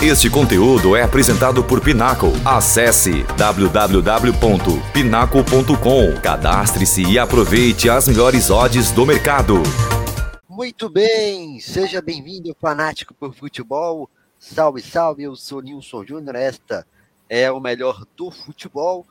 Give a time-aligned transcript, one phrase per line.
[0.00, 2.28] Este conteúdo é apresentado por Pinaco.
[2.44, 6.20] Acesse www.pinaco.com.
[6.22, 9.60] Cadastre-se e aproveite as melhores odds do mercado.
[10.48, 14.08] Muito bem, seja bem-vindo, fanático por futebol.
[14.38, 16.36] Salve, salve, eu sou Nilson Júnior.
[16.36, 16.86] Esta
[17.28, 19.04] é o melhor do futebol.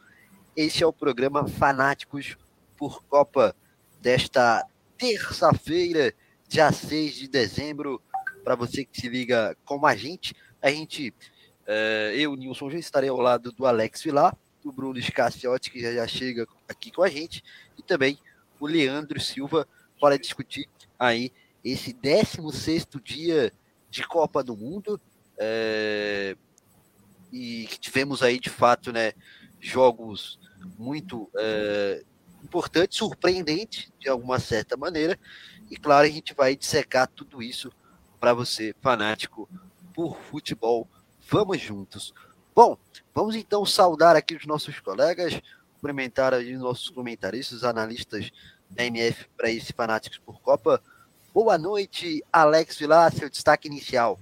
[0.56, 2.38] Este é o programa Fanáticos
[2.78, 3.54] por Copa
[4.02, 4.66] desta
[4.98, 6.14] terça-feira,
[6.48, 8.02] dia 6 de dezembro.
[8.42, 10.34] Para você que se liga com a gente,
[10.68, 15.72] a gente, uh, eu, Nilson, já estarei ao lado do Alex Vilar, do Bruno Scacciotti,
[15.72, 17.44] que já, já chega aqui com a gente,
[17.78, 18.20] e também
[18.60, 19.68] o Leandro Silva
[20.00, 20.68] para discutir
[21.00, 21.32] aí
[21.64, 23.52] esse 16 dia
[23.90, 25.00] de Copa do Mundo.
[25.38, 26.36] É,
[27.32, 29.14] e que tivemos aí de fato né,
[29.60, 30.40] jogos
[30.78, 32.04] muito é,
[32.44, 35.20] importantes, surpreendentes de alguma certa maneira.
[35.70, 37.72] E claro, a gente vai dissecar tudo isso
[38.20, 39.48] para você, fanático
[39.98, 40.88] por futebol.
[41.28, 42.14] Vamos juntos.
[42.56, 42.78] Bom,
[43.16, 45.42] vamos então saudar aqui os nossos colegas,
[45.74, 48.30] cumprimentar aí os nossos comentaristas, analistas
[48.70, 50.80] da MF para esse Fanáticos por Copa.
[51.34, 54.20] Boa noite, Alex Vilar, seu destaque inicial.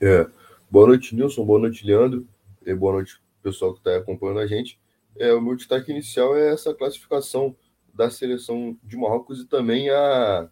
[0.00, 0.26] É,
[0.68, 2.26] boa noite, Nilson, boa noite, Leandro,
[2.64, 4.80] e boa noite, pessoal que está acompanhando a gente.
[5.16, 7.54] É, o meu destaque inicial é essa classificação
[7.94, 10.48] da seleção de Marrocos e também a,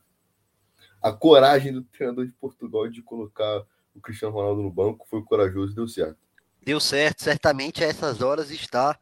[1.03, 3.65] a coragem do treinador de Portugal de colocar
[3.95, 6.19] o Cristiano Ronaldo no banco, foi corajoso e deu certo.
[6.63, 8.99] Deu certo, certamente a essas horas está,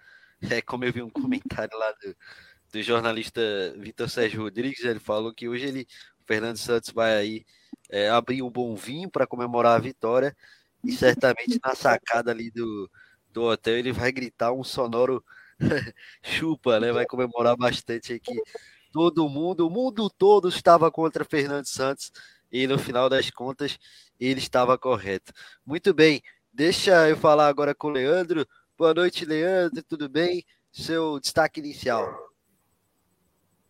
[0.50, 2.16] é, como eu vi um comentário lá do,
[2.72, 3.40] do jornalista
[3.76, 5.86] Vitor Sérgio Rodrigues, ele falou que hoje ele,
[6.20, 7.46] o Fernando Santos vai aí
[7.90, 10.36] é, abrir um bom vinho para comemorar a vitória
[10.84, 12.90] e certamente na sacada ali do,
[13.30, 15.24] do hotel ele vai gritar um sonoro
[16.22, 16.92] chupa, né?
[16.92, 18.40] Vai comemorar bastante aqui.
[18.92, 22.12] Todo mundo, o mundo todo estava contra Fernando Santos
[22.50, 23.78] e no final das contas
[24.26, 25.32] ele estava correto.
[25.64, 28.46] Muito bem, deixa eu falar agora com o Leandro.
[28.78, 30.44] Boa noite, Leandro, tudo bem?
[30.70, 32.32] Seu destaque inicial.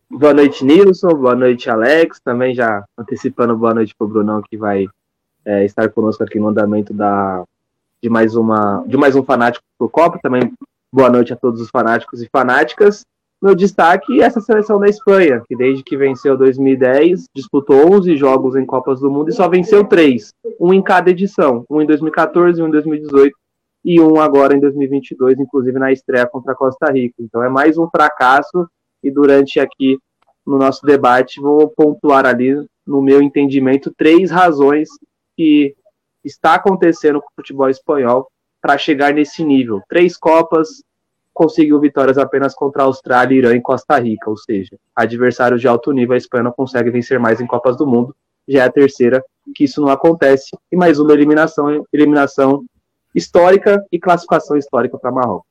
[0.09, 1.15] Boa noite, Nilson.
[1.15, 2.19] Boa noite, Alex.
[2.23, 4.87] Também já antecipando boa noite para o Brunão, que vai
[5.43, 7.43] é, estar conosco aqui no andamento da,
[8.01, 10.19] de, mais uma, de mais um Fanático por Copa.
[10.21, 10.53] Também
[10.91, 13.03] boa noite a todos os fanáticos e fanáticas.
[13.43, 18.55] Meu destaque é essa seleção da Espanha, que desde que venceu 2010, disputou 11 jogos
[18.55, 22.61] em Copas do Mundo e só venceu três, um em cada edição, um em 2014,
[22.61, 23.35] um em 2018
[23.83, 27.15] e um agora em 2022, inclusive na estreia contra a Costa Rica.
[27.19, 28.65] Então é mais um fracasso
[29.03, 29.97] e durante aqui
[30.47, 32.55] no nosso debate vou pontuar ali,
[32.87, 34.87] no meu entendimento, três razões
[35.35, 35.75] que
[36.23, 38.25] está acontecendo com o futebol espanhol
[38.61, 39.81] para chegar nesse nível.
[39.89, 40.81] Três Copas,
[41.33, 45.91] conseguiu vitórias apenas contra a Austrália, Irã e Costa Rica, ou seja, adversários de alto
[45.91, 48.15] nível, a Espanha não consegue vencer mais em Copas do Mundo,
[48.47, 49.23] já é a terceira
[49.55, 52.65] que isso não acontece, e mais uma eliminação, eliminação
[53.13, 55.47] histórica e classificação histórica para Marrocos.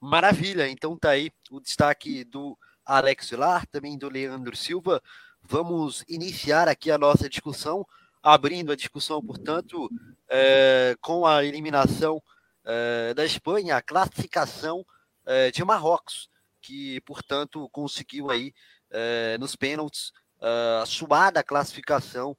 [0.00, 5.02] Maravilha, então tá aí o destaque do Alex Vilar, também do Leandro Silva.
[5.42, 7.84] Vamos iniciar aqui a nossa discussão,
[8.22, 9.90] abrindo a discussão, portanto,
[10.28, 12.22] é, com a eliminação
[12.68, 16.28] eh, da Espanha, a classificação uh, de Marrocos,
[16.60, 18.52] que, portanto, conseguiu aí
[18.90, 20.12] uh, nos pênaltis
[20.82, 22.36] a suada classificação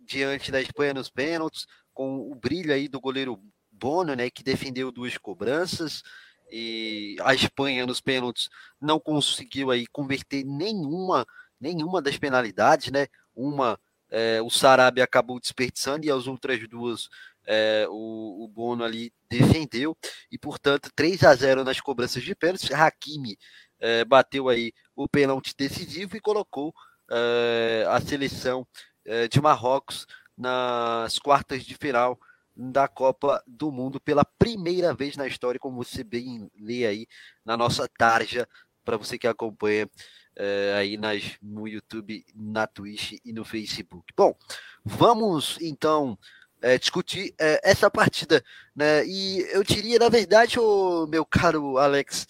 [0.00, 3.40] diante da Espanha nos pênaltis, com o brilho aí do goleiro
[3.70, 6.02] Bono, né, que defendeu duas cobranças,
[6.50, 8.48] e a Espanha nos pênaltis
[8.80, 11.24] não conseguiu aí converter nenhuma
[11.60, 13.06] nenhuma das penalidades, né?
[13.34, 13.78] Uma
[14.12, 17.08] é, o Sarabia acabou desperdiçando e as outras duas
[17.46, 19.96] é, o, o, Bono ali defendeu
[20.30, 22.70] e, portanto, 3 a 0 nas cobranças de pênaltis.
[22.70, 23.36] Hakimi
[23.80, 26.74] é, bateu aí o pênalti decisivo e colocou
[27.10, 28.66] é, a seleção
[29.04, 32.18] é, de Marrocos nas quartas de final
[32.54, 37.06] da Copa do Mundo pela primeira vez na história, como você bem lê aí
[37.44, 38.48] na nossa tarja,
[38.84, 39.88] para você que acompanha
[40.36, 44.12] é, aí nas, no YouTube, na Twitch e no Facebook.
[44.16, 44.36] Bom,
[44.84, 46.18] vamos então
[46.62, 48.42] é, discutir é, essa partida,
[48.74, 49.04] né?
[49.04, 52.26] E eu diria, na verdade, o meu caro Alex,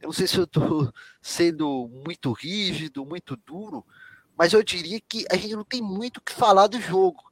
[0.00, 3.84] eu não sei se eu estou sendo muito rígido, muito duro,
[4.38, 7.22] mas eu diria que a gente não tem muito o que falar do jogo.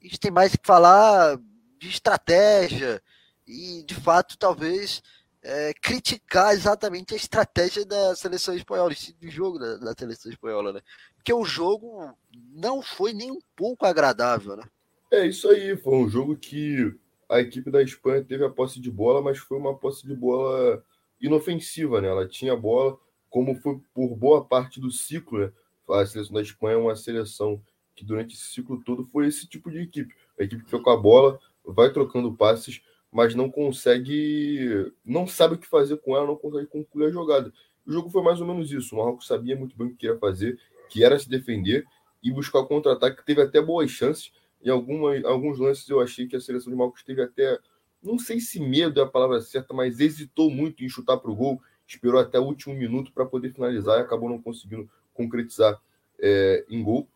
[0.00, 1.38] A gente tem mais que falar
[1.78, 3.02] de estratégia
[3.46, 5.02] e, de fato, talvez
[5.42, 10.80] é, criticar exatamente a estratégia da seleção espanhola, do jogo da, da seleção espanhola, né?
[11.16, 12.16] Porque o jogo
[12.52, 14.64] não foi nem um pouco agradável, né?
[15.10, 16.92] É isso aí, foi um jogo que
[17.28, 20.84] a equipe da Espanha teve a posse de bola, mas foi uma posse de bola
[21.20, 22.08] inofensiva, né?
[22.08, 22.98] Ela tinha bola,
[23.30, 25.52] como foi por boa parte do ciclo, né?
[25.88, 27.62] A seleção da Espanha é uma seleção
[27.94, 30.14] que durante esse ciclo todo foi esse tipo de equipe.
[30.38, 35.54] A equipe que fica com a bola, vai trocando passes, mas não consegue, não sabe
[35.54, 37.52] o que fazer com ela, não consegue concluir a jogada.
[37.86, 38.94] O jogo foi mais ou menos isso.
[38.94, 41.84] O Marrocos sabia muito bem o que queria fazer, que era se defender
[42.22, 43.24] e buscar contra-ataque.
[43.24, 44.32] Teve até boas chances.
[44.66, 47.56] Em alguns lances eu achei que a seleção de Marrocos teve até,
[48.02, 51.36] não sei se medo é a palavra certa, mas hesitou muito em chutar para o
[51.36, 51.62] gol.
[51.86, 55.80] Esperou até o último minuto para poder finalizar e acabou não conseguindo concretizar
[56.18, 57.06] é, em gol.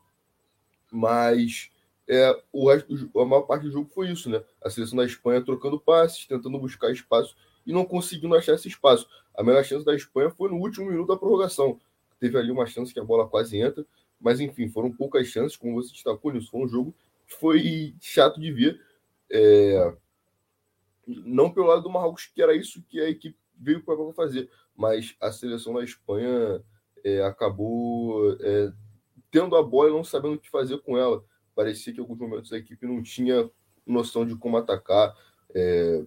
[0.93, 1.73] Mas
[2.09, 4.41] é, o resto, a maior parte do jogo foi isso, né?
[4.65, 7.37] A seleção da Espanha trocando passes, tentando buscar espaço
[7.67, 9.09] e não conseguindo achar esse espaço.
[9.37, 11.81] A melhor chance da Espanha foi no último minuto da prorrogação.
[12.21, 13.85] Teve ali uma chance que a bola quase entra,
[14.21, 16.51] mas enfim, foram poucas chances, como você destacou nisso.
[16.51, 16.95] Foi um jogo
[17.39, 18.81] foi chato de ver.
[19.31, 19.95] É...
[21.07, 25.15] Não pelo lado do Marrocos, que era isso que a equipe veio para fazer, mas
[25.21, 26.63] a seleção da Espanha
[27.05, 28.73] é, acabou é,
[29.31, 31.25] tendo a bola e não sabendo o que fazer com ela.
[31.55, 33.51] Parecia que em alguns momentos a equipe não tinha
[33.87, 35.15] noção de como atacar.
[35.55, 36.05] É,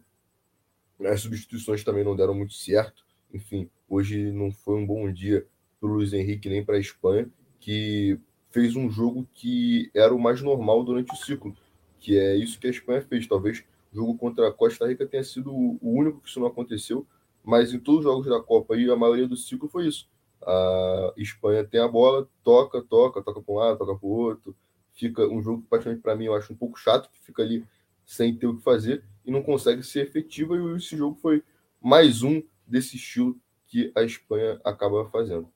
[1.05, 3.05] as substituições também não deram muito certo.
[3.33, 5.47] Enfim, hoje não foi um bom dia
[5.79, 7.29] para o Luiz Henrique nem para a Espanha,
[7.59, 8.19] que
[8.53, 11.57] fez um jogo que era o mais normal durante o ciclo,
[11.99, 13.25] que é isso que a Espanha fez.
[13.27, 17.05] Talvez o jogo contra a Costa Rica tenha sido o único que isso não aconteceu,
[17.43, 20.07] mas em todos os jogos da Copa e a maioria do ciclo foi isso.
[20.45, 24.55] A Espanha tem a bola, toca, toca, toca para um lado, toca para o outro.
[24.93, 27.65] Fica um jogo que, para mim, eu acho um pouco chato, que fica ali
[28.05, 30.55] sem ter o que fazer e não consegue ser efetiva.
[30.55, 31.41] E esse jogo foi
[31.81, 33.35] mais um desse estilo
[33.65, 35.52] que a Espanha acaba fazendo.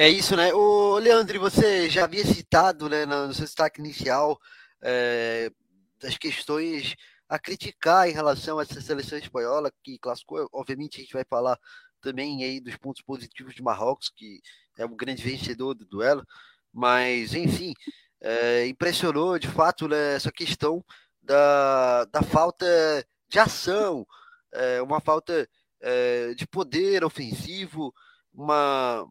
[0.00, 0.50] É isso, né?
[0.54, 4.40] O Leandro, você já havia citado né, no seu destaque inicial
[4.80, 5.50] é,
[6.00, 6.96] das questões
[7.28, 10.48] a criticar em relação a essa seleção espanhola que classificou.
[10.54, 11.58] Obviamente, a gente vai falar
[12.00, 14.40] também aí dos pontos positivos de Marrocos, que
[14.78, 16.26] é um grande vencedor do duelo,
[16.72, 17.74] mas enfim,
[18.22, 20.82] é, impressionou de fato né, essa questão
[21.20, 22.64] da, da falta
[23.28, 24.06] de ação,
[24.50, 25.46] é, uma falta
[25.78, 27.92] é, de poder ofensivo,
[28.32, 29.06] uma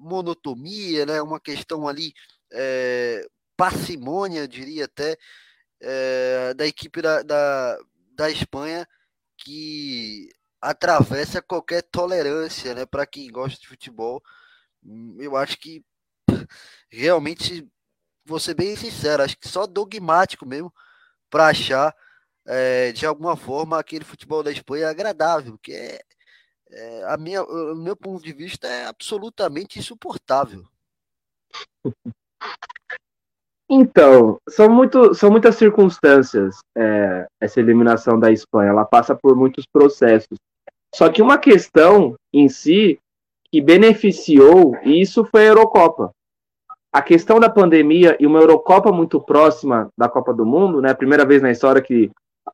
[0.00, 2.14] monotomia, né, uma questão ali,
[2.52, 3.26] é,
[3.56, 5.16] parcimônia, diria até,
[5.80, 7.78] é, da equipe da, da,
[8.14, 8.88] da Espanha,
[9.36, 10.30] que
[10.60, 14.22] atravessa qualquer tolerância né, para quem gosta de futebol.
[15.18, 15.84] Eu acho que
[16.90, 17.68] realmente,
[18.24, 20.72] vou ser bem sincero, acho que só dogmático mesmo
[21.30, 21.94] para achar
[22.46, 26.00] é, de alguma forma aquele futebol da Espanha agradável, que é,
[26.72, 30.64] é, a minha, o meu ponto de vista é absolutamente insuportável.
[33.68, 38.70] Então, são, muito, são muitas circunstâncias é, essa eliminação da Espanha.
[38.70, 40.36] Ela passa por muitos processos.
[40.94, 42.98] Só que uma questão em si
[43.50, 46.12] que beneficiou isso foi a Eurocopa
[46.92, 50.90] a questão da pandemia e uma Eurocopa muito próxima da Copa do Mundo, né?
[50.90, 52.10] A primeira vez na história que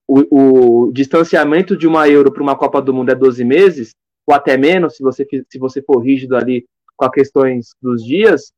[0.07, 3.91] o, o distanciamento de uma Euro para uma Copa do Mundo é 12 meses,
[4.27, 8.53] ou até menos, se você, se você for rígido ali com as questões dos dias.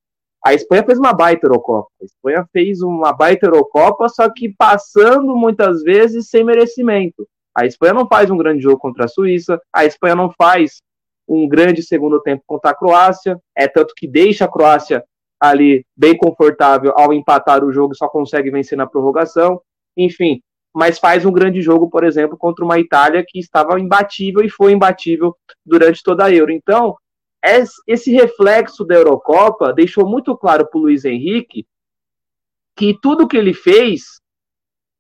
[0.45, 1.89] A Espanha fez uma baita Eurocopa.
[2.01, 7.27] A Espanha fez uma baita Eurocopa, só que passando muitas vezes sem merecimento.
[7.55, 10.81] A Espanha não faz um grande jogo contra a Suíça, a Espanha não faz
[11.27, 15.05] um grande segundo tempo contra a Croácia, é tanto que deixa a Croácia
[15.41, 19.61] ali bem confortável ao empatar o jogo, só consegue vencer na prorrogação,
[19.97, 20.41] enfim,
[20.79, 24.71] mas faz um grande jogo, por exemplo, contra uma Itália que estava imbatível e foi
[24.71, 26.53] imbatível durante toda a Euro.
[26.53, 26.97] Então,
[27.85, 31.67] esse reflexo da Eurocopa deixou muito claro para o Luiz Henrique
[32.77, 34.21] que tudo que ele fez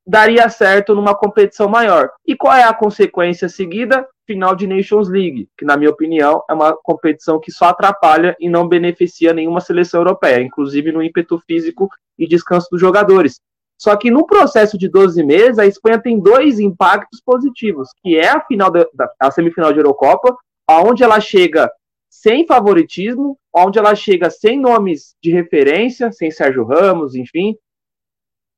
[0.05, 2.11] daria certo numa competição maior.
[2.27, 4.05] E qual é a consequência seguida?
[4.29, 8.47] final de Nations League, que, na minha opinião, é uma competição que só atrapalha e
[8.47, 13.41] não beneficia nenhuma seleção europeia, inclusive no ímpeto físico e descanso dos jogadores.
[13.79, 18.29] Só que no processo de 12 meses, a Espanha tem dois impactos positivos, que é
[18.29, 18.87] a final da,
[19.21, 20.37] a semifinal de Eurocopa,
[20.69, 21.71] onde ela chega
[22.11, 27.57] sem favoritismo, onde ela chega sem nomes de referência, sem Sérgio Ramos, enfim,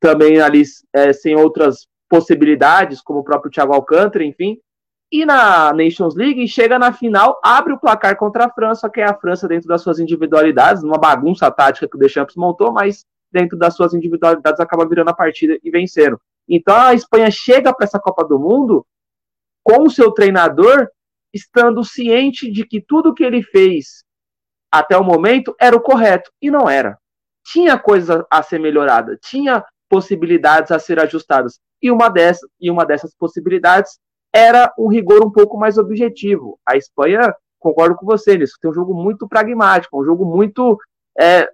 [0.00, 0.62] também ali
[0.94, 4.58] é, sem outras possibilidades, como o próprio Thiago Alcântara, enfim,
[5.12, 9.04] e na Nations League chega na final, abre o placar contra a França, que é
[9.04, 13.56] a França dentro das suas individualidades, numa bagunça tática que o Deschamps montou, mas dentro
[13.56, 16.20] das suas individualidades acaba virando a partida e vencendo.
[16.48, 18.86] Então a Espanha chega para essa Copa do Mundo
[19.62, 20.88] com o seu treinador
[21.32, 24.04] estando ciente de que tudo que ele fez
[24.70, 26.98] até o momento era o correto e não era.
[27.44, 31.58] Tinha coisa a ser melhorada, tinha possibilidades a ser ajustadas.
[31.82, 33.98] E uma dessas, e uma dessas possibilidades
[34.32, 36.58] era um rigor um pouco mais objetivo.
[36.64, 40.78] A Espanha, concordo com você nisso, tem um jogo muito pragmático, um jogo muito
[41.18, 41.50] é,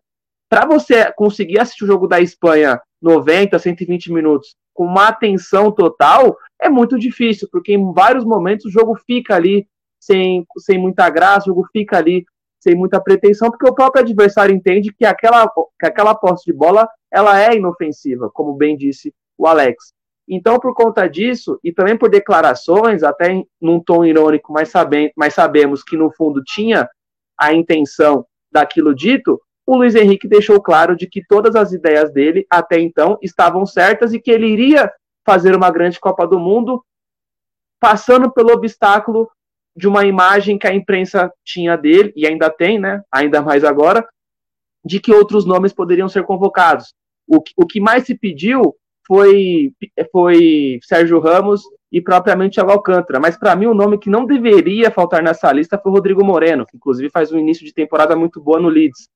[0.48, 6.36] para você conseguir assistir o jogo da Espanha 90, 120 minutos com uma atenção total,
[6.60, 9.66] é muito difícil, porque em vários momentos o jogo fica ali
[9.98, 12.24] sem, sem muita graça, o jogo fica ali
[12.60, 16.88] sem muita pretensão, porque o próprio adversário entende que aquela, que aquela posse de bola
[17.10, 19.94] ela é inofensiva, como bem disse o Alex.
[20.28, 25.34] Então, por conta disso, e também por declarações, até num tom irônico, mas, sabem, mas
[25.34, 26.88] sabemos que no fundo tinha
[27.38, 32.46] a intenção daquilo dito, o Luiz Henrique deixou claro de que todas as ideias dele
[32.49, 34.90] até então estavam certas e que ele iria
[35.25, 36.85] fazer uma grande Copa do Mundo,
[37.80, 39.28] passando pelo obstáculo
[39.76, 43.02] de uma imagem que a imprensa tinha dele, e ainda tem, né?
[43.12, 44.06] Ainda mais agora,
[44.85, 46.94] de que outros nomes poderiam ser convocados.
[47.26, 49.73] O, o que mais se pediu foi,
[50.12, 53.18] foi Sérgio Ramos e propriamente Thiago Alcântara.
[53.20, 56.76] Mas para mim, o nome que não deveria faltar nessa lista foi Rodrigo Moreno, que
[56.76, 59.08] inclusive faz um início de temporada muito boa no Leeds.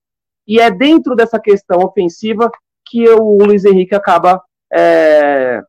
[0.50, 2.50] E é dentro dessa questão ofensiva
[2.84, 4.42] que o Luiz Henrique acaba
[4.72, 5.62] é,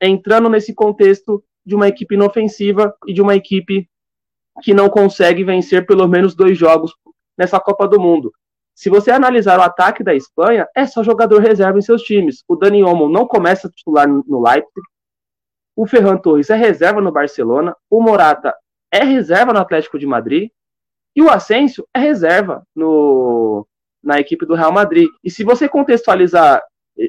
[0.00, 3.86] entrando nesse contexto de uma equipe inofensiva e de uma equipe
[4.62, 6.94] que não consegue vencer pelo menos dois jogos
[7.36, 8.32] nessa Copa do Mundo.
[8.74, 12.42] Se você analisar o ataque da Espanha, é só jogador reserva em seus times.
[12.48, 14.86] O Dani Olmo não começa a titular no Leipzig.
[15.76, 17.76] O Ferran Torres é reserva no Barcelona.
[17.90, 18.54] O Morata
[18.90, 20.48] é reserva no Atlético de Madrid.
[21.14, 23.67] E o Asensio é reserva no,
[24.02, 25.08] na equipe do Real Madrid.
[25.22, 26.62] E se você contextualizar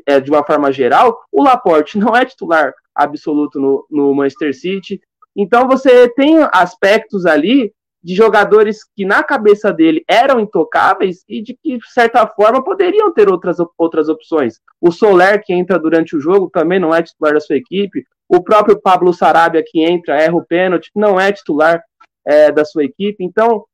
[0.05, 5.01] é, de uma forma geral, o Laporte não é titular absoluto no, no Manchester City.
[5.35, 11.53] Então você tem aspectos ali de jogadores que na cabeça dele eram intocáveis e de
[11.53, 14.59] que, de certa forma, poderiam ter outras, outras opções.
[14.79, 18.05] O Soler, que entra durante o jogo, também não é titular da sua equipe.
[18.27, 21.83] O próprio Pablo Sarabia, que entra, erra o pênalti, não é titular
[22.25, 23.23] é, da sua equipe.
[23.23, 23.65] Então,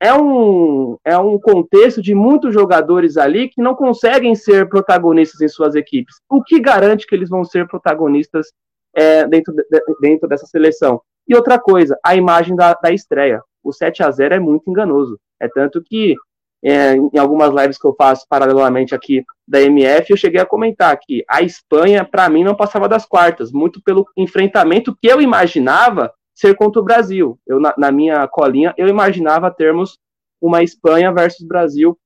[0.00, 5.48] é um, é um contexto de muitos jogadores ali que não conseguem ser protagonistas em
[5.48, 6.16] suas equipes.
[6.28, 8.48] O que garante que eles vão ser protagonistas
[8.94, 9.64] é, dentro, de,
[10.00, 11.00] dentro dessa seleção.
[11.26, 13.40] E outra coisa, a imagem da, da estreia.
[13.62, 15.18] O 7 a 0 é muito enganoso.
[15.40, 16.14] É tanto que
[16.62, 20.98] é, em algumas lives que eu faço paralelamente aqui da MF, eu cheguei a comentar
[20.98, 26.10] que a Espanha, para mim, não passava das quartas, muito pelo enfrentamento que eu imaginava
[26.34, 27.38] ser contra o Brasil.
[27.46, 29.98] Eu, na, na minha colinha, eu imaginava termos
[30.40, 31.98] uma Espanha versus Brasil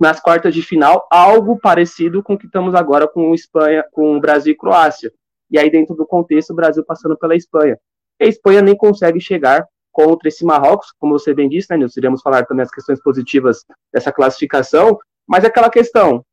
[0.00, 4.52] nas quartas de final, algo parecido com o que estamos agora com Espanha, com Brasil
[4.52, 5.12] e Croácia
[5.50, 7.78] e aí dentro do contexto o Brasil passando pela Espanha.
[8.20, 12.00] E a Espanha nem consegue chegar contra esse Marrocos, como você bem disse, né, Nilson?
[12.00, 16.24] Iremos falar também as questões positivas dessa classificação, mas é aquela questão,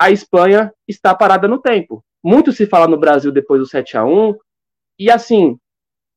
[0.00, 2.04] a Espanha está parada no tempo.
[2.22, 4.36] Muito se fala no Brasil depois do 7 a 1
[4.98, 5.58] e assim,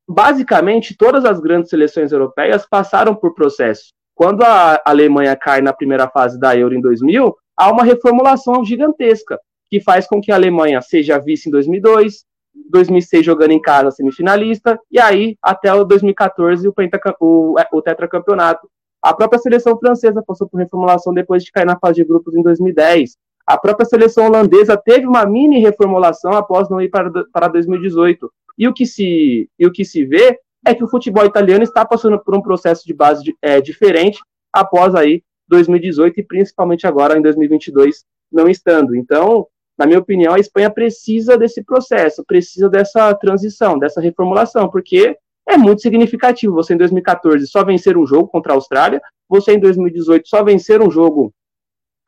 [0.08, 3.94] basicamente todas as grandes seleções europeias passaram por processo.
[4.16, 9.40] Quando a Alemanha cai na primeira fase da Euro em 2000, há uma reformulação gigantesca
[9.70, 12.26] que faz com que a Alemanha seja vice em 2002,
[12.70, 16.74] 2006 jogando em casa semifinalista, e aí até o 2014 o,
[17.20, 18.70] o, é, o tetracampeonato.
[19.02, 22.44] A própria seleção francesa passou por reformulação depois de cair na fase de grupos em
[22.44, 23.18] 2010.
[23.48, 28.32] A própria seleção holandesa teve uma mini reformulação após não ir para, para 2018.
[28.62, 31.84] E o, que se, e o que se vê é que o futebol italiano está
[31.84, 34.20] passando por um processo de base de, é, diferente
[34.54, 38.96] após aí 2018 e principalmente agora em 2022 não estando.
[38.96, 45.18] Então, na minha opinião, a Espanha precisa desse processo, precisa dessa transição, dessa reformulação, porque
[45.50, 49.60] é muito significativo você em 2014 só vencer um jogo contra a Austrália, você em
[49.60, 51.34] 2018 só vencer um jogo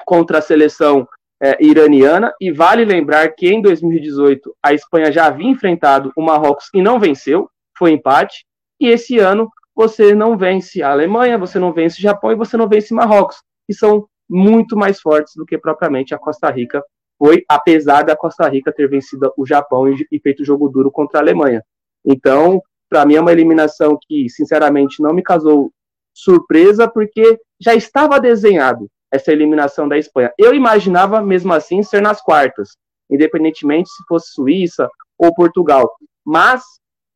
[0.06, 1.08] contra a seleção
[1.44, 6.70] é, iraniana, e vale lembrar que em 2018 a Espanha já havia enfrentado o Marrocos
[6.74, 8.46] e não venceu, foi empate,
[8.80, 12.56] e esse ano você não vence a Alemanha, você não vence o Japão e você
[12.56, 16.82] não vence Marrocos, que são muito mais fortes do que propriamente a Costa Rica
[17.18, 21.22] foi apesar da Costa Rica ter vencido o Japão e feito jogo duro contra a
[21.22, 21.64] Alemanha.
[22.06, 25.72] Então, para mim é uma eliminação que, sinceramente, não me causou
[26.14, 30.34] surpresa, porque já estava desenhado essa eliminação da Espanha.
[30.40, 32.70] Eu imaginava, mesmo assim, ser nas quartas,
[33.10, 35.94] independentemente se fosse Suíça ou Portugal.
[36.26, 36.64] Mas,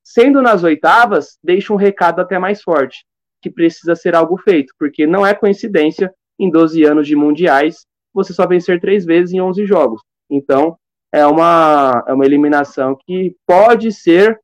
[0.04, 3.04] sendo nas oitavas, deixa um recado até mais forte,
[3.42, 8.32] que precisa ser algo feito, porque não é coincidência, em 12 anos de mundiais, você
[8.32, 10.00] só vencer três vezes em 11 jogos.
[10.30, 10.78] Então,
[11.12, 14.40] é uma, é uma eliminação que pode ser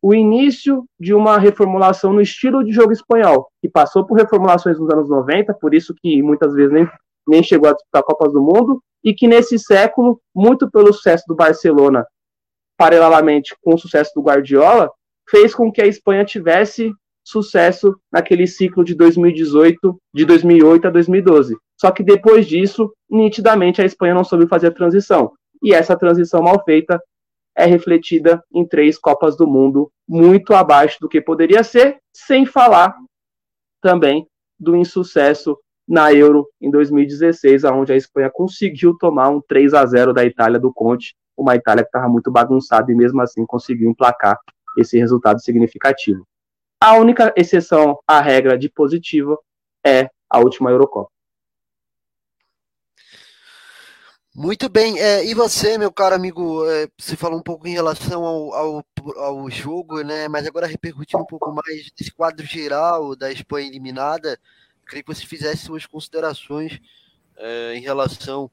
[0.00, 4.90] o início de uma reformulação no estilo de jogo espanhol, que passou por reformulações nos
[4.90, 6.88] anos 90, por isso que muitas vezes nem,
[7.26, 11.34] nem chegou a disputar Copas do Mundo, e que nesse século, muito pelo sucesso do
[11.34, 12.06] Barcelona,
[12.76, 14.90] paralelamente com o sucesso do Guardiola,
[15.28, 16.92] fez com que a Espanha tivesse
[17.24, 21.56] sucesso naquele ciclo de 2018, de 2008 a 2012.
[21.78, 25.32] Só que depois disso, nitidamente a Espanha não soube fazer a transição.
[25.62, 27.00] E essa transição mal feita
[27.58, 32.96] é refletida em três Copas do Mundo, muito abaixo do que poderia ser, sem falar
[33.82, 39.84] também do insucesso na Euro em 2016, onde a Espanha conseguiu tomar um 3 a
[39.84, 43.90] 0 da Itália do Conte, uma Itália que estava muito bagunçada e mesmo assim conseguiu
[43.90, 44.38] emplacar
[44.76, 46.24] esse resultado significativo.
[46.80, 49.36] A única exceção à regra de positivo
[49.84, 51.10] é a última Eurocopa.
[54.38, 58.24] Muito bem, é, e você, meu caro amigo, é, você falou um pouco em relação
[58.24, 58.84] ao, ao,
[59.16, 60.28] ao, jogo, né?
[60.28, 64.38] Mas agora repercutindo um pouco mais desse quadro geral da Espanha eliminada,
[64.86, 66.80] queria que você fizesse suas considerações
[67.36, 68.48] é, em relação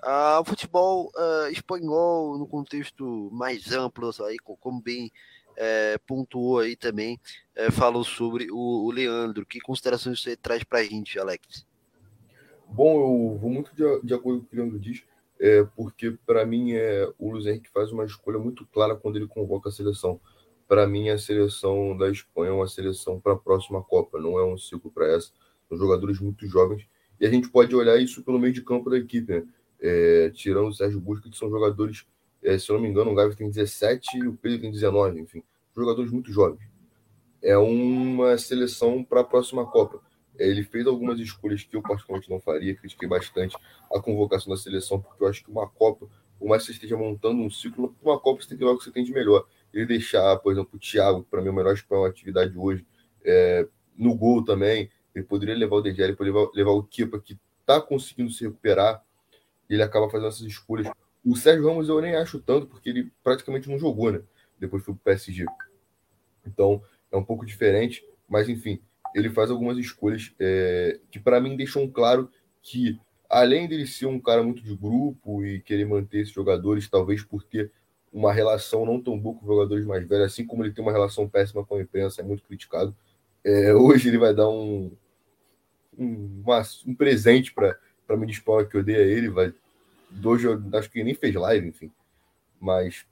[0.00, 5.12] ao futebol é, espanhol no contexto mais amplo, aí, como bem
[5.58, 7.20] é, pontuou aí também,
[7.54, 9.44] é, falou sobre o, o, Leandro.
[9.44, 11.66] Que considerações você traz para a gente, Alex?
[12.66, 15.02] Bom, eu vou muito de, de acordo com o que o Leandro diz,
[15.40, 19.26] é, porque para mim é, o Luiz Henrique faz uma escolha muito clara quando ele
[19.26, 20.20] convoca a seleção.
[20.66, 24.44] Para mim, a seleção da Espanha é uma seleção para a próxima Copa, não é
[24.44, 25.30] um ciclo para essa.
[25.68, 26.86] São jogadores muito jovens
[27.18, 29.46] e a gente pode olhar isso pelo meio de campo da equipe, né?
[29.80, 32.04] É, tirando o Sérgio Busca, que são jogadores
[32.42, 35.20] é, se eu não me engano, o Gavi tem 17 e o Pedro tem 19,
[35.20, 35.42] enfim,
[35.76, 36.68] jogadores muito jovens.
[37.42, 40.00] É uma seleção para a próxima Copa.
[40.38, 43.56] Ele fez algumas escolhas que eu particularmente não faria, critiquei bastante
[43.92, 46.06] a convocação da seleção, porque eu acho que uma Copa,
[46.38, 48.78] por mais que você esteja montando um ciclo, uma Copa você tem que levar o
[48.78, 49.46] que você tem de melhor.
[49.72, 52.86] Ele deixar, por exemplo, o Thiago, para mim, o melhor espanhol atividade hoje,
[53.24, 53.66] é,
[53.96, 57.38] no gol também, ele poderia levar o DG, ele poderia levar, levar o Kepa, que
[57.60, 59.04] está conseguindo se recuperar,
[59.68, 60.88] ele acaba fazendo essas escolhas
[61.24, 64.22] o Sérgio Ramos eu nem acho tanto, porque ele praticamente não jogou, né?
[64.58, 65.44] Depois foi pro PSG.
[66.46, 68.80] Então, é um pouco diferente, mas enfim,
[69.14, 72.30] ele faz algumas escolhas é, que para mim deixam claro
[72.62, 72.98] que,
[73.28, 77.42] além dele ser um cara muito de grupo e querer manter esses jogadores, talvez por
[77.42, 77.70] ter
[78.12, 81.28] uma relação não tão boa com jogadores mais velhos, assim como ele tem uma relação
[81.28, 82.94] péssima com a imprensa, é muito criticado.
[83.44, 84.90] É, hoje ele vai dar um,
[85.96, 89.52] um, uma, um presente para me dispor que odeia ele, vai
[90.10, 90.42] Dois,
[90.74, 91.92] acho que nem fez live, enfim.
[92.58, 93.04] Mas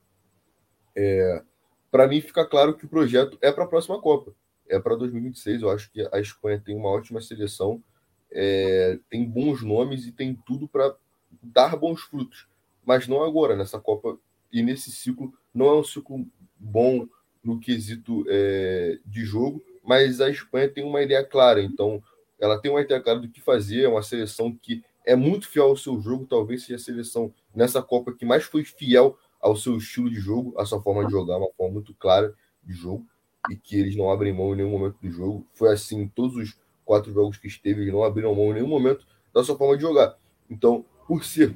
[0.97, 1.43] é,
[1.91, 4.33] para mim fica claro que o projeto é para a próxima Copa.
[4.69, 5.63] É para 2026.
[5.63, 7.83] Eu acho que a Espanha tem uma ótima seleção,
[8.31, 10.95] é, tem bons nomes e tem tudo para
[11.43, 12.49] dar bons frutos.
[12.85, 14.19] Mas não agora, nessa Copa
[14.53, 15.33] e nesse ciclo.
[15.53, 16.27] Não é um ciclo
[16.59, 17.07] bom
[17.43, 21.63] no quesito é, de jogo, mas a Espanha tem uma ideia clara.
[21.63, 22.03] Então,
[22.39, 23.85] ela tem uma ideia clara do que fazer.
[23.85, 27.81] É uma seleção que é muito fiel ao seu jogo, talvez seja a seleção nessa
[27.81, 31.39] Copa que mais foi fiel ao seu estilo de jogo, à sua forma de jogar,
[31.39, 33.07] uma forma muito clara de jogo,
[33.51, 35.47] e que eles não abrem mão em nenhum momento do jogo.
[35.55, 38.69] Foi assim em todos os quatro jogos que esteve, eles não abriram mão em nenhum
[38.69, 40.17] momento da sua forma de jogar.
[40.49, 41.55] Então, por ser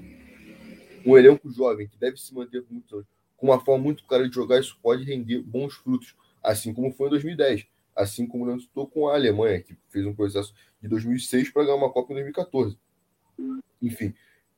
[1.04, 2.64] um elenco jovem que deve se manter
[3.36, 7.06] com uma forma muito clara de jogar, isso pode render bons frutos, assim como foi
[7.06, 11.50] em 2010, assim como não estou com a Alemanha, que fez um processo de 2006
[11.50, 12.76] para ganhar uma Copa em 2014
[13.80, 14.14] enfim,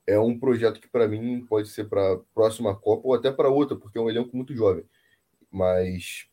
[0.07, 3.49] é um projeto que para mim pode ser para a próxima Copa ou até para
[3.49, 4.85] outra, porque é um elenco muito jovem.
[5.51, 6.27] Mas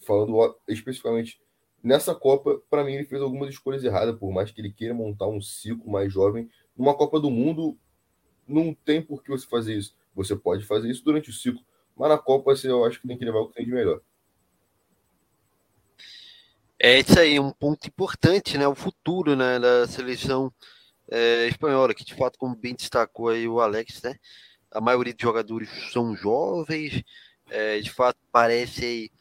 [0.00, 1.40] falando especificamente
[1.82, 5.26] nessa Copa, para mim ele fez algumas escolhas erradas, por mais que ele queira montar
[5.26, 6.50] um ciclo mais jovem.
[6.76, 7.78] Numa Copa do Mundo,
[8.46, 9.94] não tem por que você fazer isso.
[10.14, 11.62] Você pode fazer isso durante o ciclo,
[11.96, 14.00] mas na Copa você, eu acho que tem que levar o que tem de melhor.
[16.78, 18.66] É isso aí, um ponto importante, né?
[18.66, 20.50] O futuro né, da seleção
[21.10, 24.16] é, espanhola, que de fato, como bem destacou aí o Alex, né?
[24.70, 27.02] A maioria dos jogadores são jovens,
[27.50, 29.12] é, de fato parece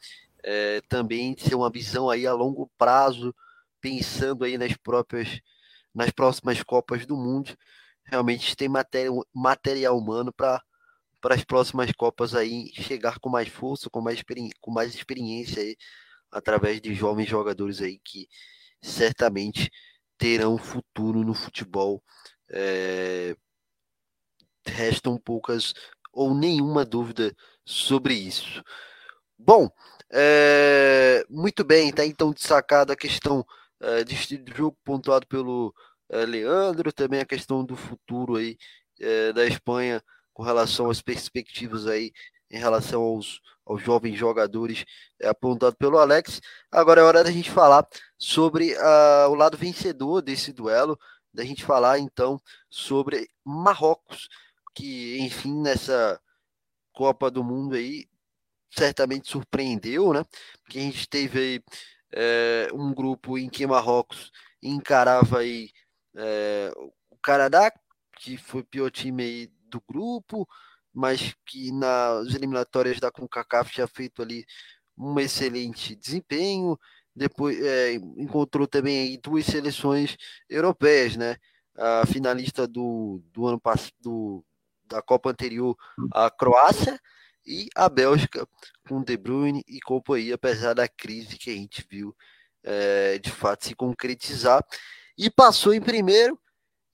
[0.50, 3.36] é, também ser uma visão aí a longo prazo,
[3.80, 5.40] pensando aí nas próprias,
[5.94, 7.56] nas próximas Copas do Mundo.
[8.04, 10.60] Realmente tem matéria, material humano para
[11.22, 14.24] para as próximas Copas aí chegar com mais força, com mais,
[14.62, 15.76] com mais experiência aí,
[16.32, 18.28] através de jovens jogadores aí que
[18.82, 19.70] certamente
[20.18, 22.02] terão futuro no futebol.
[22.50, 23.36] É...
[24.66, 25.74] Restam poucas
[26.14, 27.36] ou nenhuma dúvida
[27.66, 28.64] sobre isso.
[29.38, 29.70] Bom,
[30.12, 31.26] é...
[31.30, 33.46] muito bem, está então destacada a questão
[33.82, 34.16] é, de
[34.56, 35.74] jogo pontuado pelo
[36.10, 38.58] é, Leandro, também a questão do futuro aí
[39.00, 42.12] é, da Espanha com relação às perspectivas aí
[42.52, 44.84] em relação aos, aos jovens jogadores
[45.22, 46.42] é, apontado pelo Alex.
[46.72, 48.76] Agora é hora da gente falar sobre
[49.30, 51.00] o lado vencedor desse duelo,
[51.34, 54.28] da gente falar então sobre Marrocos,
[54.76, 56.20] que enfim nessa
[56.92, 58.09] Copa do Mundo aí
[58.70, 60.24] certamente surpreendeu, né?
[60.64, 61.64] Porque a gente teve aí
[62.12, 65.70] é, um grupo em que Marrocos encarava aí
[66.16, 66.72] é,
[67.10, 67.72] o Canadá,
[68.20, 70.48] que foi o pior time do grupo,
[70.94, 74.46] mas que nas eliminatórias da CONCACAF tinha feito ali
[74.98, 76.78] um excelente desempenho.
[77.16, 80.18] Depois é, encontrou também aí duas seleções
[80.50, 81.38] europeias, né?
[81.76, 84.44] A finalista do, do ano passado
[84.86, 85.78] da Copa anterior,
[86.14, 87.00] a Croácia,
[87.50, 88.48] e a Bélgica
[88.88, 92.16] com De Bruyne e companhia, apesar da crise que a gente viu
[92.64, 94.64] é, de fato se concretizar.
[95.18, 96.40] E passou em primeiro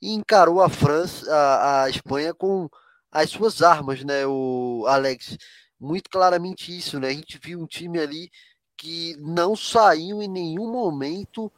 [0.01, 2.69] e encarou a França, a, a Espanha com
[3.11, 5.37] as suas armas, né, o Alex?
[5.77, 7.09] Muito claramente isso, né?
[7.09, 8.31] A gente viu um time ali
[8.77, 11.51] que não saiu em nenhum momento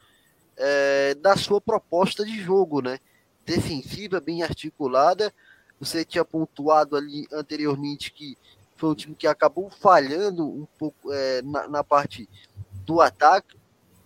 [0.56, 2.98] é, da sua proposta de jogo, né?
[3.46, 5.32] Defensiva, bem articulada.
[5.78, 8.36] Você tinha pontuado ali anteriormente que
[8.78, 12.28] foi um time que acabou falhando um pouco é, na, na, parte
[12.86, 13.56] do ataque,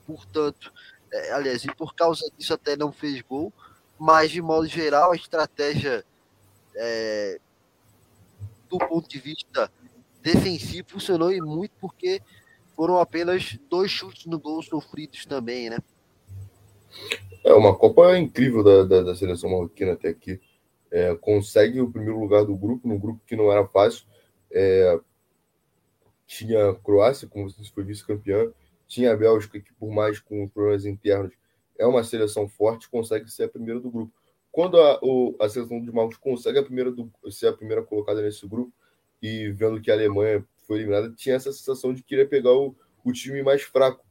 [0.07, 0.73] portanto,
[1.13, 3.53] é, aliás, e por causa disso até não fez gol,
[3.99, 6.03] mas de modo geral a estratégia
[6.75, 7.39] é,
[8.69, 9.71] do ponto de vista
[10.23, 12.23] defensivo funcionou e muito porque
[12.75, 15.79] foram apenas dois chutes no gol sofridos também, né?
[17.45, 20.41] É uma Copa incrível da, da, da seleção marroquina até aqui.
[20.91, 24.07] É, consegue o primeiro lugar do grupo, num grupo que não era fácil.
[24.53, 25.01] É,
[26.27, 28.53] tinha a Croácia, como você foi vice-campeã,
[28.87, 31.33] tinha a Bélgica, que por mais com problemas internos,
[31.79, 34.13] é uma seleção forte, consegue ser a primeira do grupo.
[34.51, 38.21] Quando a, o, a seleção de Marcos consegue a primeira do, ser a primeira colocada
[38.21, 38.73] nesse grupo,
[39.21, 42.75] e vendo que a Alemanha foi eliminada, tinha essa sensação de que iria pegar o,
[43.05, 44.05] o time mais fraco,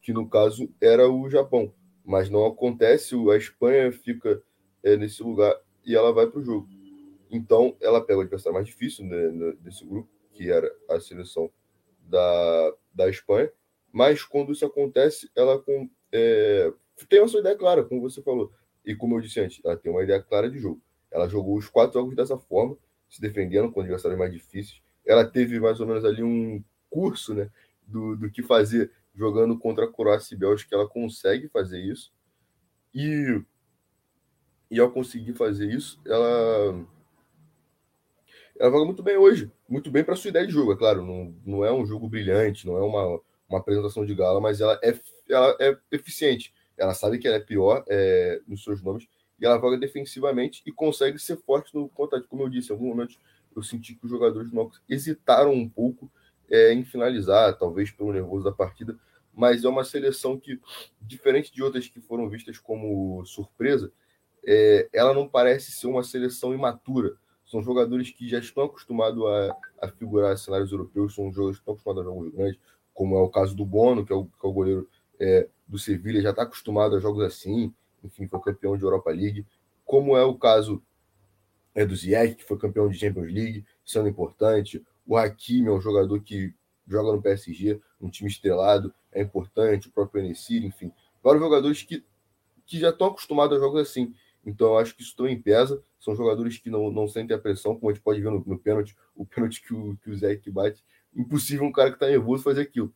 [0.00, 1.72] que no caso era o Japão.
[2.04, 4.42] Mas não acontece, a Espanha fica
[4.82, 6.68] é, nesse lugar e ela vai para o jogo.
[7.30, 9.06] Então, ela pega o adversário mais difícil
[9.60, 11.50] desse grupo, que era a seleção
[12.00, 13.50] da, da Espanha,
[13.92, 16.72] mas quando isso acontece, ela com, é,
[17.08, 18.52] tem a sua ideia clara, como você falou.
[18.84, 20.80] E como eu disse antes, ela tem uma ideia clara de jogo.
[21.10, 22.76] Ela jogou os quatro jogos dessa forma,
[23.08, 24.80] se defendendo com adversários mais difíceis.
[25.06, 27.50] Ela teve mais ou menos ali um curso né,
[27.86, 30.74] do, do que fazer jogando contra a Croácia e Bélgica.
[30.74, 32.12] Ela consegue fazer isso.
[32.94, 33.42] E,
[34.70, 36.86] e ao conseguir fazer isso, ela
[38.58, 41.34] ela joga muito bem hoje, muito bem para sua ideia de jogo, é claro, não,
[41.46, 44.98] não é um jogo brilhante, não é uma, uma apresentação de gala, mas ela é,
[45.28, 46.52] ela é eficiente.
[46.76, 49.08] Ela sabe que ela é pior é, nos seus nomes
[49.40, 52.28] e ela joga defensivamente e consegue ser forte no contato.
[52.28, 53.16] Como eu disse, em algum momento
[53.54, 56.10] eu senti que os jogadores do hesitaram um pouco
[56.50, 58.96] é, em finalizar, talvez pelo nervoso da partida,
[59.34, 60.60] mas é uma seleção que,
[61.00, 63.92] diferente de outras que foram vistas como surpresa,
[64.44, 67.16] é, ela não parece ser uma seleção imatura
[67.48, 71.62] são jogadores que já estão acostumados a, a figurar em cenários europeus, são jogadores que
[71.62, 72.60] estão acostumados a jogos grandes,
[72.94, 75.78] como é o caso do Bono, que é o, que é o goleiro é, do
[75.78, 77.72] Sevilha, já está acostumado a jogos assim,
[78.04, 79.46] enfim, foi campeão de Europa League,
[79.84, 80.82] como é o caso
[81.74, 85.80] é, do Ziyech, que foi campeão de Champions League, sendo importante, o Hakimi é um
[85.80, 86.54] jogador que
[86.86, 92.04] joga no PSG, um time estrelado, é importante, o próprio Enesir, enfim, vários jogadores que,
[92.66, 94.14] que já estão acostumados a jogos assim,
[94.48, 95.82] então, eu acho que isso também pesa.
[95.98, 98.58] São jogadores que não, não sentem a pressão, como a gente pode ver no, no
[98.58, 100.84] pênalti, o pênalti que o, que o que bate.
[101.14, 102.94] Impossível um cara que está nervoso fazer aquilo.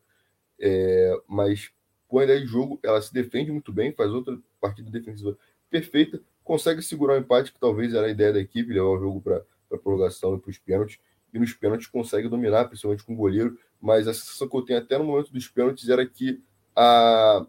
[0.59, 1.73] É, mas
[2.07, 5.37] com a ideia de jogo, ela se defende muito bem, faz outra partida defensiva
[5.71, 9.21] perfeita, consegue segurar o empate, que talvez era a ideia da equipe, levar o jogo
[9.23, 10.99] para a prorrogação e para os pênaltis.
[11.33, 13.59] E nos pênaltis consegue dominar, principalmente com o goleiro.
[13.81, 16.43] Mas a sensação que eu tenho até no momento dos pênaltis era que
[16.77, 17.47] a,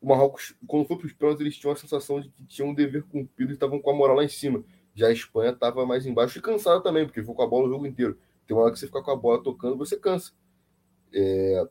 [0.00, 2.74] o Marrocos, quando foi para os pênaltis, eles tinham a sensação de que tinham um
[2.74, 4.64] dever cumprido e estavam com a moral lá em cima.
[4.94, 7.70] Já a Espanha estava mais embaixo e cansada também, porque ficou com a bola o
[7.70, 8.18] jogo inteiro.
[8.46, 10.32] Tem uma hora que você fica com a bola tocando, você cansa.
[11.12, 11.66] É...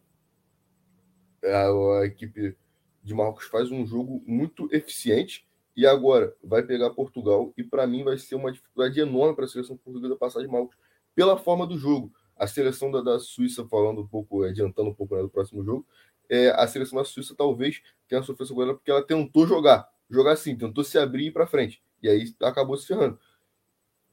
[1.44, 2.56] A, a equipe
[3.04, 8.04] de Marrocos faz um jogo muito eficiente e agora vai pegar Portugal e para mim
[8.04, 10.76] vai ser uma dificuldade enorme para a seleção portuguesa passar de Marrocos
[11.16, 12.12] pela forma do jogo.
[12.36, 15.88] A seleção da, da Suíça, falando um pouco, adiantando um pouco né, do próximo jogo,
[16.30, 20.56] é, a seleção da Suíça talvez tenha sofrido goleada porque ela tentou jogar, jogar assim,
[20.56, 23.20] tentou se abrir ir para frente, e aí acabou se ferrando.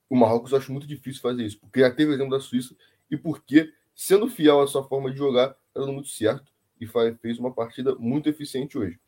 [0.09, 2.74] O Marrocos eu acho muito difícil fazer isso, porque já teve exemplo da Suíça
[3.11, 7.38] e porque, sendo fiel à sua forma de jogar, está dando muito certo e fez
[7.38, 8.98] uma partida muito eficiente hoje.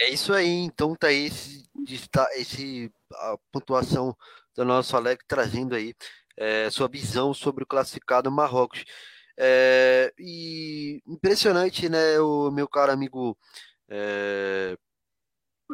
[0.00, 1.64] É isso aí, então tá aí esse,
[2.36, 4.16] esse a pontuação
[4.54, 5.94] do nosso Alex trazendo aí
[6.36, 8.84] é, sua visão sobre o classificado Marrocos.
[9.40, 13.38] É, e impressionante, né, o meu caro amigo
[13.88, 14.76] é,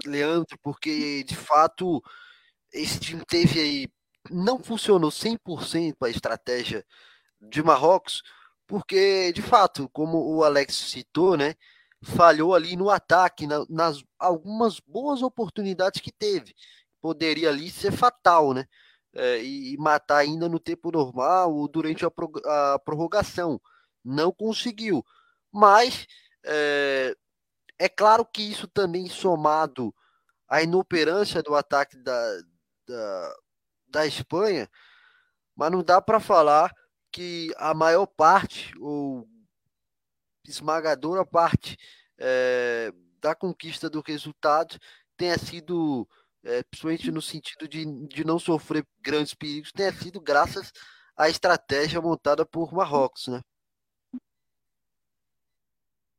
[0.04, 2.02] Leandro, porque de fato
[2.72, 3.88] esse time teve aí,
[4.30, 6.84] não funcionou 100% a estratégia
[7.40, 8.22] de Marrocos,
[8.66, 11.54] porque de fato, como o Alex citou, né,
[12.02, 16.54] falhou ali no ataque, na, nas algumas boas oportunidades que teve.
[17.00, 18.66] Poderia ali ser fatal, né?
[19.16, 23.60] É, e, matar ainda no tempo normal ou durante a, pro, a prorrogação.
[24.04, 25.04] Não conseguiu.
[25.52, 26.06] Mas
[26.44, 27.16] é,
[27.78, 29.94] é claro que isso também somado
[30.48, 32.40] à inoperância do ataque da,
[32.86, 33.36] da,
[33.88, 34.68] da Espanha,
[35.56, 36.72] mas não dá para falar
[37.10, 39.28] que a maior parte, ou
[40.44, 41.78] esmagadora parte
[42.18, 44.78] é, da conquista do resultado
[45.16, 46.08] tenha sido,
[46.44, 50.72] é, principalmente no sentido de, de não sofrer grandes perigos, tenha sido graças
[51.16, 53.40] à estratégia montada por Marrocos, né?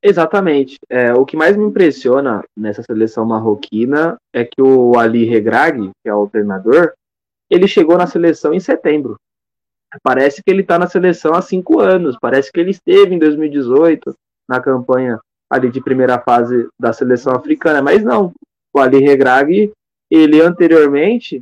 [0.01, 0.77] Exatamente.
[0.87, 6.09] É, o que mais me impressiona nessa seleção marroquina é que o Ali Regragui, que
[6.09, 6.93] é o treinador,
[7.49, 9.19] ele chegou na seleção em setembro.
[10.03, 12.17] Parece que ele está na seleção há cinco anos.
[12.21, 14.15] Parece que ele esteve em 2018
[14.47, 18.31] na campanha ali de primeira fase da seleção africana, mas não.
[18.71, 19.71] O Ali Regragui,
[20.09, 21.41] ele anteriormente,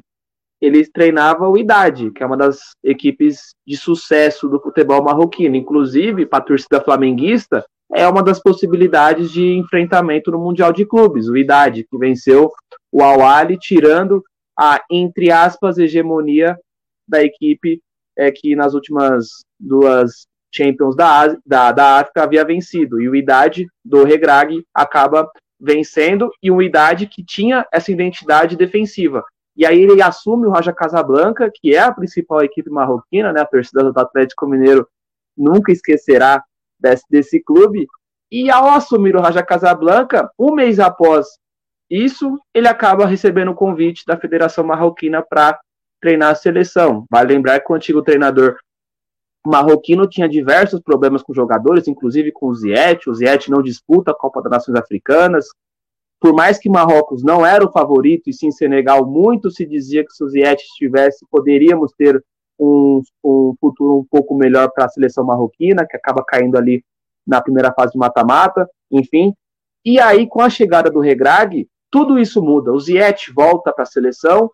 [0.61, 5.55] ele treinava o Idade, que é uma das equipes de sucesso do futebol marroquino.
[5.55, 11.27] Inclusive, para a torcida flamenguista, é uma das possibilidades de enfrentamento no Mundial de Clubes.
[11.27, 12.49] O Idade, que venceu
[12.91, 14.23] o Al-Ali, tirando
[14.57, 16.57] a, entre aspas, hegemonia
[17.07, 17.81] da equipe
[18.17, 23.01] é, que nas últimas duas Champions da, da, da África havia vencido.
[23.01, 29.23] E o Idade do Regrag acaba vencendo, e o Idade que tinha essa identidade defensiva.
[29.55, 33.41] E aí ele assume o Raja Casablanca, que é a principal equipe marroquina, né?
[33.41, 34.87] A torcida do Atlético Mineiro
[35.37, 36.43] nunca esquecerá
[36.79, 37.87] desse, desse clube.
[38.31, 41.27] E ao assumir o Raja Casablanca, um mês após
[41.89, 45.59] isso, ele acaba recebendo o convite da Federação Marroquina para
[46.01, 47.05] treinar a seleção.
[47.09, 48.57] Vale lembrar que o antigo treinador
[49.45, 53.09] marroquino tinha diversos problemas com jogadores, inclusive com o Ziyech.
[53.09, 55.47] O Ziyech não disputa a Copa das Nações Africanas.
[56.19, 60.13] Por mais que Marrocos não era o favorito, e sim Senegal, muito se dizia que
[60.13, 62.23] se o Ziyech estivesse, poderíamos ter
[62.57, 66.81] um, um futuro um pouco melhor para a seleção marroquina, que acaba caindo ali
[67.27, 69.33] na primeira fase do mata-mata, enfim.
[69.83, 72.71] E aí, com a chegada do Regrag, tudo isso muda.
[72.71, 74.49] O Ziyech volta para a seleção,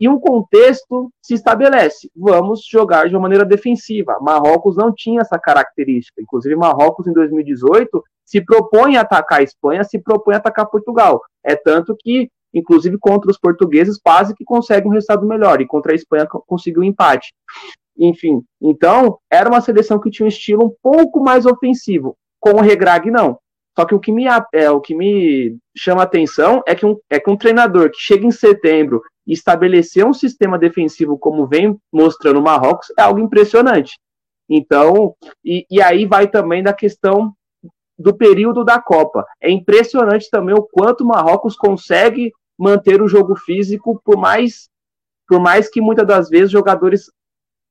[0.00, 2.10] e um contexto se estabelece.
[2.16, 4.18] Vamos jogar de uma maneira defensiva.
[4.20, 6.20] Marrocos não tinha essa característica.
[6.20, 11.20] Inclusive, Marrocos, em 2018, se propõe a atacar a Espanha, se propõe a atacar Portugal.
[11.44, 15.60] É tanto que, inclusive, contra os portugueses, quase que consegue um resultado melhor.
[15.60, 17.32] E contra a Espanha conseguiu um empate.
[17.96, 22.16] Enfim, então, era uma seleção que tinha um estilo um pouco mais ofensivo.
[22.40, 23.38] Com o Regrag, não.
[23.76, 26.96] Só que o que me, é, o que me chama a atenção é que, um,
[27.10, 31.76] é que um treinador que chega em setembro e estabelecer um sistema defensivo como vem
[31.92, 33.98] mostrando o Marrocos é algo impressionante.
[34.48, 37.32] Então, e, e aí vai também da questão
[37.98, 39.24] do período da Copa.
[39.40, 44.68] É impressionante também o quanto o Marrocos consegue manter o jogo físico, por mais,
[45.26, 47.10] por mais que muitas das vezes jogadores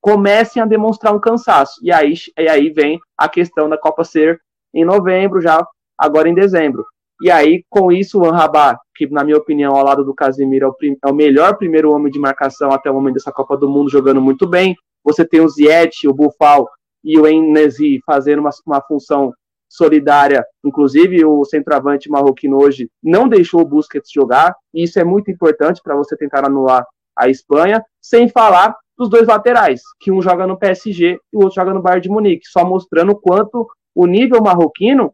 [0.02, 1.80] comecem a demonstrar um cansaço.
[1.82, 4.42] E aí, e aí vem a questão da Copa ser
[4.74, 5.66] em novembro, já
[6.04, 6.86] agora em dezembro.
[7.22, 10.70] E aí, com isso, o Anrabá, que na minha opinião, ao lado do Casemiro, é
[10.70, 13.90] o, é o, melhor primeiro homem de marcação até o momento dessa Copa do Mundo,
[13.90, 14.76] jogando muito bem.
[15.04, 16.68] Você tem o Ziet, o Bufal
[17.04, 19.32] e o Ennesi fazendo uma, uma função
[19.70, 20.46] solidária.
[20.64, 25.82] Inclusive, o centroavante marroquino hoje não deixou o Busquets jogar, e isso é muito importante
[25.84, 26.86] para você tentar anular
[27.18, 31.56] a Espanha, sem falar dos dois laterais, que um joga no PSG e o outro
[31.56, 35.14] joga no Bayern de Munique, só mostrando quanto o nível marroquino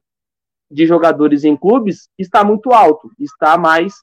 [0.70, 3.94] de jogadores em clubes está muito alto, está mais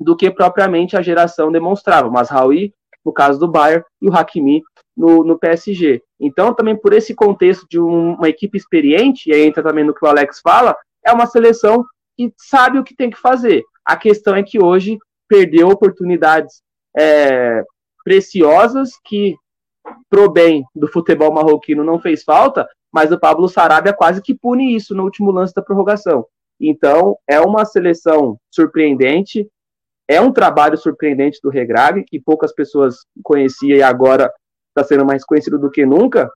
[0.00, 2.10] do que propriamente a geração demonstrava.
[2.10, 2.72] Mas Raul,
[3.04, 4.62] no caso do Bayern, e o Hakimi
[4.96, 6.02] no, no PSG.
[6.20, 9.94] Então, também por esse contexto de um, uma equipe experiente, e aí entra também no
[9.94, 11.84] que o Alex fala, é uma seleção
[12.16, 13.62] que sabe o que tem que fazer.
[13.84, 16.62] A questão é que hoje perdeu oportunidades
[16.96, 17.64] é,
[18.04, 19.34] preciosas que,
[20.08, 24.76] pro bem do futebol marroquino, não fez falta, mas o Pablo Sarabia quase que pune
[24.76, 26.26] isso no último lance da prorrogação.
[26.60, 29.48] Então, é uma seleção surpreendente,
[30.06, 34.30] é um trabalho surpreendente do Regrag, que poucas pessoas conheciam e agora
[34.68, 36.30] está sendo mais conhecido do que nunca.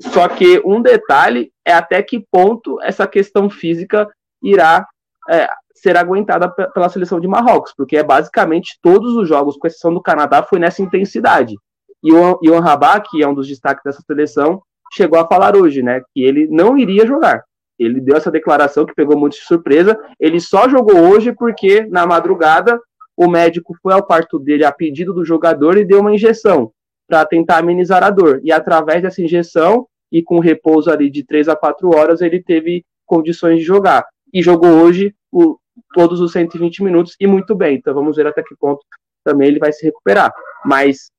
[0.00, 4.08] Só que um detalhe é até que ponto essa questão física
[4.42, 4.86] irá
[5.28, 9.92] é, ser aguentada pela seleção de Marrocos, porque é basicamente todos os jogos, com exceção
[9.92, 11.54] do Canadá, foi nessa intensidade.
[12.02, 16.00] E o Rabah, que é um dos destaques dessa seleção, chegou a falar hoje, né,
[16.12, 17.44] que ele não iria jogar.
[17.78, 19.98] Ele deu essa declaração que pegou muito de surpresa.
[20.18, 22.80] Ele só jogou hoje porque na madrugada
[23.16, 26.72] o médico foi ao quarto dele a pedido do jogador e deu uma injeção
[27.06, 28.40] para tentar amenizar a dor.
[28.42, 32.84] E através dessa injeção e com repouso ali de três a quatro horas ele teve
[33.04, 34.06] condições de jogar.
[34.32, 35.56] e jogou hoje o,
[35.94, 37.76] todos os 120 minutos e muito bem.
[37.76, 38.84] Então vamos ver até que ponto
[39.24, 40.32] também ele vai se recuperar.
[40.64, 41.10] Mas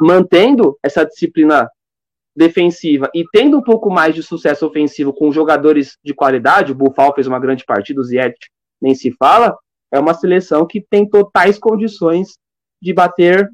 [0.00, 1.68] mantendo essa disciplina
[2.40, 7.14] defensiva e tendo um pouco mais de sucesso ofensivo com jogadores de qualidade, o Buffal
[7.14, 8.34] fez uma grande partida, o Ziet
[8.80, 9.54] nem se fala,
[9.92, 12.38] é uma seleção que tem totais condições
[12.80, 13.46] de bater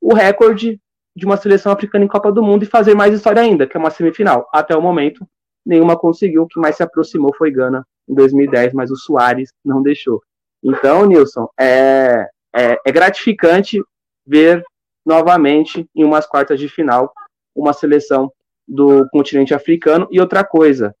[0.00, 0.80] o recorde
[1.14, 3.80] de uma seleção africana em Copa do Mundo e fazer mais história ainda, que é
[3.80, 4.48] uma semifinal.
[4.50, 5.28] Até o momento,
[5.64, 9.82] nenhuma conseguiu, o que mais se aproximou foi Gana em 2010, mas o Soares não
[9.82, 10.22] deixou.
[10.64, 13.78] Então, Nilson, é, é, é gratificante
[14.26, 14.64] ver
[15.04, 17.12] novamente em umas quartas de final
[17.54, 18.32] uma seleção
[18.66, 20.08] do continente africano.
[20.10, 20.94] E outra coisa,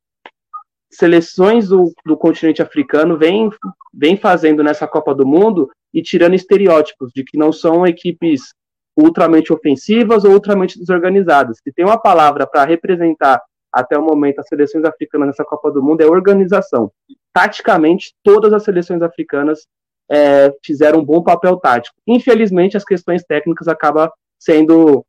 [0.90, 3.50] seleções do, do continente africano vêm
[3.92, 8.54] vem fazendo nessa Copa do Mundo e tirando estereótipos de que não são equipes
[8.96, 11.58] ultramente ofensivas ou ultramente desorganizadas.
[11.62, 13.40] Se tem uma palavra para representar
[13.72, 16.92] até o momento as seleções africanas nessa Copa do Mundo é organização.
[17.32, 19.66] Taticamente, todas as seleções africanas
[20.10, 21.96] é, fizeram um bom papel tático.
[22.06, 25.04] Infelizmente, as questões técnicas acabam sendo,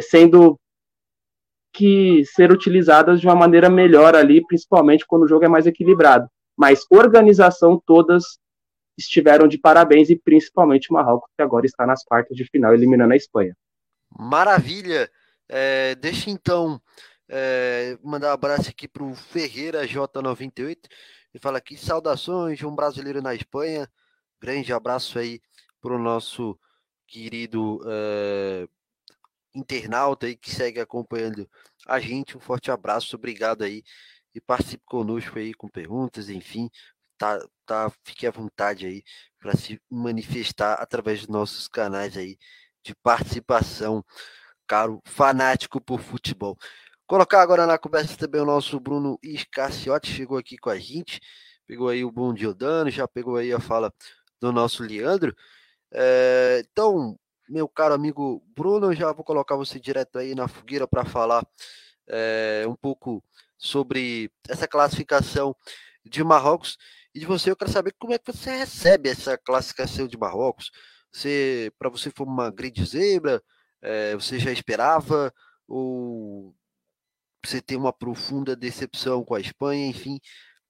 [0.00, 0.58] sendo
[1.72, 6.28] que ser utilizadas de uma maneira melhor ali, principalmente quando o jogo é mais equilibrado.
[6.56, 8.38] Mas organização todas
[8.96, 13.14] estiveram de parabéns e principalmente o Marrocos, que agora está nas quartas de final, eliminando
[13.14, 13.56] a Espanha.
[14.10, 15.10] Maravilha!
[15.48, 16.80] É, deixa então
[17.28, 20.76] é, mandar um abraço aqui para o Ferreira J98.
[21.32, 23.88] Ele fala aqui: saudações, um brasileiro na Espanha.
[24.40, 25.40] Grande abraço aí
[25.80, 26.58] para o nosso
[27.06, 28.68] querido é,
[29.54, 31.48] internauta aí que segue acompanhando
[31.86, 32.36] a gente.
[32.36, 33.82] Um forte abraço, obrigado aí.
[34.34, 36.70] E participe conosco aí com perguntas, enfim,
[37.18, 39.02] tá, tá, fique à vontade aí
[39.38, 42.38] para se manifestar através dos nossos canais aí
[42.84, 44.04] de participação,
[44.66, 46.56] caro fanático por futebol.
[47.06, 51.20] Colocar agora na conversa também o nosso Bruno Iscaciotti, chegou aqui com a gente,
[51.66, 53.92] pegou aí o bom Diodano, já pegou aí a fala
[54.40, 55.34] do nosso Leandro.
[55.92, 57.18] É, então,
[57.52, 61.46] meu caro amigo Bruno, já vou colocar você direto aí na fogueira para falar
[62.08, 63.22] é, um pouco
[63.58, 65.54] sobre essa classificação
[66.02, 66.78] de Marrocos
[67.14, 70.70] e de você, eu quero saber como é que você recebe essa classificação de Marrocos.
[71.12, 73.42] Você, para você foi uma grande zebra?
[73.82, 75.32] É, você já esperava?
[75.68, 76.54] Ou
[77.44, 79.88] você tem uma profunda decepção com a Espanha?
[79.88, 80.18] Enfim,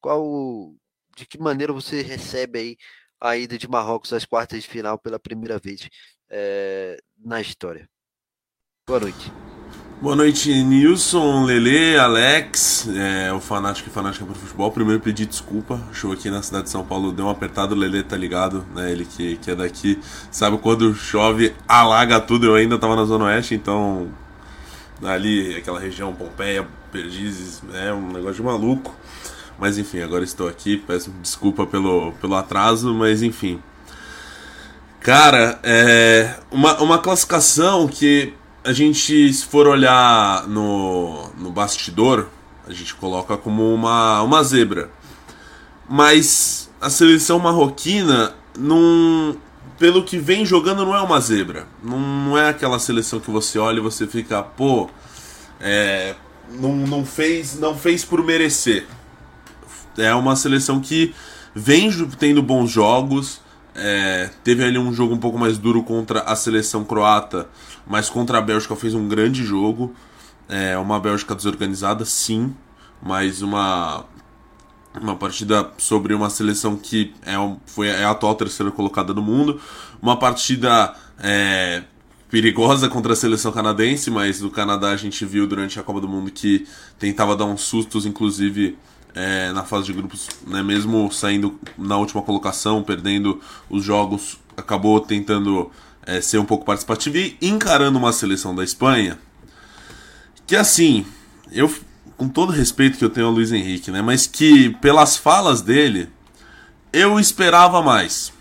[0.01, 0.75] qual,
[1.17, 2.77] de que maneira você recebe aí
[3.21, 5.89] a ida de Marrocos às quartas de final pela primeira vez
[6.33, 7.87] é, na história?
[8.89, 9.31] Boa noite.
[10.01, 14.73] Boa noite, Nilson, Lele, Alex, é, o fanático e fanática para futebol.
[14.73, 18.03] Primeiro pedir desculpa, show aqui na cidade de São Paulo deu um apertado, o Lele
[18.03, 18.91] tá ligado, né?
[18.91, 22.47] Ele que, que é daqui, sabe quando chove, alaga tudo.
[22.47, 24.11] Eu ainda tava na Zona Oeste, então
[25.05, 28.97] ali, aquela região, Pompeia, Perdizes, é um negócio de maluco.
[29.57, 33.63] Mas enfim, agora estou aqui, peço desculpa pelo, pelo atraso, mas enfim.
[35.03, 42.29] Cara, é uma, uma classificação que a gente, se for olhar no, no bastidor,
[42.65, 44.91] a gente coloca como uma, uma zebra.
[45.89, 49.37] Mas a seleção marroquina, não,
[49.77, 51.67] pelo que vem jogando, não é uma zebra.
[51.83, 54.89] Não, não é aquela seleção que você olha e você fica, pô,
[55.61, 56.15] é,
[56.49, 58.87] não, não, fez, não fez por merecer.
[59.99, 61.13] É uma seleção que
[61.53, 63.41] vem tendo bons jogos.
[63.75, 67.49] É, teve ali um jogo um pouco mais duro contra a seleção croata
[67.87, 69.95] mas contra a Bélgica fez um grande jogo.
[70.49, 72.55] É uma Bélgica desorganizada, sim,
[73.03, 74.05] mas uma
[75.01, 77.33] uma partida sobre uma seleção que é,
[77.65, 79.59] foi, é a atual terceira colocada no mundo.
[80.03, 81.83] Uma partida é,
[82.31, 86.09] perigosa contra a seleção canadense, mas o Canadá a gente viu durante a Copa do
[86.09, 86.67] Mundo que
[86.99, 88.77] tentava dar uns sustos, inclusive
[89.15, 95.01] é, na fase de grupos, né, mesmo saindo na última colocação, perdendo os jogos, acabou
[95.01, 95.71] tentando
[96.05, 99.19] é, ser um pouco participativo e encarando uma seleção da Espanha
[100.47, 101.07] que assim,
[101.51, 101.73] eu
[102.17, 106.11] com todo respeito que eu tenho ao Luiz Henrique, né, mas que pelas falas dele
[106.93, 108.33] eu esperava mais.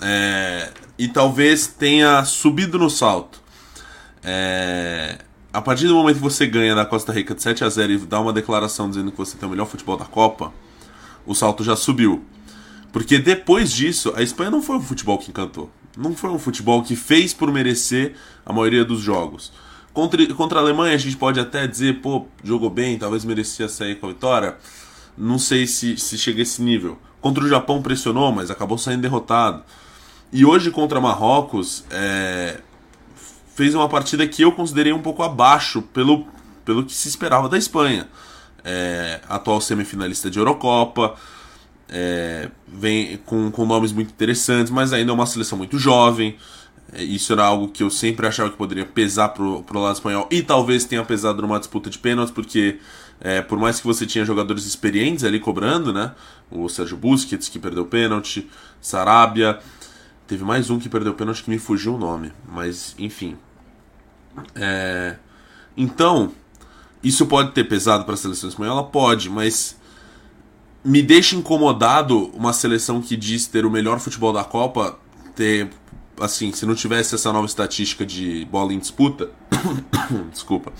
[0.00, 3.40] É, e talvez tenha subido no salto.
[4.24, 5.18] É,
[5.56, 7.98] a partir do momento que você ganha da Costa Rica de 7 a 0 e
[7.98, 10.52] dá uma declaração dizendo que você tem o melhor futebol da Copa,
[11.26, 12.24] o salto já subiu.
[12.92, 16.82] Porque depois disso, a Espanha não foi um futebol que encantou não foi um futebol
[16.82, 19.52] que fez por merecer a maioria dos jogos.
[19.92, 23.96] Contra, contra a Alemanha, a gente pode até dizer, pô, jogou bem, talvez merecia sair
[23.96, 24.56] com a vitória.
[25.16, 26.98] Não sei se, se chega a esse nível.
[27.20, 29.62] Contra o Japão pressionou, mas acabou saindo derrotado.
[30.30, 32.60] E hoje contra Marrocos, é,
[33.56, 36.26] fez uma partida que eu considerei um pouco abaixo pelo,
[36.62, 38.06] pelo que se esperava da Espanha.
[38.62, 41.14] É, atual semifinalista de Eurocopa,
[41.88, 46.36] é, vem com, com nomes muito interessantes, mas ainda é uma seleção muito jovem.
[46.92, 50.28] É, isso era algo que eu sempre achava que poderia pesar pro, pro lado espanhol
[50.30, 52.78] e talvez tenha pesado numa disputa de pênaltis, porque
[53.22, 56.12] é, por mais que você tinha jogadores experientes ali cobrando, né?
[56.50, 58.46] O Sérgio Busquets que perdeu pênalti,
[58.82, 59.58] Sarabia,
[60.26, 63.38] teve mais um que perdeu pênalti que me fugiu o nome, mas enfim.
[64.54, 65.16] É,
[65.76, 66.32] então,
[67.02, 68.84] isso pode ter pesado para a seleção espanhola?
[68.84, 69.76] Pode, mas
[70.84, 74.98] me deixa incomodado uma seleção que diz ter o melhor futebol da Copa
[75.34, 75.68] ter
[76.20, 79.30] assim, se não tivesse essa nova estatística de bola em disputa,
[80.32, 80.72] desculpa,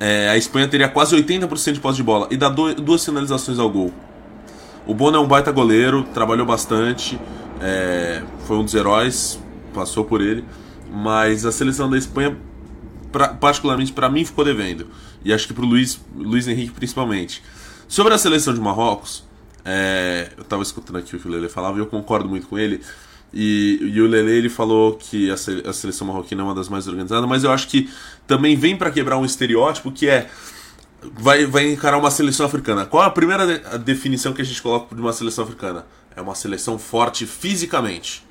[0.00, 3.58] é, a Espanha teria quase 80% de posse de bola e dá do, duas finalizações
[3.58, 3.92] ao gol.
[4.86, 7.20] O Bono é um baita goleiro, trabalhou bastante,
[7.60, 9.38] é, foi um dos heróis,
[9.72, 10.44] passou por ele,
[10.92, 12.36] mas a seleção da Espanha,
[13.10, 14.86] pra, particularmente para mim, ficou devendo.
[15.24, 17.42] E acho que para o Luiz, Luiz Henrique principalmente.
[17.88, 19.24] Sobre a seleção de Marrocos,
[19.64, 22.58] é, eu estava escutando aqui o que o Lele falava e eu concordo muito com
[22.58, 22.80] ele.
[23.32, 26.86] E, e o Lele ele falou que a, a seleção marroquina é uma das mais
[26.86, 27.88] organizadas, mas eu acho que
[28.26, 30.28] também vem para quebrar um estereótipo que é
[31.14, 32.84] vai, vai encarar uma seleção africana.
[32.84, 35.86] Qual a primeira de, a definição que a gente coloca de uma seleção africana?
[36.14, 38.24] É uma seleção forte fisicamente.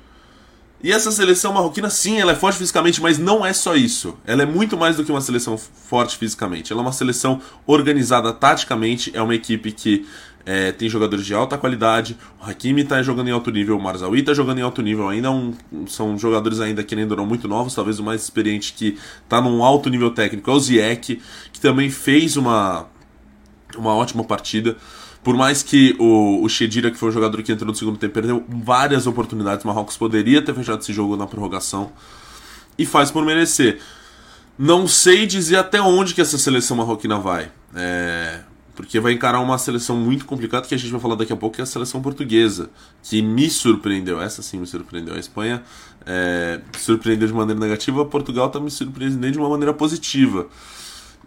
[0.82, 4.18] E essa seleção marroquina, sim, ela é forte fisicamente, mas não é só isso.
[4.26, 6.72] Ela é muito mais do que uma seleção forte fisicamente.
[6.72, 10.04] Ela é uma seleção organizada taticamente, é uma equipe que
[10.44, 12.16] é, tem jogadores de alta qualidade.
[12.40, 15.08] O Hakimi está jogando em alto nível, o Marzawi está jogando em alto nível.
[15.08, 15.54] Ainda um,
[15.86, 17.74] são jogadores ainda que ainda não muito novos.
[17.74, 21.20] Talvez o mais experiente que está num alto nível técnico é o Ziyech,
[21.52, 22.86] que também fez uma,
[23.76, 24.76] uma ótima partida.
[25.22, 28.12] Por mais que o, o Shedira, que foi o jogador que entrou no segundo tempo,
[28.12, 31.92] perdeu várias oportunidades, o Marrocos poderia ter fechado esse jogo na prorrogação
[32.76, 33.78] e faz por merecer.
[34.58, 37.50] Não sei dizer até onde que essa seleção marroquina vai.
[37.74, 38.40] É,
[38.74, 41.56] porque vai encarar uma seleção muito complicada que a gente vai falar daqui a pouco,
[41.56, 42.70] que é a seleção portuguesa,
[43.02, 44.20] que me surpreendeu.
[44.20, 45.14] Essa sim me surpreendeu.
[45.14, 45.62] A Espanha
[46.06, 50.48] é, surpreendeu de maneira negativa, Portugal está me surpreendendo de uma maneira positiva.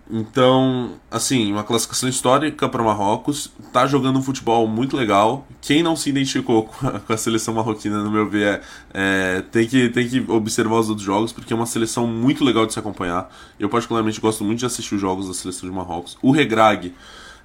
[0.09, 5.47] Então, assim, uma classificação histórica para Marrocos, tá jogando um futebol muito legal.
[5.61, 6.69] Quem não se identificou
[7.07, 8.61] com a, seleção marroquina, no meu ver,
[8.93, 12.43] é, é, tem, que, tem que observar os outros jogos, porque é uma seleção muito
[12.43, 13.33] legal de se acompanhar.
[13.59, 16.17] Eu, particularmente, gosto muito de assistir os jogos da seleção de Marrocos.
[16.21, 16.93] O Regrag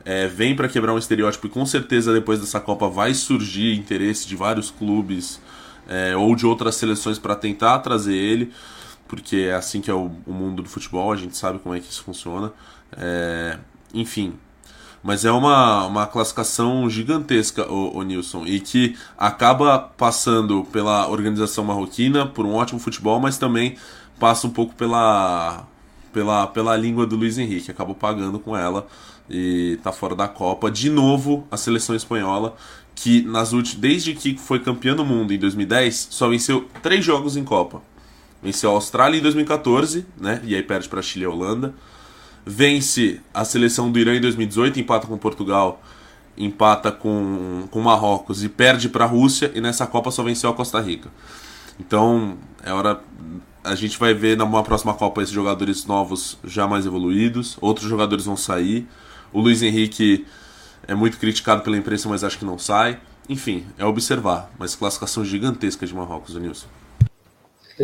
[0.04, 4.26] é, vem para quebrar um estereótipo e com certeza depois dessa Copa vai surgir interesse
[4.26, 5.40] de vários clubes
[5.88, 8.52] é, ou de outras seleções para tentar trazer ele,
[9.10, 11.80] porque é assim que é o, o, mundo do futebol, a gente sabe como é
[11.80, 12.52] que isso funciona.
[12.96, 13.58] É,
[13.92, 14.34] enfim,
[15.02, 21.64] mas é uma, uma classificação gigantesca, o, o Nilson, e que acaba passando pela organização
[21.64, 23.76] marroquina, por um ótimo futebol, mas também
[24.16, 25.66] passa um pouco pela,
[26.12, 28.86] pela, pela língua do Luiz Henrique, acabou pagando com ela
[29.28, 30.70] e tá fora da Copa.
[30.70, 32.54] De novo, a seleção espanhola,
[32.94, 37.36] que nas últimas, desde que foi campeã do mundo em 2010, só venceu três jogos
[37.36, 37.82] em Copa.
[38.42, 40.40] Venceu a Austrália em 2014, né?
[40.44, 41.74] E aí perde para Chile e Holanda.
[42.44, 45.82] Vence a seleção do Irã em 2018, empata com Portugal,
[46.36, 49.52] empata com, com Marrocos e perde para a Rússia.
[49.54, 51.10] E nessa Copa só venceu a Costa Rica.
[51.78, 53.00] Então é hora
[53.62, 58.24] a gente vai ver na próxima Copa esses jogadores novos já mais evoluídos, outros jogadores
[58.24, 58.88] vão sair.
[59.32, 60.26] O Luiz Henrique
[60.88, 62.98] é muito criticado pela imprensa, mas acho que não sai.
[63.28, 66.66] Enfim, é observar, mas classificação gigantesca de Marrocos, Nilson.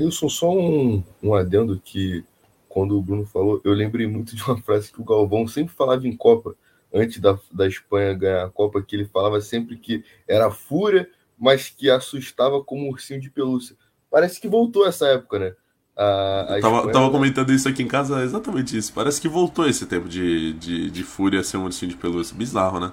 [0.01, 2.25] Nilson, só um, um adendo que
[2.69, 6.07] quando o Bruno falou, eu lembrei muito de uma frase que o Galvão sempre falava
[6.07, 6.55] em Copa,
[6.93, 11.69] antes da, da Espanha ganhar a Copa, que ele falava sempre que era fúria, mas
[11.69, 13.77] que assustava como um ursinho de pelúcia.
[14.11, 15.55] Parece que voltou essa época, né?
[15.97, 16.93] A, a tava, Espanha...
[16.93, 18.93] tava comentando isso aqui em casa, exatamente isso.
[18.93, 22.37] Parece que voltou esse tempo de, de, de fúria ser um ursinho de pelúcia.
[22.37, 22.93] Bizarro, né?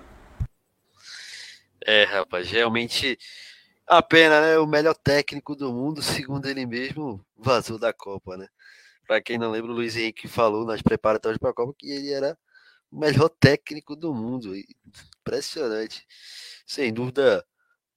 [1.86, 3.18] É, rapaz, realmente
[3.88, 4.58] a pena, né?
[4.60, 8.48] O melhor técnico do mundo, segundo ele mesmo, vazou da Copa, né?
[9.08, 12.12] Para quem não lembra, o Luiz Henrique falou nas preparatórias para a Copa que ele
[12.12, 12.38] era
[12.92, 14.54] o melhor técnico do mundo.
[15.20, 16.06] Impressionante.
[16.66, 17.46] Sem dúvida,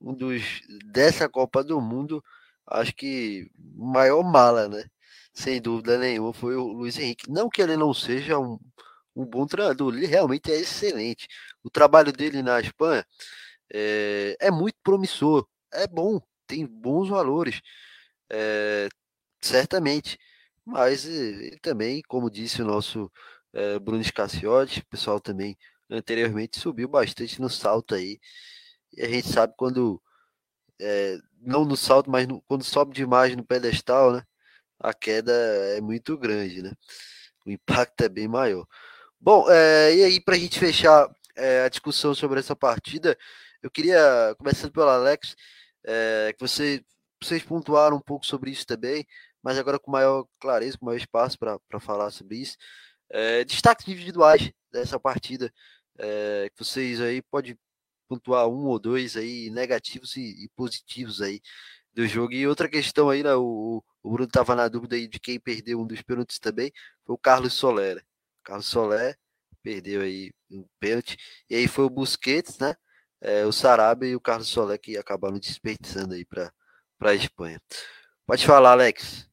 [0.00, 2.22] um dos dessa Copa do Mundo,
[2.66, 4.84] acho que maior mala, né?
[5.36, 7.30] sem dúvida nenhuma, foi o Luiz Henrique.
[7.30, 8.58] Não que ele não seja um,
[9.14, 11.28] um bom treinador, ele realmente é excelente.
[11.62, 13.06] O trabalho dele na Espanha
[13.72, 15.46] é, é muito promissor,
[15.82, 17.60] é bom, tem bons valores,
[18.30, 18.88] é,
[19.40, 20.18] certamente.
[20.64, 23.10] Mas ele também, como disse o nosso
[23.52, 25.56] é, Bruno Scacciotti, o pessoal também
[25.90, 28.18] anteriormente subiu bastante no salto aí.
[28.96, 30.02] E a gente sabe quando,
[30.80, 34.22] é, não no salto, mas no, quando sobe demais no pedestal, né?
[34.80, 35.32] a queda
[35.76, 36.72] é muito grande, né?
[37.46, 38.66] O impacto é bem maior.
[39.20, 43.16] Bom, é, e aí para a gente fechar é, a discussão sobre essa partida,
[43.62, 45.34] Eu queria, começando pelo Alex,
[45.86, 46.84] é, que você,
[47.22, 49.06] vocês pontuaram um pouco sobre isso também,
[49.42, 52.56] mas agora com maior clareza, com maior espaço para falar sobre isso.
[53.10, 55.52] É, destaques individuais dessa partida,
[55.98, 57.56] é, que vocês aí podem
[58.08, 61.40] pontuar um ou dois aí negativos e, e positivos aí
[61.94, 62.32] do jogo.
[62.34, 65.80] E outra questão aí, né, o, o Bruno estava na dúvida aí de quem perdeu
[65.80, 66.72] um dos pênaltis também,
[67.04, 68.04] foi o Carlos Soler.
[68.44, 69.18] Carlos Soler
[69.62, 71.16] perdeu aí um pênalti,
[71.50, 72.76] e aí foi o Busquets, né,
[73.20, 76.52] é, o Sarabia e o Carlos Soler que acabaram desperdiçando aí para
[77.00, 77.60] a Espanha.
[78.26, 79.28] Pode falar, Alex.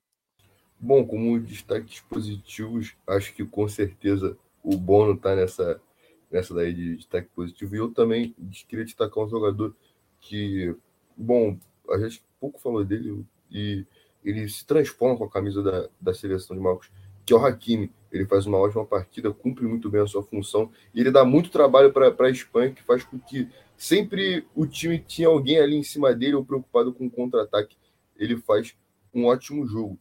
[0.80, 5.82] Bom, como destaques positivos, acho que com certeza o Bono está nessa,
[6.30, 7.76] nessa daí de destaque positivo.
[7.76, 8.36] E eu também
[8.68, 9.76] queria destacar um jogador
[10.20, 10.76] que,
[11.16, 11.58] bom,
[11.90, 13.86] a gente pouco falou dele e
[14.24, 16.92] ele se transforma com a camisa da, da seleção de Marcos,
[17.26, 17.92] que é o Hakimi.
[18.12, 21.50] Ele faz uma ótima partida, cumpre muito bem a sua função e ele dá muito
[21.50, 23.50] trabalho para a Espanha, que faz com que
[23.84, 27.76] sempre o time tinha alguém ali em cima dele ou preocupado com o contra-ataque.
[28.16, 28.78] Ele faz
[29.14, 30.00] um ótimo jogo.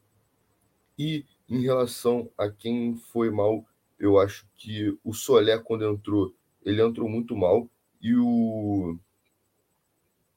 [0.96, 3.66] E em relação a quem foi mal,
[3.98, 6.32] eu acho que o Solé, quando entrou,
[6.64, 7.68] ele entrou muito mal
[8.00, 8.96] e o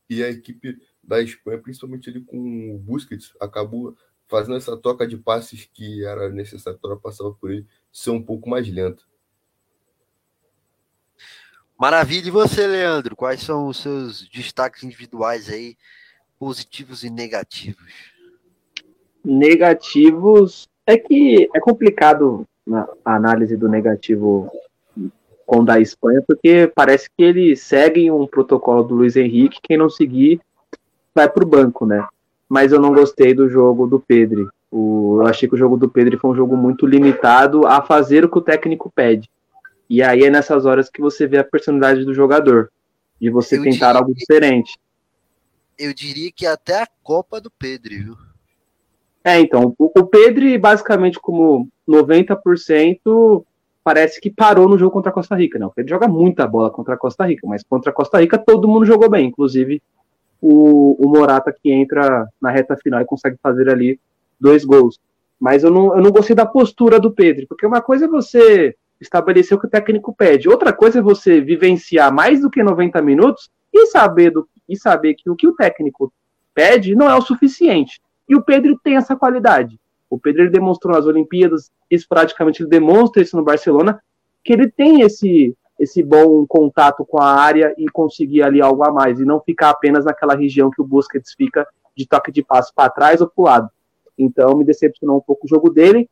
[0.10, 3.96] e a equipe da Espanha, principalmente ele com o Busquets, acabou
[4.28, 8.50] fazendo essa troca de passes que era necessário para passar por ele ser um pouco
[8.50, 9.04] mais lenta.
[11.78, 12.28] Maravilha.
[12.28, 13.16] E você, Leandro?
[13.16, 15.76] Quais são os seus destaques individuais aí,
[16.40, 17.92] positivos e negativos?
[19.24, 22.48] Negativos é que é complicado
[23.04, 24.52] a análise do negativo
[25.46, 29.90] com da Espanha, porque parece que eles seguem um protocolo do Luiz Henrique, quem não
[29.90, 30.42] seguir
[31.14, 32.06] vai para o banco, né?
[32.50, 34.50] Mas eu não gostei do jogo do Pedro.
[34.72, 38.26] O, eu achei que o jogo do Pedro foi um jogo muito limitado a fazer
[38.26, 39.30] o que o técnico pede.
[39.90, 42.72] E aí é nessas horas que você vê a personalidade do jogador.
[43.20, 44.78] De você eu tentar diria, algo diferente.
[45.78, 48.18] Eu diria que até a Copa do Pedro, viu?
[49.24, 53.44] É, então, o, o Pedro, basicamente, como 90%,
[53.84, 55.58] parece que parou no jogo contra a Costa Rica.
[55.58, 58.38] Não, o Pedro joga muita bola contra a Costa Rica, mas contra a Costa Rica
[58.38, 59.82] todo mundo jogou bem, inclusive
[60.42, 64.00] o, o Morata que entra na reta final e consegue fazer ali
[64.40, 65.00] dois gols.
[65.40, 68.76] Mas eu não, eu não gostei da postura do Pedro, porque uma coisa é você
[69.06, 73.02] estabelecer o que o técnico pede, outra coisa é você vivenciar mais do que 90
[73.02, 76.12] minutos e saber, do, e saber que o que o técnico
[76.54, 78.02] pede não é o suficiente.
[78.28, 79.80] E o Pedro tem essa qualidade.
[80.10, 84.02] O Pedro demonstrou nas Olimpíadas, esporadicamente ele demonstra isso no Barcelona,
[84.44, 88.92] que ele tem esse esse bom contato com a área e conseguir ali algo a
[88.92, 92.72] mais, e não ficar apenas naquela região que o Busquets fica de toque de passo
[92.74, 93.70] para trás ou para o lado.
[94.18, 96.10] Então me decepcionou um pouco o jogo dele.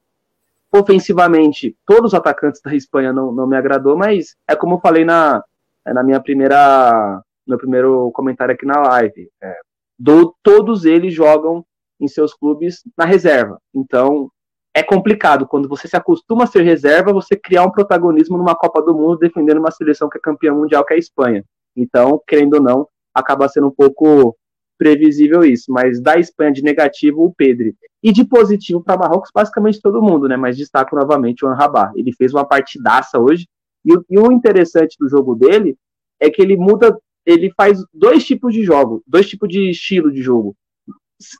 [0.75, 5.05] Ofensivamente, todos os atacantes da Espanha não, não me agradou, mas é como eu falei
[5.05, 5.43] na,
[5.85, 9.29] na minha primeira no primeiro comentário aqui na live.
[9.41, 9.55] É,
[9.99, 11.63] do, todos eles jogam
[11.99, 13.59] em seus clubes na reserva.
[13.73, 14.31] Então,
[14.73, 18.81] é complicado quando você se acostuma a ser reserva, você criar um protagonismo numa Copa
[18.81, 21.43] do Mundo defendendo uma seleção que é campeã mundial, que é a Espanha.
[21.75, 24.35] Então, querendo ou não, acaba sendo um pouco
[24.83, 25.71] previsível isso.
[25.71, 27.73] Mas da Espanha de negativo, o Pedro.
[28.01, 30.35] E de positivo para Marrocos, basicamente todo mundo, né?
[30.35, 31.91] Mas destaco novamente o Anrabá.
[31.95, 33.47] Ele fez uma partidaça hoje.
[33.85, 35.77] E, e o interessante do jogo dele
[36.19, 40.21] é que ele muda, ele faz dois tipos de jogo, dois tipos de estilo de
[40.21, 40.55] jogo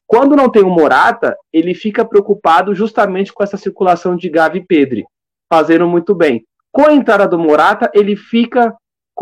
[0.08, 4.66] quando não tem o Morata, ele fica preocupado justamente com essa circulação de Gavi e
[4.66, 5.06] Pedri,
[5.52, 6.46] fazendo muito bem.
[6.72, 8.74] Com a entrada do Morata, ele fica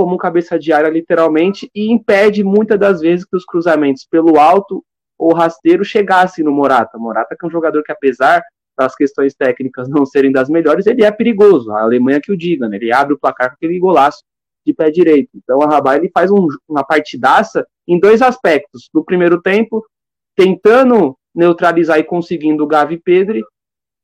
[0.01, 4.39] como um cabeça de área, literalmente, e impede muitas das vezes que os cruzamentos pelo
[4.39, 4.83] alto
[5.15, 6.97] ou rasteiro chegassem no Morata.
[6.97, 8.41] Morata que é um jogador que, apesar
[8.75, 11.71] das questões técnicas não serem das melhores, ele é perigoso.
[11.71, 12.77] A Alemanha que o diga, né?
[12.77, 14.23] Ele abre o placar com aquele golaço
[14.65, 15.29] de pé direito.
[15.35, 18.89] Então, a Rabai ele faz um, uma partidaça em dois aspectos.
[18.91, 19.85] No primeiro tempo,
[20.35, 23.43] tentando neutralizar e conseguindo o Gavi Pedri,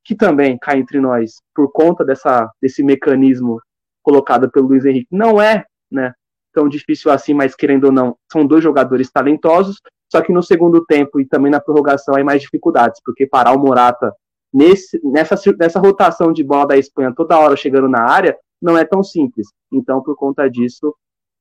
[0.05, 3.59] que também cai entre nós por conta dessa, desse mecanismo
[4.03, 5.07] colocado pelo Luiz Henrique.
[5.11, 6.13] Não é né,
[6.53, 9.81] tão difícil assim, mas querendo ou não, são dois jogadores talentosos,
[10.11, 13.59] só que no segundo tempo e também na prorrogação há mais dificuldades, porque parar o
[13.59, 14.11] Morata
[14.53, 18.83] nesse, nessa, nessa rotação de bola da Espanha toda hora chegando na área não é
[18.83, 19.47] tão simples.
[19.71, 20.95] Então, por conta disso,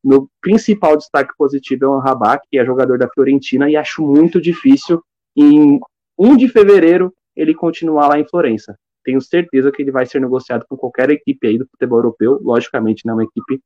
[0.05, 4.41] meu principal destaque positivo é o Rabat, que é jogador da Fiorentina, e acho muito
[4.41, 5.03] difícil
[5.37, 5.81] em
[6.19, 8.77] 1 de fevereiro ele continuar lá em Florença.
[9.05, 13.07] Tenho certeza que ele vai ser negociado com qualquer equipe aí do futebol europeu, logicamente
[13.07, 13.61] não é uma equipe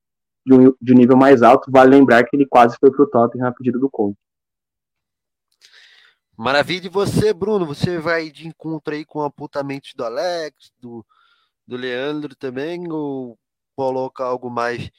[0.44, 1.70] de um, de um nível mais alto.
[1.70, 4.18] Vale lembrar que ele quase foi para o Tottenham a pedido do Conte.
[6.36, 6.86] Maravilha.
[6.86, 11.04] E você, Bruno, você vai de encontro aí com o apontamento do Alex, do,
[11.66, 13.38] do Leandro também, ou
[13.76, 14.90] coloca algo mais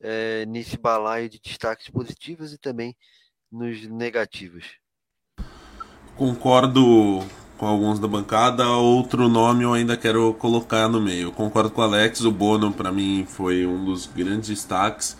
[0.00, 2.96] é, nesse balaio de destaques positivos e também
[3.52, 4.78] nos negativos.
[6.16, 7.20] Concordo
[7.56, 11.32] com alguns da bancada, outro nome eu ainda quero colocar no meio.
[11.32, 15.16] concordo com o Alex, o Bono para mim foi um dos grandes destaques.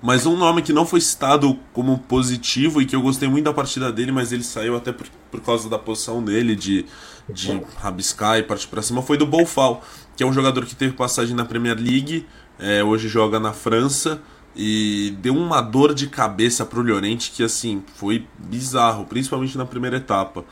[0.00, 3.52] Mas um nome que não foi citado como positivo e que eu gostei muito da
[3.52, 6.84] partida dele, mas ele saiu até por, por causa da posição dele de,
[7.28, 9.80] de rabiscar e partir para cima, foi do Bolfal,
[10.16, 12.26] que é um jogador que teve passagem na Premier League,
[12.58, 14.20] é, hoje joga na França
[14.56, 19.98] e deu uma dor de cabeça pro Llorente que assim foi bizarro, principalmente na primeira
[19.98, 20.44] etapa.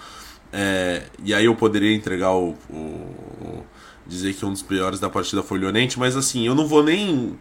[0.52, 3.64] É, e aí eu poderia entregar o, o, o,
[4.06, 6.82] dizer que um dos piores da partida foi o Llorente, mas assim, eu não vou
[6.82, 7.38] nem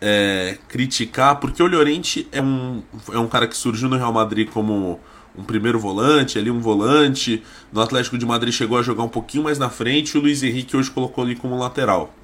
[0.00, 2.82] é, criticar, porque o Llorente é um,
[3.12, 5.00] é um cara que surgiu no Real Madrid como
[5.36, 7.42] um primeiro volante, ali um volante.
[7.72, 10.42] No Atlético de Madrid chegou a jogar um pouquinho mais na frente e o Luiz
[10.42, 12.14] Henrique hoje colocou ali como lateral.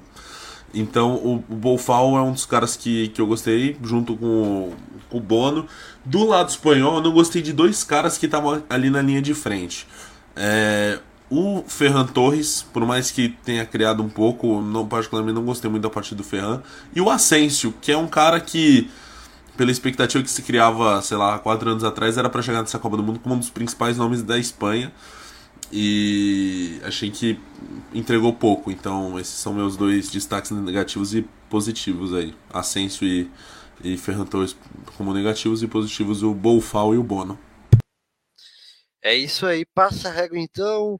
[0.73, 4.73] Então o, o Bolfal é um dos caras que, que eu gostei, junto com o,
[5.09, 5.67] com o Bono.
[6.03, 9.33] Do lado espanhol, eu não gostei de dois caras que estavam ali na linha de
[9.33, 9.87] frente.
[10.35, 15.69] É, o Ferran Torres, por mais que tenha criado um pouco, não, particularmente não gostei
[15.69, 16.61] muito da partida do Ferran.
[16.95, 18.89] E o Asensio, que é um cara que,
[19.57, 22.97] pela expectativa que se criava, sei lá, quatro anos atrás, era para chegar nessa Copa
[22.97, 24.91] do Mundo como um dos principais nomes da Espanha.
[25.71, 27.39] E achei que
[27.91, 28.69] entregou pouco.
[28.69, 32.35] Então, esses são meus dois destaques negativos e positivos aí.
[32.53, 33.27] Asensio e,
[33.83, 34.55] e Ferran Torres
[34.97, 37.39] como negativos e positivos o Bolfal e o Bono.
[39.03, 40.99] É isso aí, passa a régua então.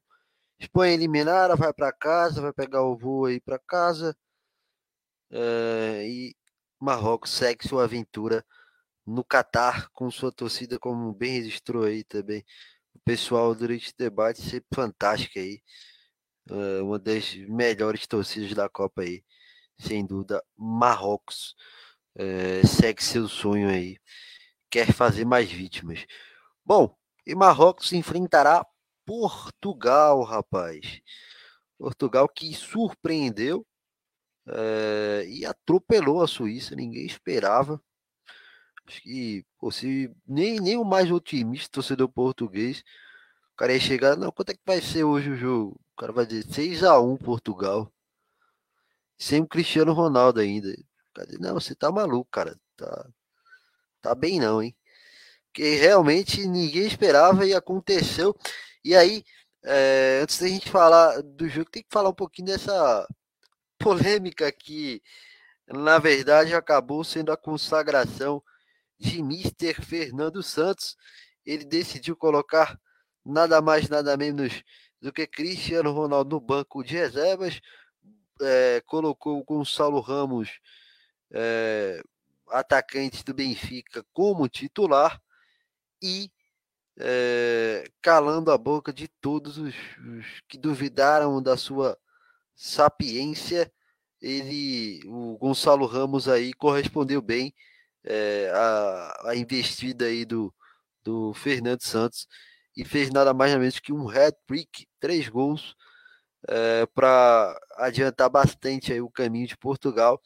[0.60, 4.16] Espanha eliminada, vai para casa, vai pegar o voo aí para casa.
[5.32, 6.36] É, e
[6.80, 8.46] Marrocos segue sua aventura
[9.06, 12.46] no Catar com sua torcida, como bem registrou aí também
[12.96, 15.62] o pessoal durante o debate, sempre fantástica aí.
[16.50, 19.24] É, uma das melhores torcidas da Copa aí,
[19.80, 20.44] sem dúvida.
[20.58, 21.56] Marrocos
[22.16, 23.98] é, segue seu sonho aí,
[24.70, 26.06] quer fazer mais vítimas.
[26.66, 26.96] Bom,
[27.26, 28.66] e Marrocos enfrentará
[29.06, 31.02] Portugal, rapaz.
[31.78, 33.66] Portugal que surpreendeu
[34.48, 37.82] é, e atropelou a Suíça, ninguém esperava.
[38.86, 42.84] Acho que pô, se, nem, nem o mais otimista torcedor português,
[43.54, 45.80] o cara ia chegar, não, quanto é que vai ser hoje o jogo?
[45.94, 47.92] O cara vai dizer 6x1 Portugal.
[49.18, 50.74] Sem o Cristiano Ronaldo ainda.
[51.26, 52.60] Dizer, não, você tá maluco, cara.
[52.76, 53.10] Tá,
[54.02, 54.76] tá bem não, hein?
[55.54, 58.36] Que realmente ninguém esperava e aconteceu.
[58.84, 59.24] E aí,
[59.64, 63.08] é, antes da gente falar do jogo, tem que falar um pouquinho dessa
[63.78, 65.02] polêmica que,
[65.68, 68.42] na verdade, acabou sendo a consagração
[69.00, 70.98] de Mister Fernando Santos.
[71.46, 72.80] Ele decidiu colocar
[73.24, 74.64] nada mais, nada menos
[75.00, 77.60] do que Cristiano Ronaldo no banco de reservas,
[78.42, 80.60] é, colocou o Gonçalo Ramos,
[81.32, 82.02] é,
[82.50, 85.22] atacante do Benfica, como titular
[86.04, 86.30] e
[87.00, 91.98] é, calando a boca de todos os, os, que duvidaram da sua
[92.56, 93.72] sapiência.
[94.22, 97.54] Ele, o Gonçalo Ramos aí correspondeu bem
[98.04, 100.54] é, a, a investida aí do,
[101.04, 102.28] do Fernando Santos
[102.76, 105.76] e fez nada mais nada menos que um hat-trick, três gols
[106.48, 110.22] é, para adiantar bastante aí o caminho de Portugal.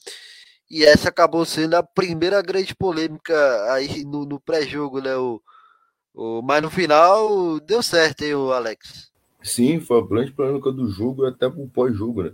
[0.70, 5.16] E essa acabou sendo a primeira grande polêmica aí no, no pré-jogo, né?
[5.16, 5.42] O,
[6.44, 9.12] mas no final deu certo, hein, o Alex?
[9.44, 12.34] Sim, foi a grande polêmica do jogo e até o pós-jogo, né?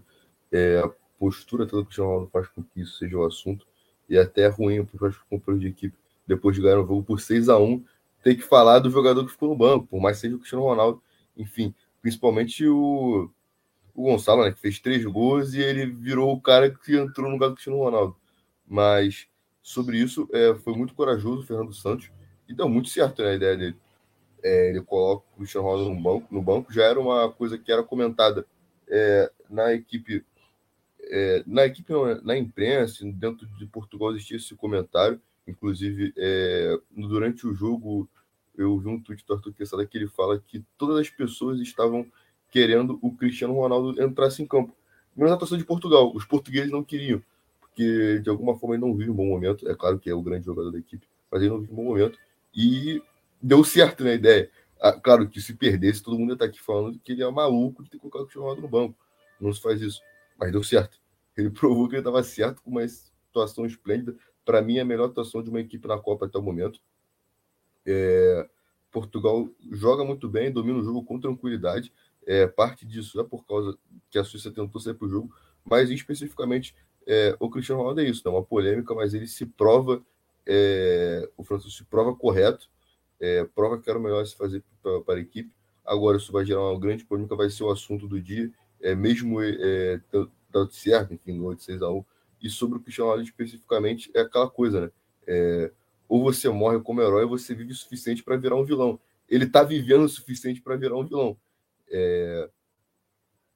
[0.51, 3.67] É, a postura toda que o Cristiano Ronaldo faz com que isso seja o assunto.
[4.09, 7.19] E até é ruim para os companheiros de equipe, depois de ganhar o jogo por
[7.19, 7.84] 6 a 1
[8.23, 11.01] ter que falar do jogador que ficou no banco, por mais seja o Cristiano Ronaldo.
[11.36, 13.29] Enfim, principalmente o,
[13.93, 17.34] o Gonçalo, né, que fez três gols e ele virou o cara que entrou no
[17.34, 18.15] lugar do Cristiano Ronaldo.
[18.65, 19.27] Mas
[19.61, 22.09] sobre isso, é, foi muito corajoso o Fernando Santos
[22.48, 23.76] e deu muito certo né, a ideia dele.
[24.44, 27.72] É, ele coloca o Cristiano Ronaldo no banco, no banco, já era uma coisa que
[27.72, 28.46] era comentada
[28.89, 30.26] é, na equipe,
[31.02, 37.48] é, na equipe né, na imprensa, dentro de Portugal existia esse comentário, inclusive é, durante
[37.48, 38.10] o jogo
[38.56, 42.06] eu vi um tweet do Arthur Quesada que ele fala que todas as pessoas estavam
[42.50, 44.76] querendo o Cristiano Ronaldo entrasse em campo.
[45.16, 47.22] Menos a torcida de Portugal, os portugueses não queriam,
[47.60, 50.22] porque de alguma forma ele não vive um bom momento, é claro que é o
[50.22, 52.20] grande jogador da equipe, mas ele não vive um bom momento,
[52.54, 53.01] e
[53.41, 54.51] deu certo na né, ideia.
[54.80, 57.84] Ah, claro que se perdesse, todo mundo ia estar aqui falando que ele é maluco
[57.84, 58.97] de ter colocado o Cristiano no banco.
[59.39, 60.01] Não se faz isso.
[60.38, 60.99] Mas deu certo.
[61.38, 64.16] Ele provou que ele estava certo com uma situação esplêndida.
[64.45, 66.80] Para mim, é a melhor atuação de uma equipe na Copa até o momento.
[67.86, 68.47] É...
[68.91, 71.91] Portugal joga muito bem, domina o jogo com tranquilidade.
[72.26, 73.78] É, parte disso é por causa
[74.10, 75.36] que a Suíça tentou sair para o jogo,
[75.66, 76.76] mas especificamente
[77.06, 80.01] é, o Cristiano Ronaldo é isso, é uma polêmica, mas ele se prova,
[80.46, 82.70] é, o Francisco prova correto,
[83.20, 84.64] é, prova que era o melhor se fazer
[85.06, 85.52] para, a equipe.
[85.86, 89.41] Agora, isso vai gerar uma grande polêmica, vai ser o assunto do dia, é, mesmo
[89.41, 90.00] é,
[90.52, 92.06] tanto certo, enfim, no 8 6 a 1
[92.41, 94.91] E sobre o Cristiano Ronaldo especificamente, é aquela coisa, né?
[95.26, 95.72] É,
[96.08, 99.00] ou você morre como herói, ou você vive o suficiente para virar um vilão.
[99.28, 101.38] Ele está vivendo o suficiente para virar um vilão.
[101.89, 102.50] É,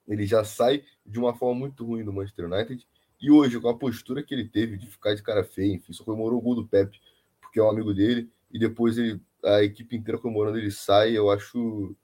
[0.08, 2.88] ele já sai de uma forma muito ruim do Manchester United.
[3.20, 6.03] E hoje, com a postura que ele teve de ficar de cara feia, enfim, só
[6.03, 6.99] comemorou o gol do Pepe,
[7.41, 11.30] porque é um amigo dele, e depois ele, a equipe inteira comemorando, ele sai, eu
[11.32, 11.95] acho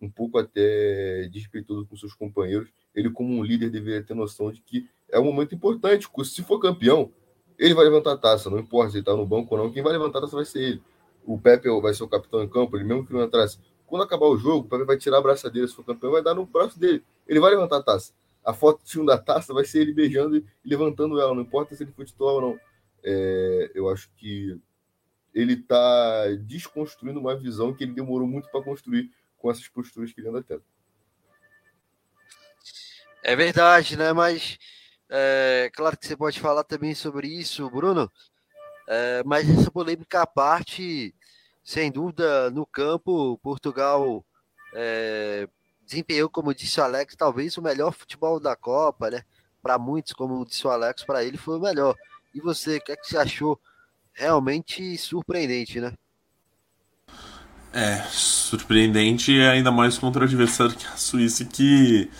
[0.00, 2.68] um pouco até desrespeitoso com seus companheiros.
[2.94, 6.08] Ele, como um líder, deveria ter noção de que é um momento importante.
[6.24, 7.12] Se for campeão,
[7.58, 9.82] ele vai levantar a taça, não importa se ele está no banco ou não, quem
[9.82, 10.82] vai levantar a taça vai ser ele.
[11.24, 13.58] O Pepe vai ser o capitão em campo, ele mesmo que não entrasse.
[13.86, 16.34] Quando acabar o jogo, o Pepe vai tirar a braçadeira, se for campeão, vai dar
[16.34, 17.02] no braço dele.
[17.26, 18.12] Ele vai levantar a taça.
[18.46, 21.82] A foto de da taça vai ser ele beijando e levantando ela, não importa se
[21.82, 22.60] ele for titular ou não.
[23.02, 24.58] É, eu acho que
[25.34, 30.20] ele está desconstruindo uma visão que ele demorou muito para construir com essas posturas que
[30.20, 30.62] ele anda tendo.
[33.22, 34.12] É verdade, né?
[34.12, 34.56] Mas
[35.10, 38.10] é, claro que você pode falar também sobre isso, Bruno.
[38.88, 41.12] É, mas essa polêmica à parte,
[41.64, 44.24] sem dúvida, no campo, Portugal
[44.72, 45.48] é,
[45.86, 49.22] desempenhou, como disse o Alex, talvez o melhor futebol da Copa, né?
[49.62, 51.96] Para muitos, como disse o Alex, para ele foi o melhor.
[52.34, 53.58] E você, o que, é que você achou?
[54.12, 55.92] Realmente surpreendente, né?
[57.72, 62.10] É, surpreendente ainda mais contra o adversário que é a Suíça, que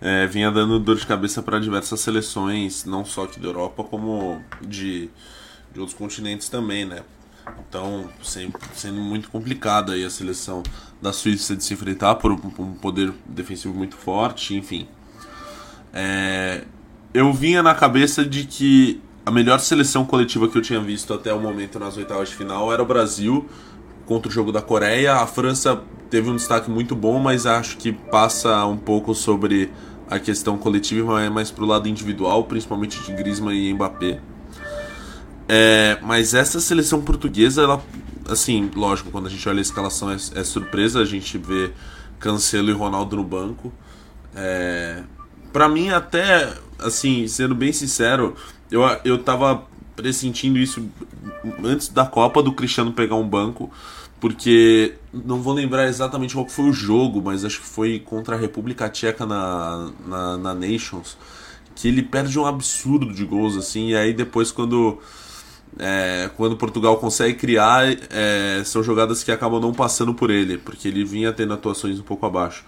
[0.00, 4.42] é, vinha dando dor de cabeça para diversas seleções, não só aqui da Europa, como
[4.62, 5.10] de,
[5.72, 7.02] de outros continentes também, né?
[7.68, 10.62] Então, sendo muito complicado aí a seleção
[11.00, 14.88] da Suíça de se enfrentar por um poder defensivo muito forte, enfim.
[15.92, 16.64] É,
[17.12, 21.32] eu vinha na cabeça de que a melhor seleção coletiva que eu tinha visto até
[21.32, 23.48] o momento nas oitavas de final era o Brasil
[24.06, 25.14] contra o jogo da Coreia.
[25.14, 29.70] A França teve um destaque muito bom, mas acho que passa um pouco sobre
[30.08, 34.20] a questão coletiva e mais pro lado individual, principalmente de Griezmann e Mbappé.
[35.52, 37.84] É, mas essa seleção portuguesa, ela,
[38.28, 41.72] assim, lógico, quando a gente olha a escalação é, é surpresa, a gente vê
[42.20, 43.72] Cancelo e Ronaldo no banco.
[44.32, 45.02] É,
[45.52, 48.36] para mim, até, assim, sendo bem sincero,
[48.70, 49.64] eu, eu tava
[49.96, 50.88] pressentindo isso
[51.64, 53.72] antes da Copa do Cristiano pegar um banco,
[54.20, 58.38] porque não vou lembrar exatamente qual foi o jogo, mas acho que foi contra a
[58.38, 61.18] República Tcheca na, na, na Nations,
[61.74, 65.00] que ele perde um absurdo de gols, assim, e aí depois quando
[65.78, 70.88] é, quando Portugal consegue criar, é, são jogadas que acabam não passando por ele, porque
[70.88, 72.64] ele vinha tendo atuações um pouco abaixo.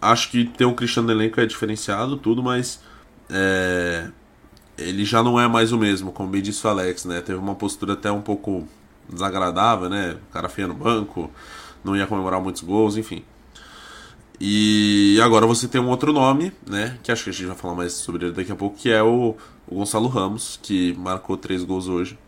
[0.00, 2.80] Acho que ter um Cristiano elenco é diferenciado, tudo, mas
[3.30, 4.08] é,
[4.78, 7.20] ele já não é mais o mesmo, como bem disse o Alex, né?
[7.20, 8.66] Teve uma postura até um pouco
[9.08, 10.16] desagradável, né?
[10.28, 11.30] O cara feia no banco,
[11.82, 13.24] não ia comemorar muitos gols, enfim.
[14.40, 16.98] E agora você tem um outro nome, né?
[17.02, 19.02] Que acho que a gente vai falar mais sobre ele daqui a pouco, que é
[19.02, 19.36] o,
[19.66, 22.18] o Gonçalo Ramos, que marcou três gols hoje.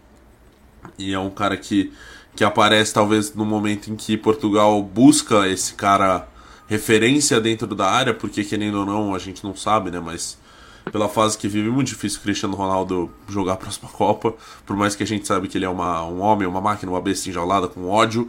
[0.98, 1.92] E é um cara que,
[2.34, 6.28] que aparece talvez no momento em que Portugal busca esse cara
[6.66, 10.00] referência dentro da área, porque querendo ou não, a gente não sabe, né?
[10.00, 10.38] Mas
[10.90, 14.34] pela fase que vive, é muito difícil o Cristiano Ronaldo jogar a próxima Copa,
[14.64, 17.00] por mais que a gente sabe que ele é uma, um homem, uma máquina, uma
[17.00, 18.28] besta enjaulada com ódio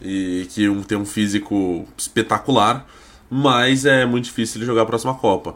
[0.00, 2.86] e que um, tem um físico espetacular,
[3.30, 5.54] mas é muito difícil ele jogar a próxima Copa.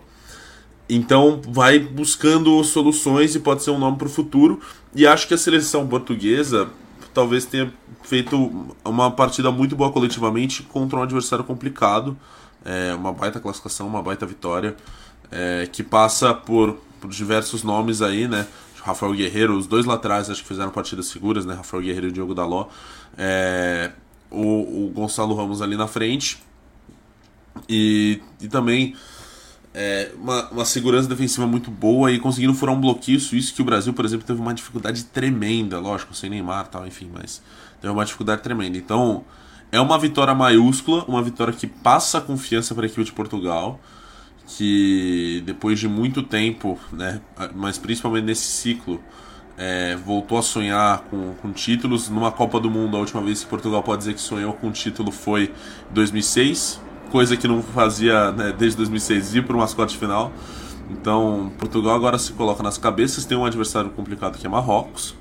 [0.89, 4.61] Então vai buscando soluções e pode ser um nome para o futuro.
[4.95, 6.69] E acho que a seleção portuguesa
[7.13, 7.73] talvez tenha
[8.03, 12.17] feito uma partida muito boa coletivamente contra um adversário complicado.
[12.65, 14.77] É, uma baita classificação, uma baita vitória,
[15.31, 18.47] é, que passa por, por, diversos nomes aí, né?
[18.83, 21.55] Rafael Guerreiro, os dois laterais acho que fizeram partidas seguras, né?
[21.55, 22.67] Rafael Guerreiro e Diogo Daló.
[23.17, 23.93] É,
[24.31, 26.43] o, o Gonçalo Ramos ali na frente.
[27.69, 28.95] E, e também
[29.79, 33.65] é, uma, uma, segurança defensiva muito boa e conseguindo furar um bloqueio suíço que o
[33.65, 37.43] Brasil, por exemplo, teve uma dificuldade tremenda, lógico, sem Neymar tal, enfim, mas
[37.79, 38.79] teve uma dificuldade tremenda.
[38.79, 39.23] Então,
[39.71, 43.79] é uma vitória maiúscula, uma vitória que passa confiança para a equipe de Portugal,
[44.47, 47.21] que depois de muito tempo, né,
[47.55, 48.99] mas principalmente nesse ciclo,
[49.59, 52.09] é, voltou a sonhar com, com, títulos.
[52.09, 55.11] Numa Copa do Mundo, a última vez que Portugal pode dizer que sonhou com título
[55.11, 55.53] foi
[55.91, 60.33] 2006, coisa que não fazia né, desde 2006 ir para o mascote final.
[60.91, 63.25] Então, Portugal agora se coloca nas cabeças.
[63.25, 65.15] Tem um adversário complicado que é Marrocos,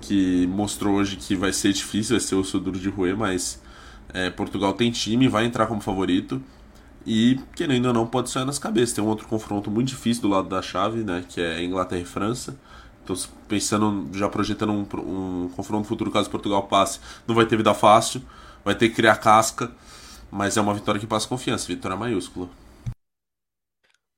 [0.00, 3.60] que mostrou hoje que vai ser difícil, vai ser o duro de roer, mas
[4.12, 6.40] é, Portugal tem time, vai entrar como favorito.
[7.06, 8.94] E, querendo ou não, pode sair nas cabeças.
[8.94, 11.22] Tem um outro confronto muito difícil do lado da chave, né?
[11.28, 12.56] Que é Inglaterra e França.
[13.04, 13.14] Então,
[13.46, 14.86] pensando, já projetando um,
[15.44, 16.98] um confronto futuro caso Portugal passe,
[17.28, 18.22] não vai ter vida fácil,
[18.64, 19.70] vai ter que criar casca,
[20.34, 22.50] mas é uma vitória que passa confiança, vitória maiúscula.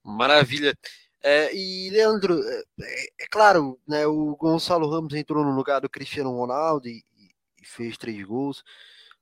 [0.02, 0.74] Maravilha.
[1.22, 2.62] É, e, Leandro, é,
[3.20, 7.04] é, claro, né, o Gonçalo Ramos entrou no lugar do Cristiano Ronaldo e,
[7.60, 8.64] e fez três gols,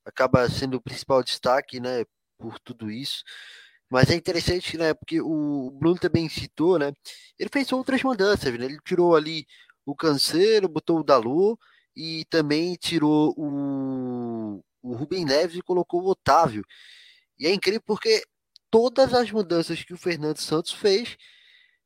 [0.05, 2.05] acaba sendo o principal destaque, né,
[2.39, 3.25] por tudo isso.
[3.91, 4.95] Mas é interessante, né?
[4.95, 6.93] Porque o Bruno também citou, né?
[7.39, 8.65] Ele fez outras mudanças, né?
[8.65, 9.47] Ele tirou ali
[9.87, 11.59] o Canseiro, botou o Dalu
[11.97, 13.45] e também tirou o,
[14.85, 16.65] o Rubem Neves e colocou o Otávio.
[17.39, 18.23] E é incrível porque
[18.71, 21.17] todas as mudanças que o Fernando Santos fez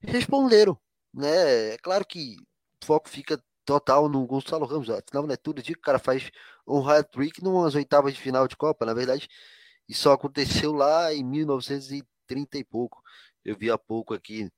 [0.01, 0.79] responderam,
[1.15, 1.75] né?
[1.75, 2.37] É claro que
[2.83, 5.37] o foco fica total no Gonçalo Ramos, afinal, né?
[5.37, 6.31] Tudo dia que o cara faz
[6.67, 9.29] um hat-trick numas oitavas de final de Copa, na verdade
[9.89, 13.03] isso aconteceu lá em 1930 e pouco.
[13.45, 14.51] Eu vi há pouco aqui.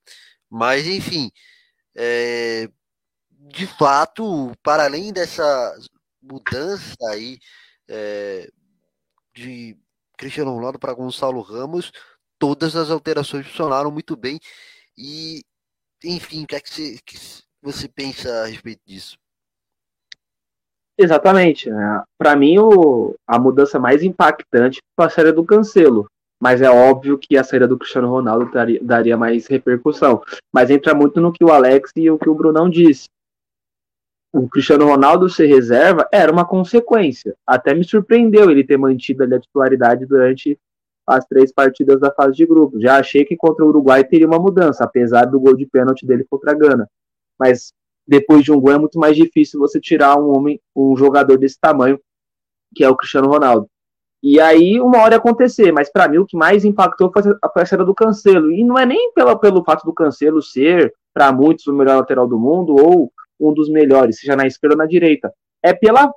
[0.48, 1.30] Mas, enfim,
[1.96, 2.68] é,
[3.30, 5.76] de fato, para além dessa
[6.20, 7.38] mudança aí
[7.90, 8.48] é,
[9.34, 9.76] de
[10.16, 11.92] Cristiano Ronaldo para Gonçalo Ramos,
[12.38, 14.38] todas as alterações funcionaram muito bem.
[14.96, 15.42] E,
[16.04, 17.16] enfim, o que é que você, que
[17.60, 19.16] você pensa a respeito disso?
[20.96, 21.70] Exatamente.
[21.70, 22.02] Né?
[22.18, 26.06] Para mim, o, a mudança mais impactante foi a saída do Cancelo.
[26.42, 30.22] Mas é óbvio que a saída do Cristiano Ronaldo daria, daria mais repercussão.
[30.52, 33.08] Mas entra muito no que o Alex e o que o Brunão disse.
[34.32, 37.34] O Cristiano Ronaldo ser reserva era uma consequência.
[37.46, 40.58] Até me surpreendeu ele ter mantido a titularidade durante
[41.06, 42.80] as três partidas da fase de grupo.
[42.80, 46.24] Já achei que contra o Uruguai teria uma mudança, apesar do gol de pênalti dele
[46.30, 46.88] contra a Gana.
[47.38, 47.72] Mas
[48.06, 51.58] depois de um gol é muito mais difícil você tirar um homem, um jogador desse
[51.60, 52.00] tamanho,
[52.74, 53.68] que é o Cristiano Ronaldo.
[54.22, 57.66] E aí uma hora ia acontecer, mas para mim o que mais impactou foi a
[57.66, 58.52] saída do Cancelo.
[58.52, 62.28] E não é nem pela, pelo fato do Cancelo ser, para muitos, o melhor lateral
[62.28, 63.10] do mundo ou
[63.40, 65.32] um dos melhores, seja na esquerda ou na direita.
[65.62, 66.12] É pela,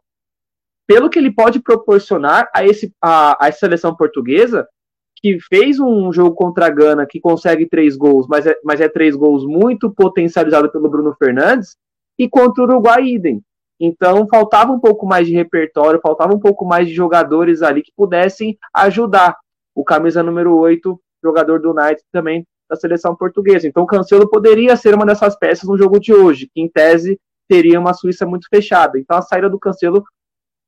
[0.85, 4.67] pelo que ele pode proporcionar a, esse, a, a seleção portuguesa,
[5.15, 8.89] que fez um jogo contra a Gana que consegue três gols, mas é, mas é
[8.89, 11.77] três gols muito potencializado pelo Bruno Fernandes,
[12.19, 13.41] e contra o Uruguai idem.
[13.79, 17.91] Então faltava um pouco mais de repertório, faltava um pouco mais de jogadores ali que
[17.95, 19.37] pudessem ajudar.
[19.73, 23.67] O camisa número 8, jogador do United também da seleção portuguesa.
[23.67, 27.19] Então o Cancelo poderia ser uma dessas peças no jogo de hoje, que em tese
[27.47, 28.97] teria uma Suíça muito fechada.
[28.99, 30.03] Então a saída do Cancelo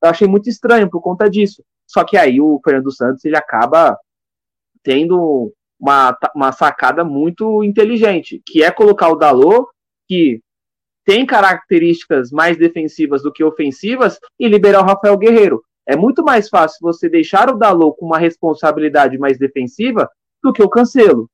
[0.03, 1.63] eu achei muito estranho por conta disso.
[1.87, 3.97] Só que aí o Fernando Santos ele acaba
[4.83, 9.67] tendo uma, uma sacada muito inteligente, que é colocar o Dalot,
[10.07, 10.41] que
[11.03, 15.63] tem características mais defensivas do que ofensivas e liberar o Rafael Guerreiro.
[15.87, 20.09] É muito mais fácil você deixar o Dalot com uma responsabilidade mais defensiva
[20.43, 21.29] do que o Cancelo.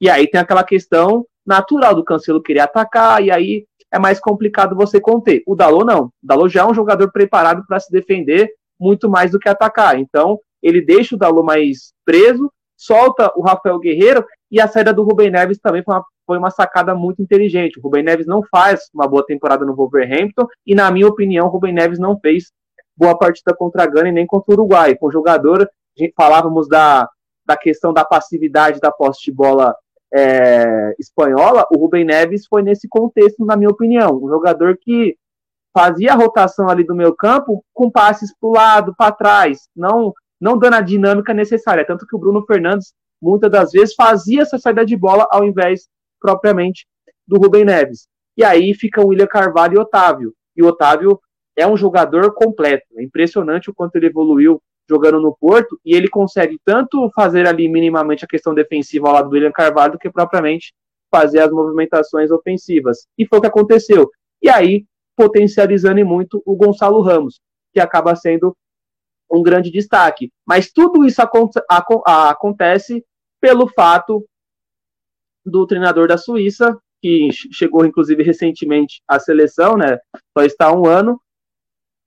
[0.00, 4.76] E aí tem aquela questão natural do Cancelo querer atacar, e aí é mais complicado
[4.76, 5.42] você conter.
[5.46, 6.06] O Dalot não.
[6.06, 9.98] O Dalot já é um jogador preparado para se defender muito mais do que atacar.
[9.98, 15.02] Então, ele deixa o Dalot mais preso, solta o Rafael Guerreiro, e a saída do
[15.02, 17.78] Rubem Neves também foi uma foi uma sacada muito inteligente.
[17.78, 21.48] O Rubem Neves não faz uma boa temporada no Wolverhampton e, na minha opinião, o
[21.48, 22.50] Rubem Neves não fez
[22.96, 24.96] boa partida contra a Gana e nem contra o Uruguai.
[24.96, 27.08] Com o jogador, a gente falávamos da,
[27.46, 29.74] da questão da passividade da posse de bola
[30.14, 34.20] é, espanhola, o Rubem Neves foi nesse contexto, na minha opinião.
[34.22, 35.16] Um jogador que
[35.76, 40.12] fazia a rotação ali do meio campo com passes para o lado, para trás, não,
[40.40, 41.86] não dando a dinâmica necessária.
[41.86, 45.88] Tanto que o Bruno Fernandes, muitas das vezes, fazia essa saída de bola ao invés
[46.20, 46.86] propriamente
[47.26, 48.08] do Rubem Neves.
[48.36, 50.34] E aí fica o William Carvalho e Otávio.
[50.56, 51.20] E o Otávio
[51.56, 52.86] é um jogador completo.
[52.96, 57.68] É impressionante o quanto ele evoluiu jogando no Porto e ele consegue tanto fazer ali
[57.68, 60.72] minimamente a questão defensiva ao lado do William Carvalho do que propriamente
[61.10, 63.06] fazer as movimentações ofensivas.
[63.18, 64.10] E foi o que aconteceu.
[64.42, 64.84] E aí,
[65.16, 67.40] potencializando muito o Gonçalo Ramos,
[67.72, 68.56] que acaba sendo
[69.30, 70.30] um grande destaque.
[70.46, 71.20] Mas tudo isso
[72.06, 73.04] acontece
[73.40, 74.24] pelo fato
[75.44, 79.98] do treinador da Suíça, que chegou inclusive recentemente à seleção, né?
[80.36, 81.20] Só está há um ano,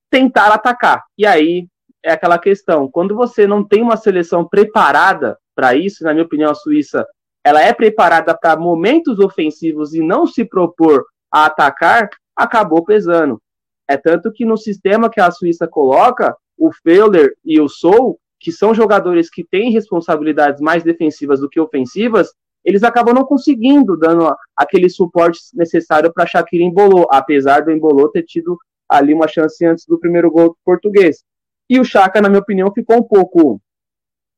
[0.09, 1.03] tentar atacar.
[1.17, 1.67] E aí
[2.03, 6.51] é aquela questão, quando você não tem uma seleção preparada para isso, na minha opinião,
[6.51, 7.05] a Suíça
[7.43, 13.41] ela é preparada para momentos ofensivos e não se propor a atacar, acabou pesando.
[13.87, 18.51] É tanto que no sistema que a Suíça coloca, o Feuler e o Sou, que
[18.51, 22.31] são jogadores que têm responsabilidades mais defensivas do que ofensivas,
[22.63, 28.23] eles acabam não conseguindo dando aquele suporte necessário para Shaqiri embolou, apesar do embolou ter
[28.23, 31.23] tido ali uma chance antes do primeiro gol português.
[31.69, 33.61] E o Chaka, na minha opinião, ficou um pouco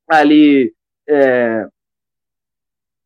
[0.10, 0.74] ali
[1.08, 1.66] é,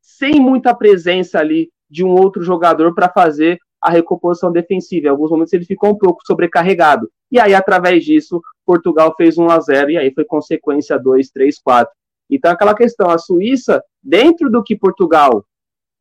[0.02, 5.08] sem muita presença ali de um outro jogador para fazer a recomposição defensiva.
[5.08, 7.10] Em alguns momentos ele ficou um pouco sobrecarregado.
[7.32, 11.60] E aí, através disso, Portugal fez 1 a 0 e aí foi consequência 2, 3,
[11.60, 11.94] 4.
[12.30, 15.46] Então, aquela questão, a Suíça, dentro do que Portugal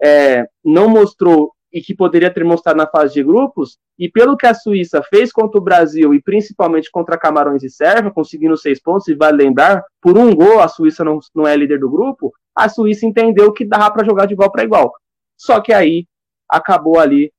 [0.02, 4.46] é, não mostrou e que poderia ter mostrado na fase de grupos, e pelo que
[4.46, 9.08] a Suíça fez contra o Brasil e principalmente contra Camarões e Sérvia, conseguindo seis pontos,
[9.08, 12.68] e vale lembrar, por um gol a Suíça não, não é líder do grupo, a
[12.68, 14.94] Suíça entendeu que dava para jogar de igual para igual.
[15.36, 16.06] Só que aí
[16.48, 17.32] acabou ali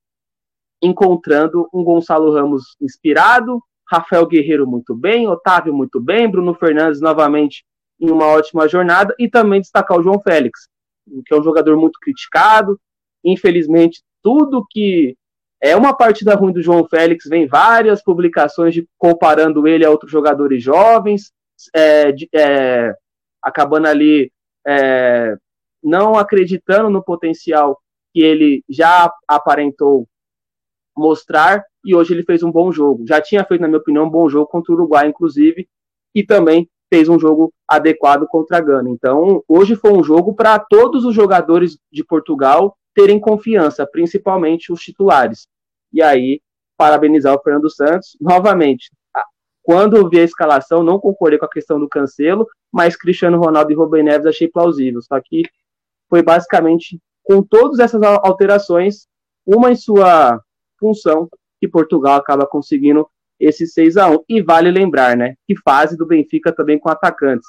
[0.83, 7.63] encontrando um Gonçalo Ramos inspirado, Rafael Guerreiro muito bem, Otávio muito bem, Bruno Fernandes novamente
[8.01, 10.67] em uma ótima jornada e também destacar o João Félix,
[11.25, 12.77] que é um jogador muito criticado.
[13.23, 15.15] Infelizmente, tudo que
[15.61, 20.11] é uma partida ruim do João Félix, vem várias publicações de, comparando ele a outros
[20.11, 21.31] jogadores jovens,
[21.71, 22.91] é, de, é,
[23.39, 24.31] acabando ali
[24.65, 25.37] é,
[25.83, 27.79] não acreditando no potencial
[28.11, 30.07] que ele já aparentou
[30.97, 33.05] mostrar, e hoje ele fez um bom jogo.
[33.07, 35.69] Já tinha feito, na minha opinião, um bom jogo contra o Uruguai, inclusive,
[36.15, 38.89] e também fez um jogo adequado contra a Gana.
[38.89, 44.79] Então, hoje foi um jogo para todos os jogadores de Portugal terem confiança, principalmente os
[44.79, 45.47] titulares.
[45.93, 46.41] E aí,
[46.77, 48.17] parabenizar o Fernando Santos.
[48.19, 48.89] Novamente,
[49.61, 53.71] quando eu vi a escalação, não concordei com a questão do cancelo, mas Cristiano Ronaldo
[53.71, 55.01] e Rubem Neves achei plausível.
[55.01, 55.43] Só que
[56.09, 59.07] foi basicamente com todas essas alterações,
[59.45, 60.39] uma em sua
[60.79, 61.27] função,
[61.59, 63.07] que Portugal acaba conseguindo
[63.39, 67.47] esse 6 a 1 E vale lembrar, né, que fase do Benfica também com atacantes.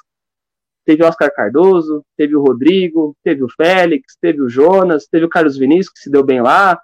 [0.87, 5.29] Teve o Oscar Cardoso, teve o Rodrigo, teve o Félix, teve o Jonas, teve o
[5.29, 6.81] Carlos Vinícius, que se deu bem lá,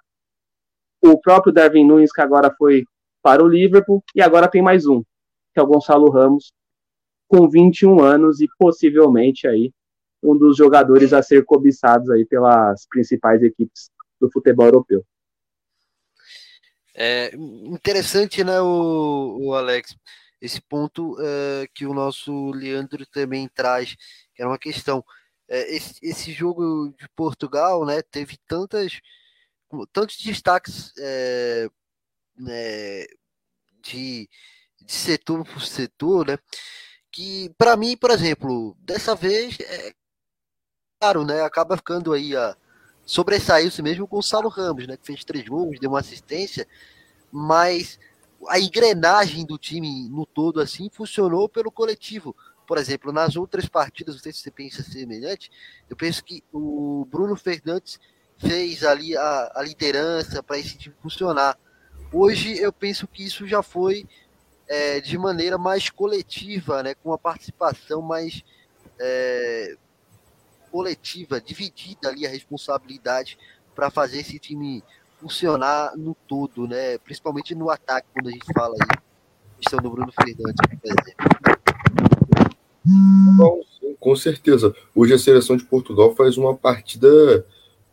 [1.00, 2.84] o próprio Darwin Nunes, que agora foi
[3.22, 5.00] para o Liverpool, e agora tem mais um,
[5.54, 6.52] que é o Gonçalo Ramos,
[7.26, 9.72] com 21 anos e possivelmente aí
[10.22, 13.88] um dos jogadores a ser cobiçados aí pelas principais equipes
[14.20, 15.02] do futebol europeu.
[16.94, 19.96] É interessante, né, o, o Alex,
[20.44, 23.96] esse ponto é, que o nosso Leandro também traz,
[24.34, 25.04] que é uma questão.
[25.48, 29.00] É, esse, esse, jogo de Portugal, né, teve tantas,
[29.92, 31.68] tantos destaques é,
[32.36, 33.04] né,
[33.82, 34.28] de,
[34.82, 36.38] de setor por setor, né,
[37.10, 39.94] que para mim, por exemplo, dessa vez é,
[41.04, 41.42] claro, né?
[41.42, 42.56] Acaba ficando aí a
[43.04, 44.96] sobressaiu-se mesmo com o Gonçalo Ramos, né?
[44.96, 46.66] Que fez três gols, deu uma assistência,
[47.30, 47.98] mas
[48.48, 52.34] a engrenagem do time no todo assim funcionou pelo coletivo.
[52.66, 55.50] Por exemplo, nas outras partidas, não sei se você pensa semelhante,
[55.88, 58.00] eu penso que o Bruno Fernandes
[58.38, 61.58] fez ali a, a liderança para esse time funcionar.
[62.12, 64.06] Hoje eu penso que isso já foi
[64.66, 68.42] é, de maneira mais coletiva, né, com uma participação mais
[68.98, 69.76] é,
[70.70, 73.38] coletiva, dividida ali a responsabilidade
[73.74, 74.82] para fazer esse time
[75.24, 76.98] funcionar no todo, né?
[76.98, 78.98] Principalmente no ataque, quando a gente fala aí,
[79.58, 81.24] questão do Bruno Fernandes, por exemplo.
[83.38, 84.74] Bom, sim, com certeza.
[84.94, 87.46] Hoje a seleção de Portugal faz uma partida,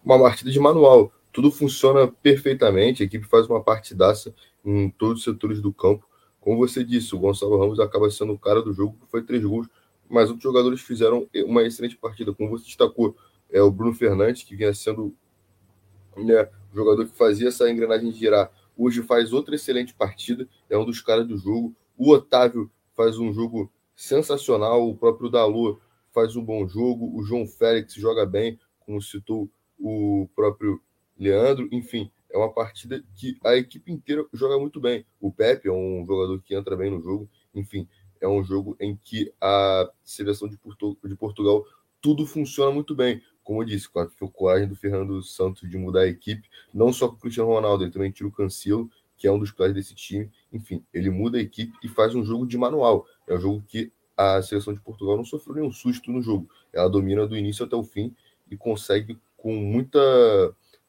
[0.04, 1.10] uma partida de manual.
[1.32, 6.06] Tudo funciona perfeitamente, a equipe faz uma partidaça em todos os setores do campo.
[6.42, 9.70] Como você disse, o Gonçalo Ramos acaba sendo o cara do jogo, foi três gols
[10.12, 12.34] mas outros jogadores fizeram uma excelente partida.
[12.34, 13.16] Como você destacou,
[13.50, 15.16] é o Bruno Fernandes, que vinha sendo
[16.18, 18.52] né, o jogador que fazia essa engrenagem girar.
[18.78, 21.76] Hoje faz outra excelente partida, é um dos caras do jogo.
[21.98, 25.80] O Otávio faz um jogo sensacional, o próprio Dalô
[26.14, 29.50] faz um bom jogo, o João Félix joga bem, como citou
[29.80, 30.82] o próprio
[31.18, 31.68] Leandro.
[31.72, 35.06] Enfim, é uma partida que a equipe inteira joga muito bem.
[35.20, 37.30] O Pepe é um jogador que entra bem no jogo.
[37.54, 37.88] Enfim,
[38.20, 41.66] é um jogo em que a seleção de, Porto, de Portugal
[42.02, 43.22] tudo funciona muito bem.
[43.52, 47.10] Como eu disse, com a coragem do Fernando Santos de mudar a equipe, não só
[47.10, 49.94] com o Cristiano Ronaldo, ele também tira o Cancelo, que é um dos pilares desse
[49.94, 50.32] time.
[50.54, 53.06] Enfim, ele muda a equipe e faz um jogo de manual.
[53.28, 56.50] É um jogo que a seleção de Portugal não sofreu nenhum susto no jogo.
[56.72, 58.16] Ela domina do início até o fim
[58.50, 60.00] e consegue, com muita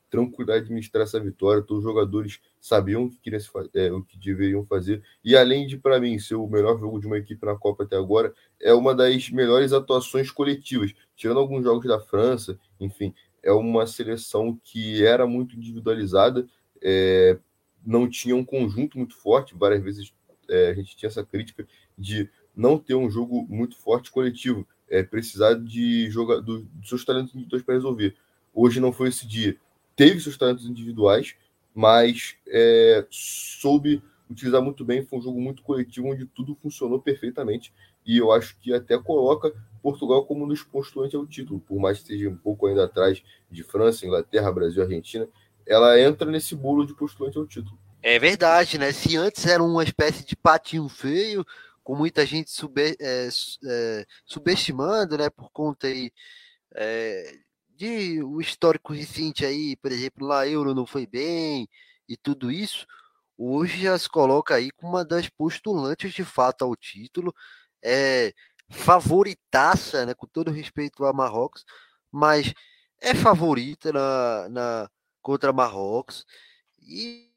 [0.09, 1.63] tranquilidade de administrar essa vitória.
[1.63, 3.43] Todos os jogadores sabiam o que, queriam,
[3.75, 5.03] é, o que deveriam fazer.
[5.25, 7.97] E além de, para mim, ser o melhor jogo de uma equipe na Copa até
[7.97, 10.95] agora, é uma das melhores atuações coletivas.
[11.23, 13.15] Tirando alguns jogos da França, enfim,
[13.45, 16.49] é uma seleção que era muito individualizada,
[16.83, 17.39] é,
[17.87, 19.55] não tinha um conjunto muito forte.
[19.55, 20.13] Várias vezes
[20.51, 21.65] é, a gente tinha essa crítica
[21.97, 27.33] de não ter um jogo muito forte coletivo, é, precisar de jogar dos seus talentos
[27.37, 28.17] individuais para resolver.
[28.53, 29.57] Hoje não foi esse dia
[29.95, 31.37] teve seus talentos individuais,
[31.73, 35.05] mas é, soube utilizar muito bem.
[35.05, 37.73] Foi um jogo muito coletivo, onde tudo funcionou perfeitamente.
[38.05, 39.53] E eu acho que até coloca
[39.83, 43.23] Portugal como um dos postulantes ao título, por mais que esteja um pouco ainda atrás
[43.51, 45.29] de França, Inglaterra, Brasil, Argentina.
[45.67, 47.79] Ela entra nesse bolo de postulante ao título.
[48.03, 48.93] É verdade, né?
[48.93, 51.45] Se antes era uma espécie de patinho feio,
[51.83, 52.51] com muita gente
[53.01, 55.29] é, é, subestimando, né?
[55.31, 56.11] Por conta aí
[56.75, 57.35] é,
[57.77, 61.69] de o histórico recente aí, por exemplo, lá Euro não foi bem
[62.09, 62.87] e tudo isso,
[63.37, 67.35] hoje já se coloca aí como uma das postulantes de fato ao título,
[67.83, 68.33] é
[68.73, 70.15] favoritaça, né?
[70.15, 71.65] Com todo respeito a Marrocos,
[72.11, 72.53] mas
[73.01, 76.27] é favorita na, na contra Marrocos
[76.81, 77.31] e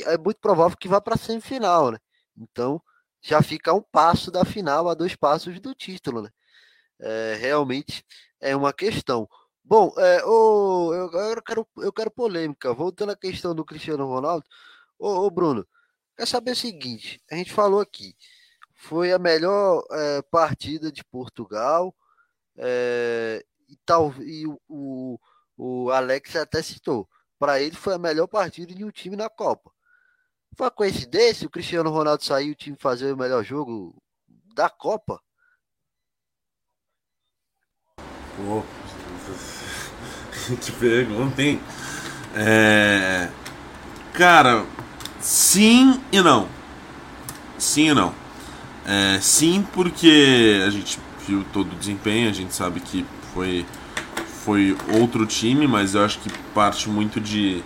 [0.00, 1.98] é muito provável que vá para a semifinal, né?
[2.36, 2.82] Então
[3.22, 6.30] já fica a um passo da final, a dois passos do título, né?
[7.00, 8.04] É, realmente
[8.40, 9.28] é uma questão.
[9.64, 12.74] Bom, é, ô, eu, eu, quero, eu quero polêmica.
[12.74, 14.44] Voltando à questão do Cristiano Ronaldo,
[14.98, 15.66] ô, ô Bruno,
[16.16, 18.16] quer saber o seguinte: a gente falou aqui,
[18.82, 21.94] foi a melhor é, partida de Portugal,
[22.56, 25.20] é, e, tal, e o,
[25.56, 27.08] o, Alex até citou.
[27.38, 29.70] Para ele foi a melhor partida de um time na Copa.
[30.56, 33.94] Foi uma coincidência o Cristiano Ronaldo sair o time fazer o melhor jogo
[34.52, 35.22] da Copa?
[38.36, 38.64] Pô,
[40.60, 41.60] que pergunta, hein?
[42.34, 43.30] É...
[44.12, 44.66] Cara,
[45.20, 46.48] sim e não.
[47.56, 48.21] Sim e não.
[48.86, 53.64] É, sim, porque a gente viu todo o desempenho, a gente sabe que foi,
[54.44, 57.62] foi outro time, mas eu acho que parte muito de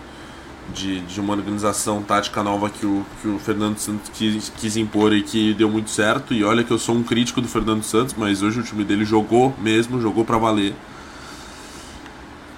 [0.73, 5.13] de, de uma organização tática nova que o, que o Fernando Santos quis, quis impor
[5.13, 6.33] e que deu muito certo.
[6.33, 9.05] E olha que eu sou um crítico do Fernando Santos, mas hoje o time dele
[9.05, 10.73] jogou mesmo, jogou para valer.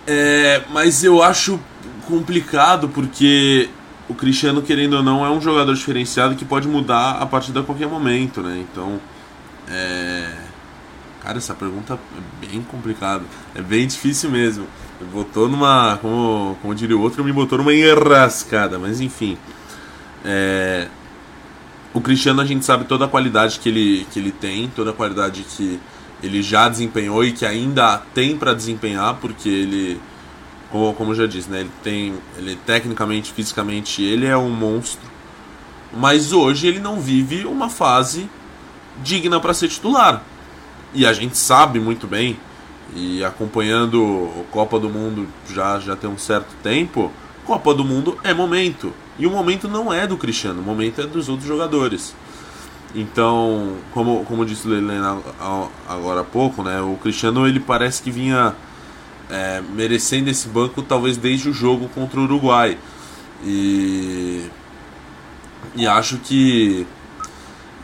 [0.07, 1.60] É, mas eu acho
[2.07, 3.70] complicado porque
[4.10, 7.64] o Cristiano, querendo ou não, é um jogador diferenciado que pode mudar a partida a
[7.64, 8.66] qualquer momento, né?
[8.70, 8.99] Então,
[9.70, 10.36] é...
[11.22, 13.24] cara, essa pergunta é bem complicada,
[13.55, 14.68] é bem difícil mesmo
[15.05, 15.97] botou numa.
[16.01, 19.38] Como, como diria o outro, me botou numa enrascada, mas enfim.
[20.24, 20.88] É,
[21.93, 24.93] o Cristiano a gente sabe toda a qualidade que ele, que ele tem, toda a
[24.93, 25.80] qualidade que
[26.22, 30.01] ele já desempenhou e que ainda tem para desempenhar, porque ele,
[30.72, 35.09] como, como já disse, né, ele tem, ele tecnicamente, fisicamente, ele é um monstro.
[35.91, 38.30] Mas hoje ele não vive uma fase
[39.03, 40.24] digna para ser titular.
[40.93, 42.38] E a gente sabe muito bem
[42.95, 47.11] e acompanhando o Copa do Mundo já, já tem um certo tempo,
[47.45, 48.93] Copa do Mundo é momento.
[49.17, 52.15] E o momento não é do Cristiano, o momento é dos outros jogadores.
[52.95, 55.20] Então, como, como disse o Helena
[55.88, 58.55] agora há pouco, né, o Cristiano ele parece que vinha
[59.30, 62.77] é, merecendo esse banco talvez desde o jogo contra o Uruguai.
[63.43, 64.49] E,
[65.75, 66.86] e acho que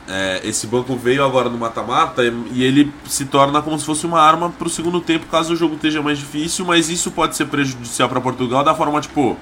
[0.08, 2.22] é, esse banco veio agora no mata-mata
[2.52, 5.56] e ele se torna como se fosse uma arma para o segundo tempo, caso o
[5.56, 9.38] jogo esteja mais difícil, mas isso pode ser prejudicial para Portugal da forma tipo,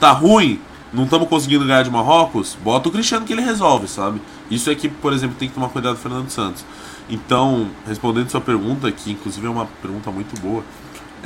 [0.00, 0.60] tá ruim,
[0.92, 4.22] não estamos conseguindo ganhar de Marrocos, bota o Cristiano que ele resolve, sabe?
[4.50, 6.64] Isso é que, por exemplo, tem que tomar cuidado do Fernando Santos.
[7.08, 10.64] Então, respondendo sua pergunta, que inclusive é uma pergunta muito boa,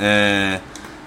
[0.01, 0.59] é,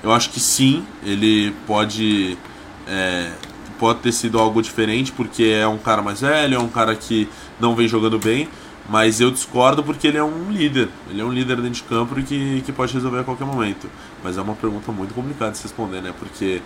[0.04, 2.38] eu acho que sim, ele pode
[2.86, 3.32] é,
[3.78, 7.28] pode ter sido algo diferente porque é um cara mais velho, é um cara que
[7.58, 8.48] não vem jogando bem,
[8.88, 10.88] mas eu discordo porque ele é um líder.
[11.10, 13.90] Ele é um líder dentro de campo que, que pode resolver a qualquer momento.
[14.22, 16.14] Mas é uma pergunta muito complicada de se responder, né?
[16.18, 16.62] Porque,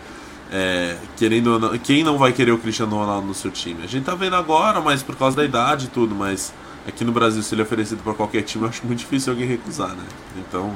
[0.52, 3.84] é, querendo não, quem não vai querer o Cristiano Ronaldo no seu time?
[3.84, 6.52] A gente tá vendo agora, mas por causa da idade e tudo, mas
[6.86, 9.46] aqui no Brasil, se ele é oferecido para qualquer time, eu acho muito difícil alguém
[9.46, 10.04] recusar, né?
[10.38, 10.74] Então,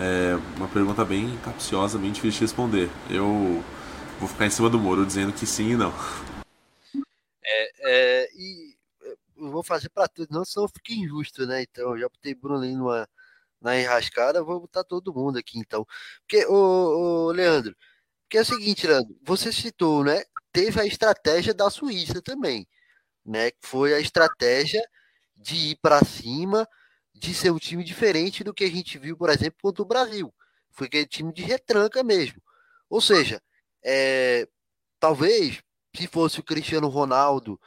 [0.00, 2.90] é uma pergunta bem capciosa, bem difícil de responder.
[3.10, 3.62] Eu
[4.18, 5.92] vou ficar em cima do muro dizendo que sim e não.
[7.44, 8.76] É, é e
[9.36, 11.62] eu vou fazer para tudo, não senão fica injusto, né?
[11.62, 13.08] Então, eu já botei Bruno ali numa,
[13.60, 15.86] na enrascada, vou botar todo mundo aqui, então.
[16.20, 17.76] Porque, ô, ô Leandro,
[18.22, 20.22] porque é o seguinte, Leandro, você citou, né?
[20.52, 22.66] Teve a estratégia da Suíça também,
[23.24, 23.50] né?
[23.50, 24.82] Que foi a estratégia
[25.36, 26.68] de ir para cima,
[27.18, 30.32] de ser um time diferente do que a gente viu, por exemplo, contra o Brasil.
[30.70, 32.40] Foi aquele time de retranca mesmo.
[32.88, 33.42] Ou seja,
[33.84, 34.48] é,
[35.00, 35.62] talvez
[35.94, 37.60] se fosse o Cristiano Ronaldo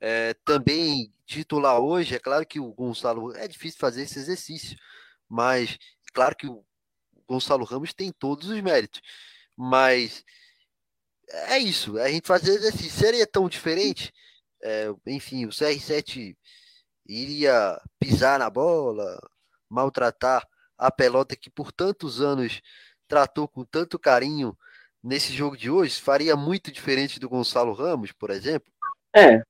[0.00, 4.76] é, também titular hoje, é claro que o Gonçalo é difícil fazer esse exercício,
[5.28, 5.78] mas
[6.12, 6.64] claro que o
[7.26, 9.00] Gonçalo Ramos tem todos os méritos,
[9.56, 10.24] mas
[11.28, 14.12] é isso, a gente fazer exercício seria tão diferente,
[14.62, 16.36] é, enfim, o CR7
[17.06, 19.18] iria pisar na bola,
[19.68, 20.46] maltratar
[20.78, 22.60] a pelota que por tantos anos
[23.08, 24.56] tratou com tanto carinho
[25.02, 28.72] nesse jogo de hoje, faria muito diferente do Gonçalo Ramos, por exemplo?
[29.14, 29.42] É,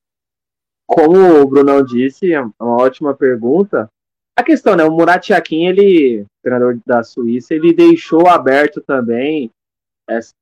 [0.86, 3.88] como o Brunão disse, é uma ótima pergunta.
[4.36, 4.84] A questão, né?
[4.84, 9.50] O Murat Yakin, ele, treinador da Suíça, ele deixou aberto também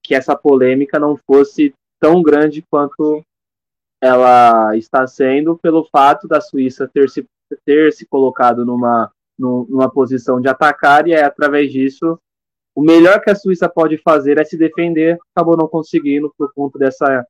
[0.02, 3.22] que essa polêmica não fosse tão grande quanto
[4.00, 7.26] ela está sendo pelo fato da Suíça ter se,
[7.64, 12.18] ter se colocado numa, numa posição de atacar e é através disso
[12.74, 16.78] o melhor que a Suíça pode fazer é se defender, acabou não conseguindo por conta
[16.78, 17.26] dessa,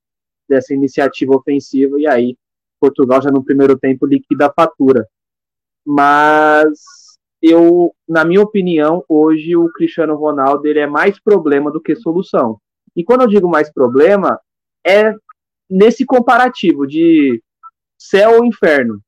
[0.48, 2.36] dessa iniciativa ofensiva e aí
[2.80, 5.06] Portugal já no primeiro tempo liquida a fatura.
[5.84, 6.78] Mas
[7.42, 12.58] eu, na minha opinião, hoje o Cristiano Ronaldo ele é mais problema do que solução.
[12.94, 14.38] E quando eu digo mais problema,
[14.86, 15.14] é
[15.70, 17.42] nesse comparativo de
[17.98, 19.00] céu ou inferno,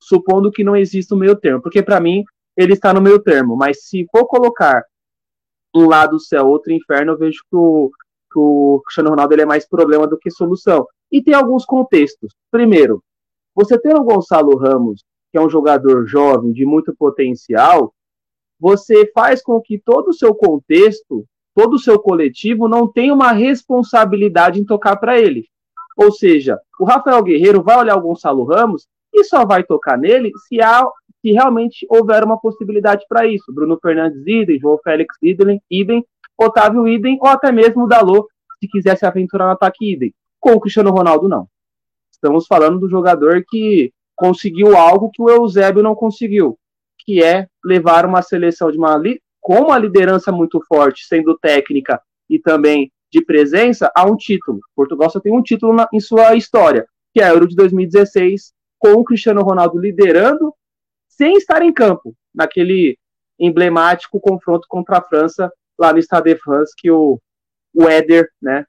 [0.00, 2.24] supondo que não exista um meio termo, porque para mim
[2.56, 4.82] ele está no meio termo, mas se for colocar
[5.74, 7.90] um lado céu, outro inferno, eu vejo que o,
[8.32, 10.86] que o Cristiano Ronaldo ele é mais problema do que solução.
[11.12, 12.34] E tem alguns contextos.
[12.50, 13.02] Primeiro,
[13.54, 17.94] você ter o Gonçalo Ramos que é um jogador jovem de muito potencial,
[18.58, 21.24] você faz com que todo o seu contexto,
[21.54, 25.48] todo o seu coletivo não tenha uma responsabilidade em tocar para ele.
[26.00, 30.32] Ou seja, o Rafael Guerreiro vai olhar o Gonçalo Ramos e só vai tocar nele
[30.48, 30.82] se, há,
[31.20, 33.52] se realmente houver uma possibilidade para isso.
[33.52, 36.02] Bruno Fernandes idem, João Félix idem, idem,
[36.38, 38.26] Otávio idem, ou até mesmo o Dalô,
[38.58, 40.14] se quiser se aventurar no ataque idem.
[40.38, 41.46] Com o Cristiano Ronaldo, não.
[42.10, 46.58] Estamos falando do jogador que conseguiu algo que o Eusébio não conseguiu,
[47.00, 48.98] que é levar uma seleção de uma
[49.38, 54.60] com uma liderança muito forte, sendo técnica e também de presença, a um título.
[54.74, 58.52] Portugal só tem um título na, em sua história, que é a Euro de 2016,
[58.78, 60.54] com o Cristiano Ronaldo liderando,
[61.08, 62.96] sem estar em campo, naquele
[63.38, 67.20] emblemático confronto contra a França, lá no Stade de France, que o,
[67.74, 68.64] o Éder, né,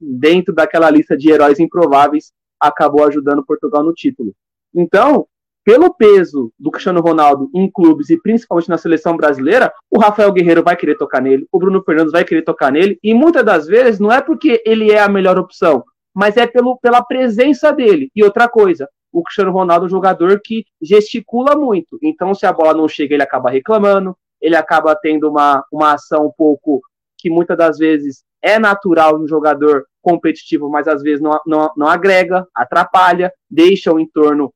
[0.00, 4.34] dentro daquela lista de heróis improváveis, acabou ajudando Portugal no título.
[4.74, 5.26] Então,
[5.64, 10.62] pelo peso do Cristiano Ronaldo em clubes e principalmente na seleção brasileira, o Rafael Guerreiro
[10.62, 14.00] vai querer tocar nele, o Bruno Fernandes vai querer tocar nele, e muitas das vezes
[14.00, 15.84] não é porque ele é a melhor opção,
[16.14, 18.10] mas é pelo, pela presença dele.
[18.14, 22.52] E outra coisa, o Cristiano Ronaldo é um jogador que gesticula muito, então se a
[22.52, 26.82] bola não chega, ele acaba reclamando, ele acaba tendo uma, uma ação um pouco
[27.16, 31.70] que muitas das vezes é natural de um jogador competitivo, mas às vezes não, não,
[31.76, 34.52] não agrega, atrapalha, deixa o entorno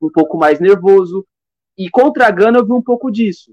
[0.00, 1.26] um pouco mais nervoso.
[1.76, 3.52] E contra a Gana eu vi um pouco disso.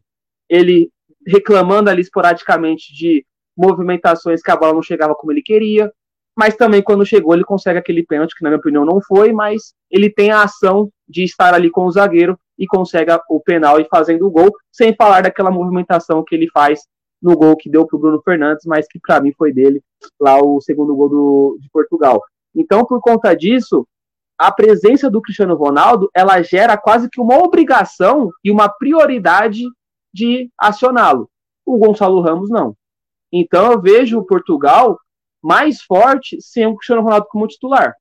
[0.49, 0.89] Ele
[1.25, 3.25] reclamando ali esporadicamente de
[3.55, 5.91] movimentações que a bola não chegava como ele queria,
[6.37, 9.73] mas também quando chegou ele consegue aquele pênalti, que na minha opinião não foi, mas
[9.89, 13.85] ele tem a ação de estar ali com o zagueiro e consegue o penal e
[13.85, 16.81] fazendo o gol, sem falar daquela movimentação que ele faz
[17.21, 19.81] no gol que deu para o Bruno Fernandes, mas que para mim foi dele,
[20.19, 22.21] lá o segundo gol do, de Portugal.
[22.55, 23.87] Então, por conta disso,
[24.37, 29.63] a presença do Cristiano Ronaldo ela gera quase que uma obrigação e uma prioridade
[30.13, 31.29] de acioná-lo.
[31.65, 32.75] O Gonçalo Ramos não.
[33.31, 34.97] Então eu vejo o Portugal
[35.41, 37.95] mais forte sem o Cristiano Ronaldo como titular,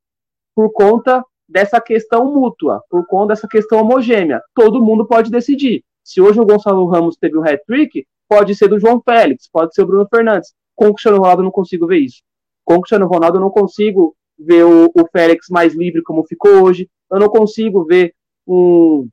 [0.55, 4.43] por conta dessa questão mútua, por conta dessa questão homogênea.
[4.55, 5.85] Todo mundo pode decidir.
[6.05, 9.83] Se hoje o Gonçalo Ramos teve um hat-trick, pode ser do João Félix, pode ser
[9.83, 10.55] o Bruno Fernandes.
[10.75, 12.23] Com o Cristiano Ronaldo eu não consigo ver isso.
[12.65, 16.63] Com o Cristiano Ronaldo eu não consigo ver o, o Félix mais livre como ficou
[16.65, 16.89] hoje.
[17.11, 18.15] Eu não consigo ver
[18.47, 19.09] um,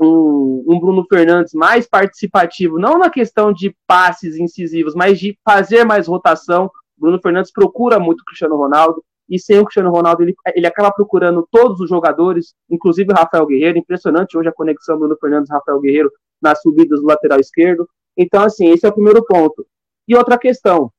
[0.00, 5.84] um, um, Bruno Fernandes mais participativo, não na questão de passes incisivos, mas de fazer
[5.84, 6.70] mais rotação.
[6.96, 10.92] Bruno Fernandes procura muito o Cristiano Ronaldo, e sem o Cristiano Ronaldo, ele, ele acaba
[10.92, 13.78] procurando todos os jogadores, inclusive o Rafael Guerreiro.
[13.78, 16.10] Impressionante hoje a conexão Bruno Fernandes e Rafael Guerreiro
[16.40, 17.88] nas subidas do lateral esquerdo.
[18.14, 19.66] Então, assim, esse é o primeiro ponto.
[20.06, 20.92] E outra questão,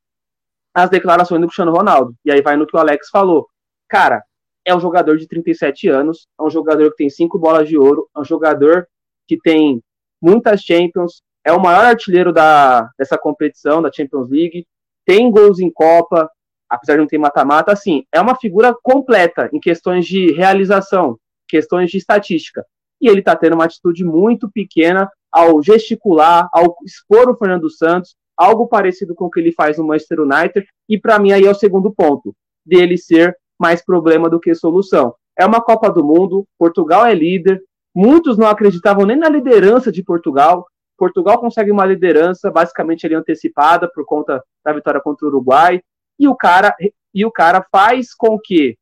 [0.73, 2.15] as declarações do Cristiano Ronaldo.
[2.25, 3.47] E aí vai no que o Alex falou.
[3.87, 4.23] Cara,
[4.65, 8.09] é um jogador de 37 anos, é um jogador que tem cinco bolas de ouro,
[8.15, 8.87] é um jogador
[9.27, 9.81] que tem
[10.21, 14.65] muitas Champions, é o maior artilheiro da, dessa competição, da Champions League,
[15.05, 16.29] tem gols em Copa,
[16.69, 21.17] apesar de não ter mata-mata, assim, é uma figura completa em questões de realização,
[21.47, 22.65] questões de estatística.
[23.01, 28.15] E ele tá tendo uma atitude muito pequena ao gesticular, ao expor o Fernando Santos,
[28.37, 31.49] algo parecido com o que ele faz no Manchester United, e para mim aí é
[31.49, 32.35] o segundo ponto,
[32.65, 35.13] dele ser mais problema do que solução.
[35.37, 37.61] É uma Copa do Mundo, Portugal é líder,
[37.95, 40.65] muitos não acreditavam nem na liderança de Portugal.
[40.97, 45.81] Portugal consegue uma liderança basicamente antecipada por conta da vitória contra o Uruguai,
[46.19, 46.75] e o cara
[47.13, 48.75] e o cara faz com que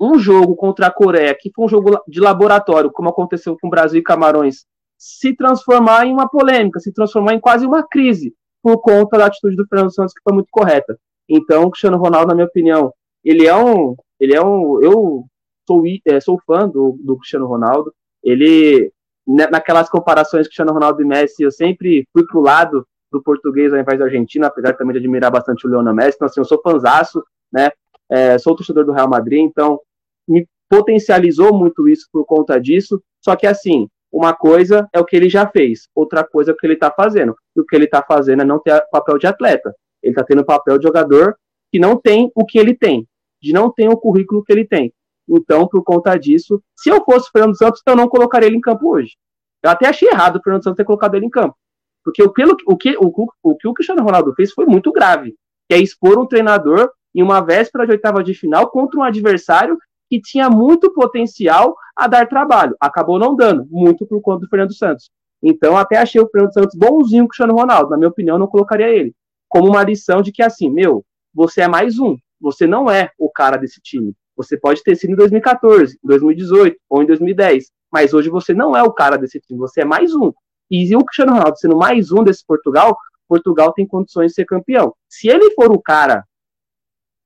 [0.00, 3.70] um jogo contra a Coreia, que foi um jogo de laboratório, como aconteceu com o
[3.70, 4.64] Brasil e Camarões,
[4.98, 8.34] se transformar em uma polêmica, se transformar em quase uma crise,
[8.64, 10.98] por conta da atitude do Fernando Santos, que foi muito correta.
[11.28, 12.90] Então, o Cristiano Ronaldo, na minha opinião,
[13.22, 13.94] ele é um.
[14.18, 14.82] Ele é um.
[14.82, 15.26] Eu
[15.68, 17.92] sou, é, sou fã do, do Cristiano Ronaldo.
[18.22, 18.90] Ele,
[19.26, 23.78] né, naquelas comparações Cristiano Ronaldo e Messi, eu sempre fui pro lado do português ao
[23.78, 26.16] invés do argentino, apesar também de admirar bastante o Lionel Messi.
[26.16, 27.22] Então, assim, eu sou fanzaço,
[27.52, 27.70] né?
[28.10, 29.78] É, sou torcedor do Real Madrid, então
[30.26, 33.02] me potencializou muito isso por conta disso.
[33.22, 36.56] Só que, assim, uma coisa é o que ele já fez, outra coisa é o
[36.56, 37.34] que ele está fazendo.
[37.56, 39.74] E o que ele está fazendo é não ter papel de atleta.
[40.00, 41.36] Ele está tendo papel de jogador
[41.72, 43.08] que não tem o que ele tem,
[43.42, 44.92] de não ter o currículo que ele tem.
[45.28, 48.60] Então, por conta disso, se eu fosse o Fernando Santos, eu não colocaria ele em
[48.60, 49.16] campo hoje.
[49.60, 51.56] Eu até achei errado o Fernando Santos ter colocado ele em campo.
[52.04, 53.12] Porque o, pelo, o, que, o,
[53.42, 55.34] o que o Cristiano Ronaldo fez foi muito grave.
[55.68, 59.76] Que é expor um treinador em uma véspera de oitava de final contra um adversário
[60.14, 62.76] que tinha muito potencial a dar trabalho.
[62.80, 65.10] Acabou não dando, muito por conta do Fernando Santos.
[65.42, 67.90] Então, até achei o Fernando Santos bonzinho com o Cristiano Ronaldo.
[67.90, 69.12] Na minha opinião, não colocaria ele.
[69.48, 71.04] Como uma lição de que, assim, meu,
[71.34, 72.16] você é mais um.
[72.40, 74.14] Você não é o cara desse time.
[74.36, 77.70] Você pode ter sido em 2014, em 2018 ou em 2010.
[77.92, 79.58] Mas hoje você não é o cara desse time.
[79.58, 80.32] Você é mais um.
[80.70, 82.96] E o Cristiano Ronaldo sendo mais um desse Portugal,
[83.28, 84.94] Portugal tem condições de ser campeão.
[85.08, 86.24] Se ele for o cara,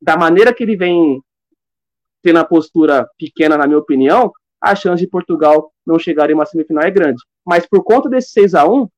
[0.01, 1.23] da maneira que ele vem
[2.23, 6.47] tendo a postura pequena, na minha opinião, a chance de Portugal não chegar em uma
[6.47, 7.23] semifinal é grande.
[7.47, 8.89] Mas por conta desse 6 a 1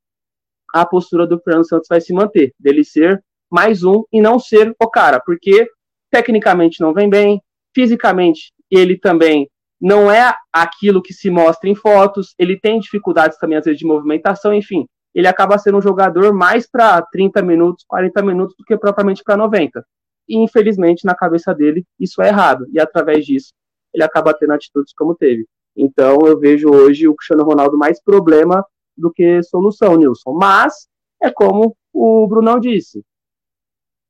[0.72, 4.74] a postura do Fernando Santos vai se manter, dele ser mais um e não ser
[4.80, 5.68] o cara, porque
[6.10, 7.42] tecnicamente não vem bem,
[7.74, 9.48] fisicamente ele também
[9.80, 13.86] não é aquilo que se mostra em fotos, ele tem dificuldades também, às vezes, de
[13.86, 14.86] movimentação, enfim.
[15.14, 19.36] Ele acaba sendo um jogador mais para 30 minutos, 40 minutos, do que propriamente para
[19.36, 19.82] 90.
[20.30, 22.64] E, infelizmente, na cabeça dele, isso é errado.
[22.72, 23.52] E, através disso,
[23.92, 25.44] ele acaba tendo atitudes como teve.
[25.76, 28.64] Então, eu vejo hoje o Cristiano Ronaldo mais problema
[28.96, 30.32] do que solução, Nilson.
[30.32, 30.86] Mas,
[31.20, 33.02] é como o Brunão disse,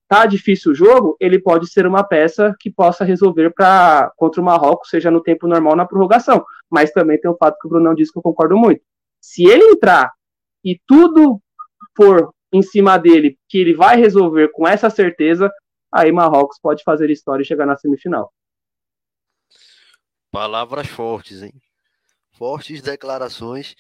[0.07, 4.45] tá difícil o jogo, ele pode ser uma peça que possa resolver para contra o
[4.45, 6.45] Marrocos, seja no tempo normal na prorrogação.
[6.69, 8.83] Mas também tem o fato que o Brunão disse que eu concordo muito.
[9.23, 10.13] Se ele entrar
[10.63, 11.41] e tudo
[11.97, 15.51] for em cima dele, que ele vai resolver com essa certeza,
[15.93, 18.33] aí Marrocos pode fazer história e chegar na semifinal.
[20.31, 21.53] Palavras fortes, hein?
[22.33, 23.75] Fortes declarações.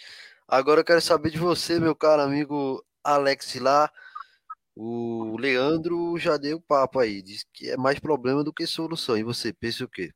[0.48, 3.90] Agora eu quero saber de você, meu caro amigo Alex Lá.
[4.74, 9.16] O Leandro já deu papo aí, disse que é mais problema do que solução.
[9.16, 10.10] E você pensa o quê?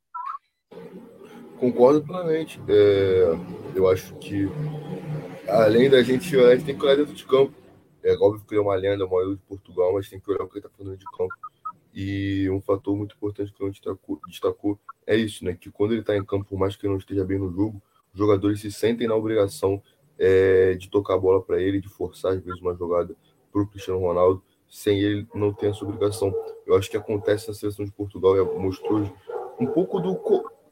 [1.57, 2.59] Concordo plenamente.
[2.67, 3.37] É,
[3.75, 4.49] eu acho que
[5.47, 7.53] além da gente, a gente tem que olhar dentro de campo.
[8.03, 10.47] É óbvio que ele é uma lenda, maior de Portugal, mas tem que olhar o
[10.47, 11.33] que ele está fazendo de campo.
[11.95, 14.77] E um fator muito importante que a destacou, destacou
[15.07, 15.57] é isso, né?
[15.59, 17.81] Que quando ele está em campo, por mais que ele não esteja bem no jogo,
[18.13, 19.81] os jogadores se sentem na obrigação
[20.19, 23.15] é, de tocar a bola para ele, de forçar às vezes uma jogada
[23.49, 26.33] para o Cristiano Ronaldo sem ele não ter essa obrigação.
[26.67, 29.09] Eu acho que acontece na seleção de Portugal e mostrou
[29.57, 30.19] um pouco do,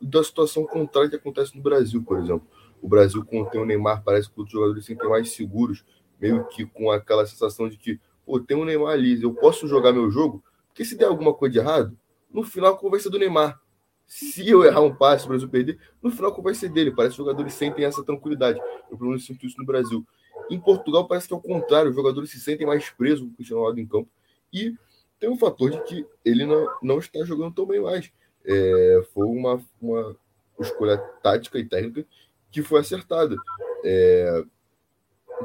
[0.01, 2.45] da situação contrária que acontece no Brasil, por exemplo.
[2.81, 5.85] O Brasil, tem o Neymar, parece que os jogadores se sentem mais seguros,
[6.19, 9.93] meio que com aquela sensação de que, pô, tem o Neymar ali, eu posso jogar
[9.93, 10.43] meu jogo,
[10.73, 11.95] porque se der alguma coisa de errado,
[12.31, 13.61] no final a vai ser do Neymar.
[14.07, 16.91] Se eu errar um passe, o Brasil perder, no final a vai ser dele.
[16.91, 18.59] Parece que os jogadores sentem essa tranquilidade.
[18.89, 20.03] Eu, pelo menos, sinto isso no Brasil.
[20.49, 23.35] Em Portugal parece que é o contrário, os jogadores se sentem mais presos com o
[23.35, 24.09] Cristiano Ronaldo em campo.
[24.51, 24.75] E
[25.19, 28.11] tem um fator de que ele não, não está jogando tão bem mais.
[28.43, 30.17] É, foi uma, uma
[30.59, 32.05] escolha tática e técnica
[32.51, 33.35] que foi acertada.
[33.85, 34.43] É,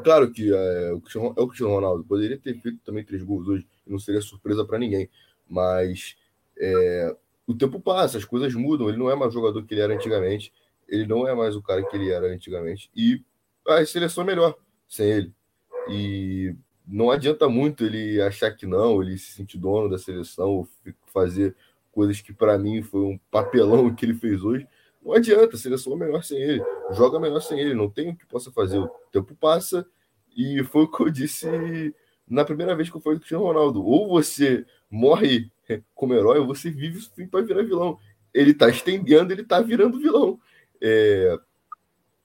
[0.02, 3.98] claro que é, é o Cristiano Ronaldo poderia ter feito também três gols hoje, não
[3.98, 5.08] seria surpresa para ninguém.
[5.48, 6.16] Mas
[6.58, 7.16] é,
[7.46, 8.88] o tempo passa, as coisas mudam.
[8.88, 10.52] Ele não é mais o jogador que ele era antigamente.
[10.88, 12.90] Ele não é mais o cara que ele era antigamente.
[12.94, 13.22] E
[13.66, 14.56] a seleção é melhor
[14.88, 15.34] sem ele.
[15.88, 16.54] E
[16.86, 20.66] não adianta muito ele achar que não, ele se sentir dono da seleção,
[21.12, 21.54] fazer
[21.92, 24.66] coisas que para mim foi um papelão que ele fez hoje.
[25.02, 26.62] Não adianta, a seleção é melhor sem ele,
[26.92, 28.78] joga melhor sem ele, não tem o que possa fazer.
[28.78, 29.86] O tempo passa
[30.36, 31.94] e foi o que eu disse
[32.28, 33.84] na primeira vez que eu falei do Cristiano Ronaldo.
[33.84, 35.50] Ou você morre
[35.94, 37.00] como herói, ou você vive
[37.30, 37.98] para virar vilão.
[38.32, 40.40] Ele está estendendo, ele está virando vilão.
[40.80, 41.38] É...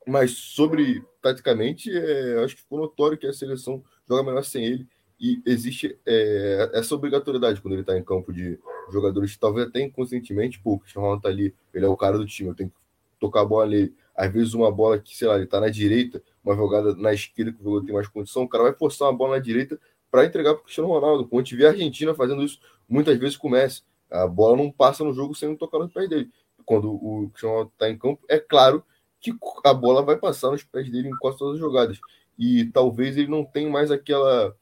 [0.06, 4.88] Mas sobre taticamente, é, acho que ficou notório que a seleção joga melhor sem ele
[5.20, 8.60] e existe é, essa obrigatoriedade quando ele está em campo de
[8.92, 12.26] jogadores, talvez até inconscientemente, pô, o Cristiano Ronaldo tá ali, ele é o cara do
[12.26, 12.76] time, eu tenho que
[13.22, 13.96] tocar a bola nele.
[14.14, 17.54] Às vezes uma bola que, sei lá, ele tá na direita, uma jogada na esquerda
[17.54, 19.80] que o jogador tem mais condição, o cara vai forçar uma bola na direita
[20.14, 21.28] para entregar para o Cristiano Ronaldo.
[21.28, 23.82] Como a gente vê a Argentina fazendo isso muitas vezes com o Messi.
[24.12, 26.30] A bola não passa no jogo sem tocar nos pés dele.
[26.64, 28.86] Quando o Cristiano Ronaldo está em campo, é claro
[29.20, 29.36] que
[29.66, 32.00] a bola vai passar nos pés dele em quase todas as jogadas.
[32.38, 34.56] E talvez ele não tenha mais aquela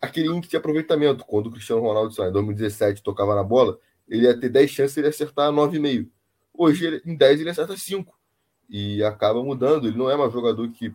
[0.00, 1.22] aquele índice de aproveitamento.
[1.26, 3.78] Quando o Cristiano Ronaldo, em 2017, tocava na bola,
[4.08, 6.08] ele ia ter 10 chances de acertar 9,5.
[6.54, 8.18] hoje em 10 ele acerta 5
[8.70, 9.86] e acaba mudando.
[9.86, 10.94] Ele não é mais jogador que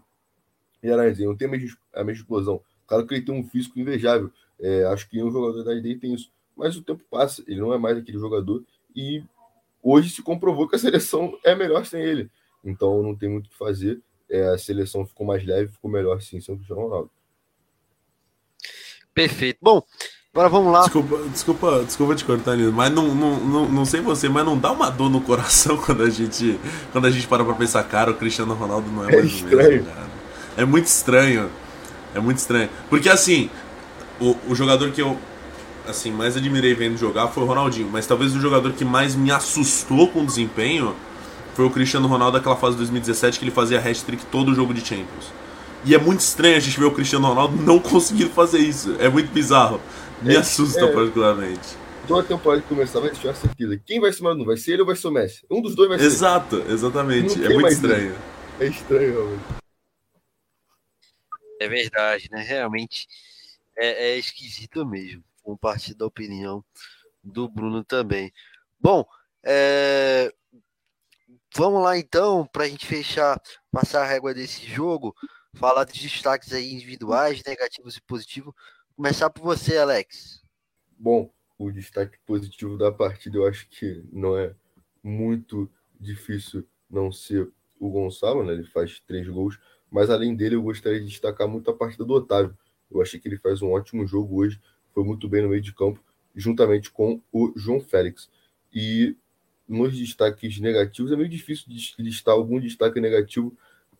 [0.81, 2.59] era não tem a mesma explosão.
[2.87, 4.31] Claro que ele tem um físico invejável.
[4.59, 6.31] É, acho que um jogador da ID tem isso.
[6.55, 8.63] Mas o tempo passa, ele não é mais aquele jogador.
[8.95, 9.23] E
[9.83, 12.31] hoje se comprovou que a seleção é melhor sem ele.
[12.63, 14.01] Então não tem muito o que fazer.
[14.29, 17.11] É, a seleção ficou mais leve, ficou melhor sim sem o Cristiano Ronaldo.
[19.13, 19.57] Perfeito.
[19.61, 19.81] Bom,
[20.33, 20.81] agora vamos lá.
[20.81, 24.57] Desculpa, desculpa, desculpa te cortar, Nino, mas não, não, não, não sei você, mas não
[24.57, 26.59] dá uma dor no coração quando a gente,
[26.91, 29.45] quando a gente para pra pensar, cara, o Cristiano Ronaldo não é, é mais é
[29.45, 30.07] o mesmo, cara.
[30.57, 31.49] É muito estranho.
[32.13, 32.69] É muito estranho.
[32.89, 33.49] Porque assim,
[34.19, 35.17] o, o jogador que eu
[35.87, 39.31] assim, mais admirei vendo jogar foi o Ronaldinho, mas talvez o jogador que mais me
[39.31, 40.95] assustou com o desempenho
[41.55, 44.73] foi o Cristiano Ronaldo daquela fase de 2017 que ele fazia hat-trick todo o jogo
[44.73, 45.31] de Champions.
[45.85, 48.95] E é muito estranho a gente ver o Cristiano Ronaldo não conseguindo fazer isso.
[48.99, 49.79] É muito bizarro.
[50.21, 51.77] Me é, assusta é, particularmente.
[52.07, 53.79] Toda temporada que começar vai ter certeza.
[53.85, 54.45] Quem vai ser mais um?
[54.45, 55.41] Vai ser ele ou vai ser o Messi?
[55.49, 56.05] Um dos dois vai ser.
[56.05, 57.43] Exato, exatamente.
[57.43, 58.11] É muito estranho.
[58.11, 58.17] Isso.
[58.59, 59.66] É estranho, realmente.
[61.59, 62.41] É verdade, né?
[62.41, 63.07] Realmente
[63.75, 65.23] é, é esquisito mesmo.
[65.43, 66.63] Compartilho da opinião
[67.23, 68.31] do Bruno também.
[68.79, 69.05] Bom,
[69.43, 70.31] é...
[71.55, 75.15] vamos lá então, para a gente fechar, passar a régua desse jogo,
[75.53, 78.53] falar dos destaques aí individuais, negativos e positivos.
[78.95, 80.43] Começar por você, Alex.
[80.97, 84.55] Bom, o destaque positivo da partida eu acho que não é
[85.03, 85.69] muito
[85.99, 88.53] difícil não ser o Gonçalo, né?
[88.53, 89.59] Ele faz três gols,
[89.91, 92.57] mas além dele, eu gostaria de destacar muito a partida do Otávio.
[92.89, 94.59] Eu achei que ele faz um ótimo jogo hoje,
[94.93, 96.01] foi muito bem no meio de campo,
[96.35, 98.29] juntamente com o João Félix.
[98.73, 99.15] E
[99.67, 101.65] nos destaques negativos, é meio difícil
[101.99, 103.55] listar algum destaque negativo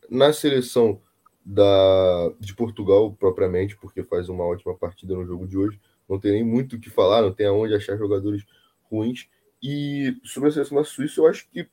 [0.08, 1.00] na seleção
[1.44, 5.80] da, de Portugal, propriamente, porque faz uma ótima partida no jogo de hoje.
[6.08, 8.44] Não tem nem muito o que falar, não tem aonde achar jogadores
[8.90, 9.28] ruins.
[9.62, 11.68] E sobre a seleção da Suíça, eu acho que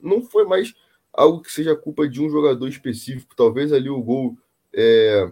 [0.00, 0.74] não foi mais
[1.16, 3.34] algo que seja culpa de um jogador específico.
[3.34, 4.36] Talvez ali o gol
[4.72, 5.30] é,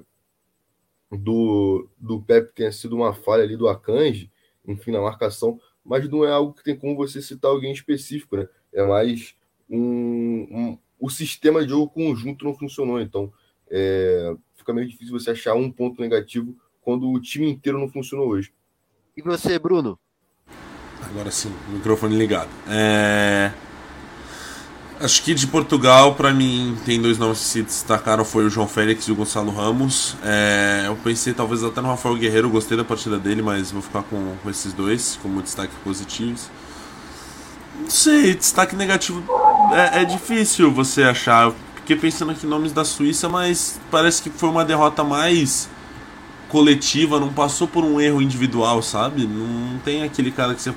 [1.11, 4.33] do, do Pepe tenha sido uma falha ali do Akanji,
[4.67, 8.49] enfim, na marcação, mas não é algo que tem como você citar alguém específico, né?
[8.73, 9.37] É mais
[9.69, 13.31] um, um o sistema de jogo conjunto não funcionou, então
[13.71, 18.29] é, fica meio difícil você achar um ponto negativo quando o time inteiro não funcionou
[18.29, 18.53] hoje.
[19.15, 19.99] E você, Bruno?
[21.03, 22.49] Agora sim, microfone ligado.
[22.67, 23.53] É...
[25.01, 28.69] Acho que de Portugal, para mim, tem dois nomes que se destacaram, foi o João
[28.69, 30.17] Félix e o Gonçalo Ramos.
[30.23, 34.05] É, eu pensei talvez até no Rafael Guerreiro, gostei da partida dele, mas vou ficar
[34.05, 36.49] com, com esses dois como destaque positivos.
[37.81, 39.23] Não sei, destaque negativo
[39.73, 41.53] é, é difícil você achar.
[41.77, 45.69] Fiquei pensando aqui em nomes da Suíça, mas parece que foi uma derrota mais
[46.49, 49.27] coletiva, não passou por um erro individual, sabe?
[49.27, 50.73] Não tem aquele cara que você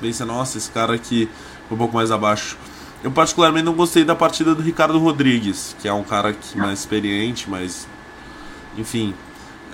[0.00, 1.28] pensa, nossa, esse cara aqui
[1.68, 2.56] foi um pouco mais abaixo.
[3.04, 6.80] Eu particularmente não gostei da partida do Ricardo Rodrigues, que é um cara que mais
[6.80, 7.86] experiente, mas
[8.76, 9.14] enfim,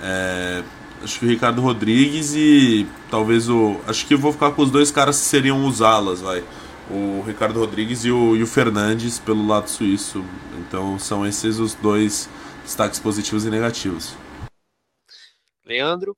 [0.01, 0.63] é,
[1.03, 4.71] acho que o Ricardo Rodrigues e talvez o, acho que eu vou ficar com os
[4.71, 6.43] dois caras que seriam os alas, vai.
[6.89, 10.23] O Ricardo Rodrigues e o, e o Fernandes pelo lado suíço.
[10.59, 12.29] Então são esses os dois
[12.63, 14.15] destaques positivos e negativos.
[15.65, 16.15] Leandro?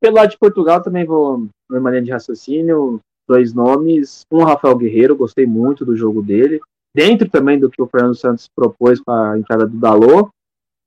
[0.00, 3.00] Pelo lado de Portugal também vou na maneira de raciocínio
[3.30, 4.26] dois nomes.
[4.28, 6.60] Um, Rafael Guerreiro, gostei muito do jogo dele.
[6.92, 10.28] Dentro também do que o Fernando Santos propôs para a entrada do Dalot.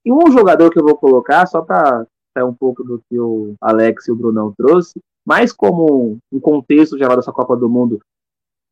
[0.05, 2.05] E um jogador que eu vou colocar, só para
[2.37, 6.97] sair um pouco do que o Alex e o Brunão trouxe, mais como um contexto
[6.97, 8.01] geral dessa Copa do Mundo,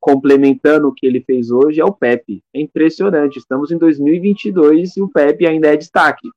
[0.01, 2.41] complementando o que ele fez hoje, é o Pepe.
[2.53, 3.39] É impressionante.
[3.39, 6.29] Estamos em 2022 e o Pepe ainda é destaque.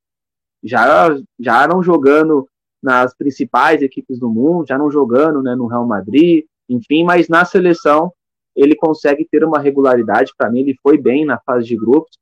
[0.63, 1.09] Já,
[1.41, 2.47] já não jogando
[2.81, 7.45] nas principais equipes do mundo, já não jogando né, no Real Madrid, enfim, mas na
[7.45, 8.13] seleção
[8.55, 10.33] ele consegue ter uma regularidade.
[10.37, 12.17] Para mim, ele foi bem na fase de grupos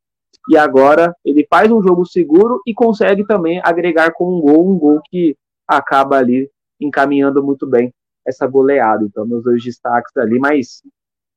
[0.48, 4.78] e agora ele faz um jogo seguro e consegue também agregar com um gol, um
[4.78, 5.36] gol que
[5.68, 6.50] acaba ali
[6.80, 7.92] encaminhando muito bem
[8.26, 9.04] essa goleada.
[9.04, 10.82] Então, meus dois destaques ali, mas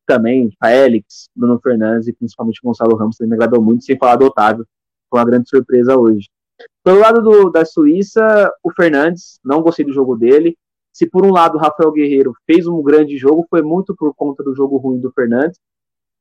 [0.06, 4.26] também Félix, Bruno Fernandes e principalmente Gonçalo Ramos também me agradou muito, sem falar do
[4.26, 4.65] Otávio,
[5.10, 6.30] foi uma grande surpresa hoje.
[6.84, 10.57] Pelo lado do, da Suíça, o Fernandes, não gostei do jogo dele,
[10.95, 14.41] se por um lado o Rafael Guerreiro fez um grande jogo, foi muito por conta
[14.41, 15.59] do jogo ruim do Fernandes.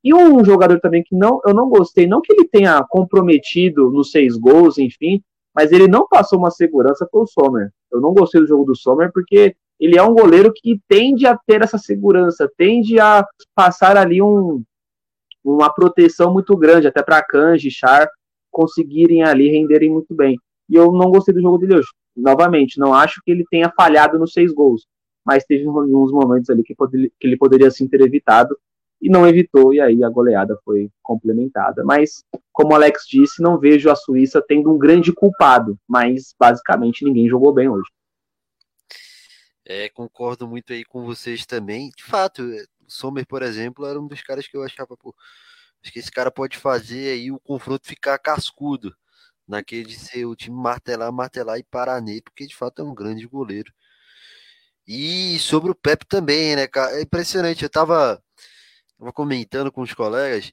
[0.02, 4.10] E um jogador também que não, eu não gostei, não que ele tenha comprometido nos
[4.10, 5.22] seis gols, enfim,
[5.54, 7.70] mas ele não passou uma segurança para o Sommer.
[7.90, 11.38] Eu não gostei do jogo do Sommer porque ele é um goleiro que tende a
[11.46, 13.24] ter essa segurança, tende a
[13.54, 14.60] passar ali um,
[15.44, 18.08] uma proteção muito grande, até para Kanji, Char
[18.50, 20.36] conseguirem ali renderem muito bem.
[20.68, 24.18] E eu não gostei do jogo dele hoje novamente, não acho que ele tenha falhado
[24.18, 24.86] nos seis gols,
[25.24, 28.56] mas teve alguns momentos ali que, poder, que ele poderia sim ter evitado.
[29.00, 31.84] e não evitou, e aí a goleada foi complementada.
[31.84, 37.04] Mas, como o Alex disse, não vejo a Suíça tendo um grande culpado, mas basicamente
[37.04, 37.90] ninguém jogou bem hoje.
[39.66, 41.90] É, concordo muito aí com vocês também.
[41.96, 45.14] De fato, o Sommer, por exemplo, era um dos caras que eu achava, pô,
[45.82, 48.94] acho que esse cara pode fazer aí o confronto ficar cascudo,
[49.46, 52.94] naquele de ser o time martelar, martelar e parar nele, porque de fato é um
[52.94, 53.72] grande goleiro.
[54.86, 56.98] E sobre o Pepe também, né, cara?
[56.98, 57.62] É impressionante.
[57.62, 58.22] Eu tava,
[58.98, 60.52] tava comentando com os colegas.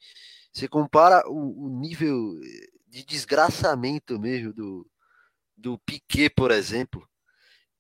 [0.54, 2.40] Você compara o, o nível
[2.88, 4.88] de desgraçamento mesmo do,
[5.58, 7.08] do Piquet, por exemplo,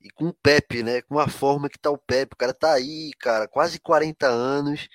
[0.01, 1.01] e com o Pepe, né?
[1.03, 2.33] Com a forma que tá o Pepe.
[2.33, 4.87] O cara tá aí, cara, quase 40 anos.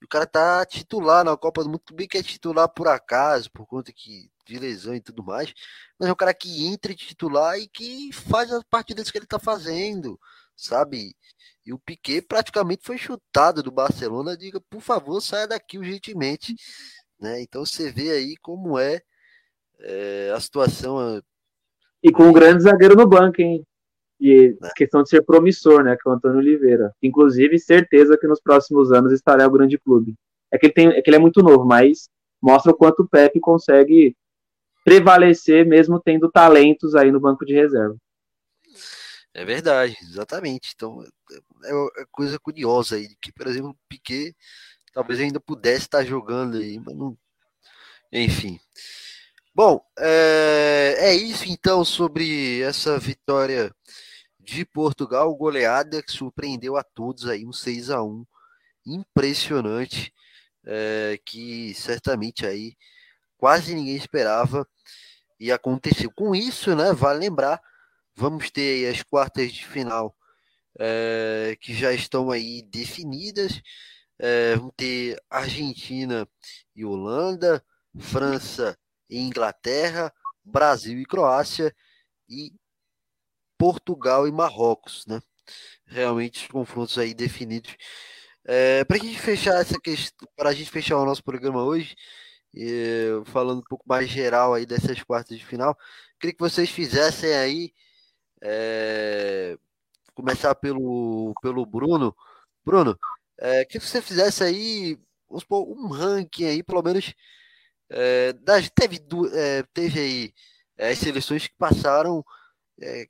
[0.00, 1.82] E o cara tá titular na Copa do Mundo.
[1.84, 5.52] Tudo bem que é titular por acaso, por conta que, de lesão e tudo mais.
[5.98, 9.38] Mas é um cara que entra titular e que faz as partidas que ele tá
[9.38, 10.18] fazendo
[10.56, 11.14] sabe?
[11.64, 14.36] E o Piquet praticamente foi chutado do Barcelona.
[14.36, 16.54] Diga, por favor, saia daqui urgentemente.
[17.20, 17.42] Né?
[17.42, 19.00] Então você vê aí como é,
[19.80, 21.22] é a situação.
[22.02, 23.64] E com um grande zagueiro no banco, hein?
[24.18, 24.70] E é.
[24.74, 25.96] questão de ser promissor, né?
[26.00, 26.94] Que é o Antônio Oliveira.
[27.02, 30.14] Inclusive, certeza que nos próximos anos estará o grande clube.
[30.50, 32.08] É que ele, tem, é, que ele é muito novo, mas
[32.40, 34.16] mostra o quanto o Pepe consegue
[34.86, 37.96] prevalecer mesmo tendo talentos aí no banco de reserva.
[39.34, 40.74] É verdade, exatamente.
[40.76, 44.32] Então, é, é, é coisa curiosa aí, que, por exemplo, o Piquet
[44.94, 47.18] talvez ainda pudesse estar jogando aí, mas não.
[48.12, 48.60] Enfim.
[49.52, 53.74] Bom, é, é isso então sobre essa vitória
[54.38, 58.24] de Portugal, goleada que surpreendeu a todos aí, um 6 a 1
[58.86, 60.14] impressionante,
[60.64, 62.76] é, que certamente aí
[63.36, 64.66] quase ninguém esperava
[65.38, 66.10] e aconteceu.
[66.10, 67.60] Com isso, né, vale lembrar
[68.18, 70.16] Vamos ter as quartas de final
[70.78, 73.60] é, que já estão aí definidas.
[74.18, 76.26] É, vamos ter Argentina
[76.74, 77.62] e Holanda,
[77.98, 78.74] França
[79.10, 80.10] e Inglaterra,
[80.42, 81.74] Brasil e Croácia
[82.26, 82.54] e
[83.58, 85.20] Portugal e Marrocos, né?
[85.84, 87.76] Realmente os confrontos aí definidos.
[88.46, 91.94] É, para a gente fechar essa questão, para a gente fechar o nosso programa hoje,
[93.26, 95.76] falando um pouco mais geral aí dessas quartas de final,
[96.18, 97.72] queria que vocês fizessem aí
[98.42, 99.58] é,
[100.14, 102.16] começar pelo, pelo Bruno.
[102.64, 102.98] Bruno,
[103.38, 104.98] é, que você fizesse aí
[105.38, 107.14] supor, um ranking aí, pelo menos.
[107.88, 109.00] É, das, teve,
[109.34, 110.34] é, teve aí
[110.78, 112.24] as seleções que passaram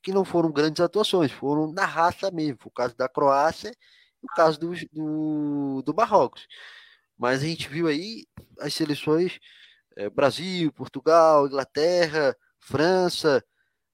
[0.00, 2.58] que não foram grandes atuações, foram na raça mesmo.
[2.66, 3.70] O caso da Croácia
[4.22, 6.46] e o caso do, do, do Marrocos.
[7.18, 8.26] Mas a gente viu aí
[8.60, 9.38] as seleções
[9.96, 13.42] é, Brasil, Portugal, Inglaterra, França,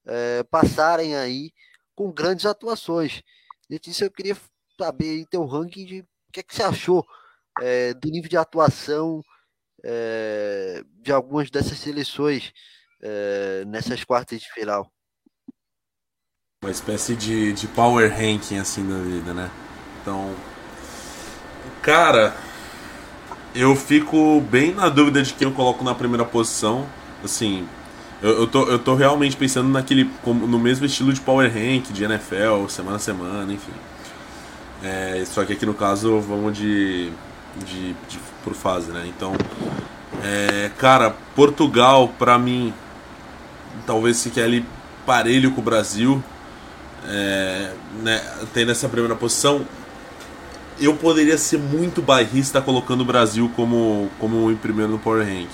[0.05, 1.51] é, passarem aí
[1.95, 3.21] com grandes atuações.
[3.69, 4.35] Letícia, eu queria
[4.77, 7.05] saber em teu ranking de o que, é que você achou
[7.61, 9.21] é, do nível de atuação
[9.83, 12.51] é, de algumas dessas seleções
[13.01, 14.91] é, nessas quartas de final.
[16.63, 19.51] Uma espécie de, de power ranking assim da vida, né?
[20.01, 20.33] Então,
[21.81, 22.33] cara,
[23.55, 26.85] eu fico bem na dúvida de quem eu coloco na primeira posição.
[27.23, 27.67] Assim,
[28.21, 30.09] eu, eu, tô, eu tô realmente pensando naquele.
[30.25, 33.73] no mesmo estilo de Power Rank, de NFL, semana a semana, enfim.
[34.81, 37.11] É, só que aqui no caso vamos de.
[37.65, 39.03] de, de por fase, né?
[39.07, 39.33] Então.
[40.23, 42.73] É, cara, Portugal, pra mim,
[43.85, 44.65] talvez fique ali
[45.05, 46.23] parelho com o Brasil.
[47.05, 48.21] É, né,
[48.53, 49.65] tendo essa primeira posição,
[50.85, 55.49] eu poderia ser muito bairrista colocando o Brasil como, como em primeiro no Power Rank.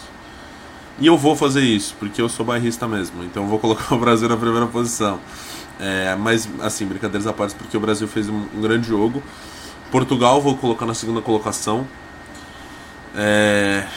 [0.99, 3.23] E eu vou fazer isso, porque eu sou bairrista mesmo.
[3.23, 5.19] Então vou colocar o Brasil na primeira posição.
[5.79, 9.23] É, mas, assim, brincadeiras à parte, porque o Brasil fez um, um grande jogo.
[9.91, 11.87] Portugal vou colocar na segunda colocação.
[13.15, 13.87] É,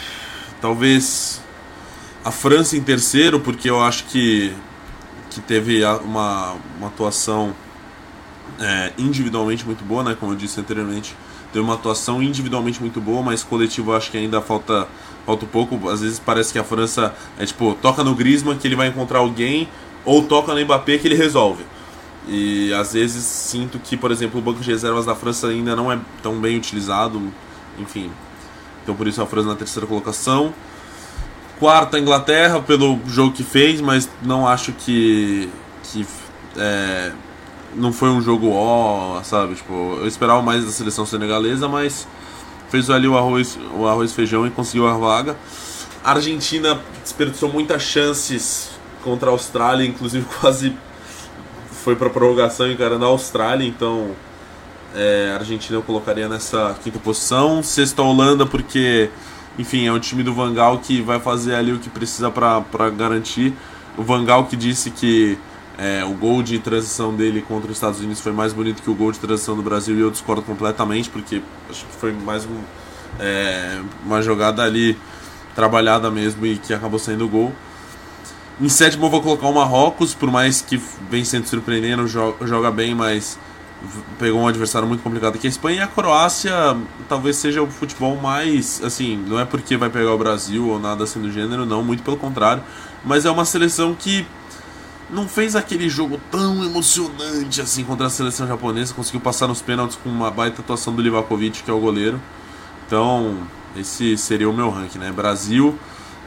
[0.61, 1.43] talvez
[2.25, 4.55] a França em terceiro, porque eu acho que,
[5.31, 7.53] que teve uma, uma atuação
[8.60, 10.16] é, individualmente muito boa, né?
[10.19, 11.16] Como eu disse anteriormente,
[11.52, 14.89] teve uma atuação individualmente muito boa, mas coletivo acho que ainda falta
[15.27, 15.89] falta um pouco.
[15.89, 19.20] Às vezes parece que a França é tipo, toca no Griezmann que ele vai encontrar
[19.20, 19.69] alguém,
[20.05, 21.64] ou toca no Mbappé que ele resolve.
[22.27, 25.90] E às vezes sinto que, por exemplo, o banco de reservas da França ainda não
[25.90, 27.20] é tão bem utilizado,
[27.78, 28.10] enfim.
[28.82, 30.52] Então por isso a França na terceira colocação.
[31.59, 35.48] Quarta Inglaterra pelo jogo que fez, mas não acho que
[35.85, 36.06] que
[36.56, 37.12] é,
[37.74, 39.55] não foi um jogo ó, sabe?
[39.55, 42.07] Tipo, eu esperava mais da seleção senegalesa, mas
[42.70, 45.36] fez ali o arroz, o arroz feijão e conseguiu a vaga.
[46.05, 48.70] A Argentina desperdiçou muitas chances
[49.05, 50.74] contra a Austrália, inclusive quase
[51.70, 54.15] foi para prorrogação encarando a Austrália, então
[54.94, 57.62] É, a Argentina eu colocaria nessa quinta posição.
[57.62, 59.09] Sexta Holanda, porque,
[59.59, 63.55] enfim, é um time do Vangal que vai fazer ali o que precisa para garantir.
[63.97, 65.39] O Vangal que disse que
[65.83, 68.95] é, o gol de transição dele contra os Estados Unidos foi mais bonito que o
[68.95, 72.61] gol de transição do Brasil e eu discordo completamente, porque acho que foi mais um,
[73.19, 74.97] é, uma jogada ali
[75.57, 77.53] trabalhada mesmo e que acabou saindo o gol.
[78.61, 80.81] Em sétimo eu vou colocar o Marrocos, por mais que
[81.11, 83.37] vem sendo surpreendendo, joga, bem, mas
[84.21, 86.55] pegou um adversário muito complicado que a Espanha e a Croácia
[87.09, 91.03] talvez seja o futebol mais assim, não é porque vai pegar o Brasil ou nada
[91.03, 92.63] assim do gênero, não, muito pelo contrário,
[93.05, 94.25] mas é uma seleção que
[95.12, 99.97] não fez aquele jogo tão emocionante assim contra a seleção japonesa, conseguiu passar nos pênaltis
[100.02, 102.20] com uma baita atuação do Livakovic, que é o goleiro.
[102.86, 105.12] Então, esse seria o meu ranking, né?
[105.12, 105.78] Brasil,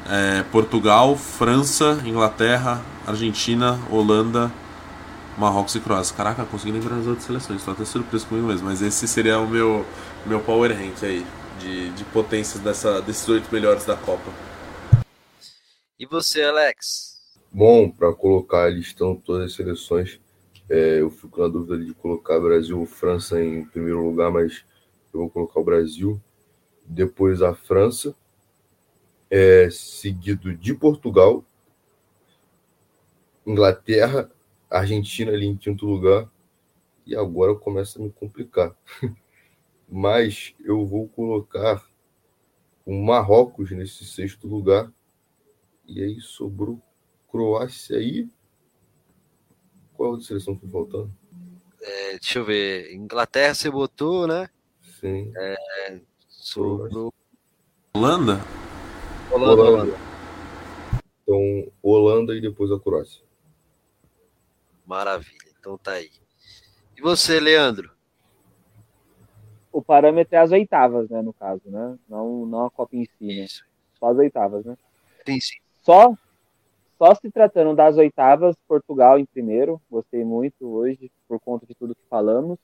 [0.07, 4.51] é, Portugal, França, Inglaterra, Argentina, Holanda,
[5.35, 6.15] Marrocos e Croácia.
[6.15, 9.47] Caraca, consegui lembrar as outras seleções, estou até surpreso comigo mesmo, mas esse seria o
[9.47, 9.83] meu,
[10.27, 11.25] meu power rank aí,
[11.59, 14.31] de, de potências dessa, desses oito melhores da Copa.
[15.99, 17.14] E você, Alex?
[17.57, 20.19] Bom, para colocar a listão todas as seleções,
[20.69, 24.65] é, eu fico na dúvida de colocar Brasil ou França em primeiro lugar, mas
[25.13, 26.21] eu vou colocar o Brasil,
[26.85, 28.13] depois a França,
[29.29, 31.45] é, seguido de Portugal,
[33.47, 34.29] Inglaterra,
[34.69, 36.29] Argentina ali em quinto lugar,
[37.07, 38.75] e agora começa a me complicar.
[39.87, 41.89] Mas eu vou colocar
[42.85, 44.91] o Marrocos nesse sexto lugar,
[45.87, 46.81] e aí sobrou
[47.35, 48.29] Croácia aí.
[49.93, 51.11] Qual outra seleção foi faltando?
[51.81, 52.93] É, deixa eu ver.
[52.93, 54.49] Inglaterra você botou, né?
[55.01, 55.33] Sim.
[55.35, 55.99] É,
[56.29, 57.13] sobrou.
[57.93, 58.39] Holanda?
[59.29, 59.97] Holanda, Holanda.
[61.23, 63.21] Então, Holanda e depois a Croácia.
[64.85, 65.51] Maravilha.
[65.59, 66.11] Então tá aí.
[66.97, 67.91] E você, Leandro?
[69.73, 71.99] O parâmetro é as oitavas, né, no caso, né?
[72.07, 73.45] Não, não a Copa em si, né?
[73.99, 74.77] Só as oitavas, né?
[75.25, 75.57] Tem sim.
[75.81, 76.15] Só,
[76.97, 81.95] só se tratando das oitavas, Portugal em primeiro, gostei muito hoje, por conta de tudo
[81.95, 82.57] que falamos.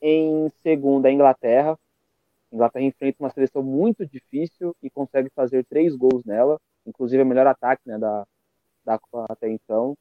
[0.00, 1.78] Em segundo, a Inglaterra.
[2.50, 7.26] A Inglaterra enfrenta uma seleção muito difícil e consegue fazer três gols nela, inclusive o
[7.26, 8.26] melhor ataque né, da,
[8.84, 9.96] da Copa até então.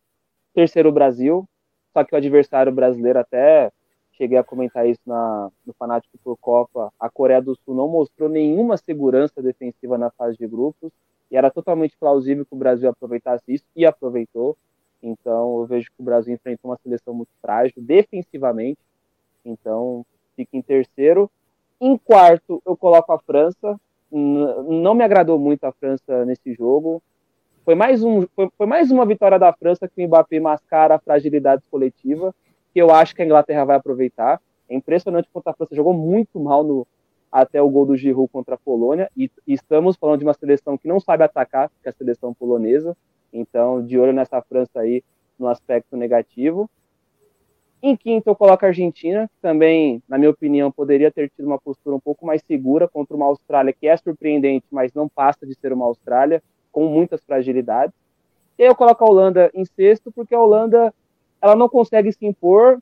[0.54, 1.48] Terceiro, o Brasil,
[1.94, 3.72] só que o adversário brasileiro até
[4.14, 8.30] cheguei a comentar isso na, no Fanático por Copa, a Coreia do Sul não mostrou
[8.30, 10.92] nenhuma segurança defensiva na fase de grupos,
[11.32, 14.58] e era totalmente plausível que o Brasil aproveitasse isso, e aproveitou.
[15.02, 18.80] Então, eu vejo que o Brasil enfrentou uma seleção muito frágil defensivamente.
[19.44, 20.06] Então,
[20.36, 21.32] fica em terceiro.
[21.80, 23.80] Em quarto, eu coloco a França.
[24.12, 27.02] Não me agradou muito a França nesse jogo.
[27.64, 31.00] Foi mais, um, foi, foi mais uma vitória da França que o Mbappé mascara a
[31.00, 32.36] fragilidade coletiva,
[32.74, 34.42] que eu acho que a Inglaterra vai aproveitar.
[34.68, 36.86] É impressionante quanto a França jogou muito mal no,
[37.32, 40.78] até o gol do Giroud contra a Polônia, e, e estamos falando de uma seleção
[40.78, 42.96] que não sabe atacar, que é a seleção polonesa,
[43.32, 45.04] então de olho nessa França aí
[45.40, 46.70] no aspecto negativo.
[47.82, 51.58] Em quinto, eu coloco a Argentina, que também, na minha opinião, poderia ter tido uma
[51.58, 55.56] postura um pouco mais segura contra uma Austrália que é surpreendente, mas não passa de
[55.56, 57.96] ser uma Austrália, com muitas fragilidades.
[58.58, 60.94] E aí eu coloco a Holanda em sexto, porque a Holanda
[61.42, 62.80] ela não consegue se impor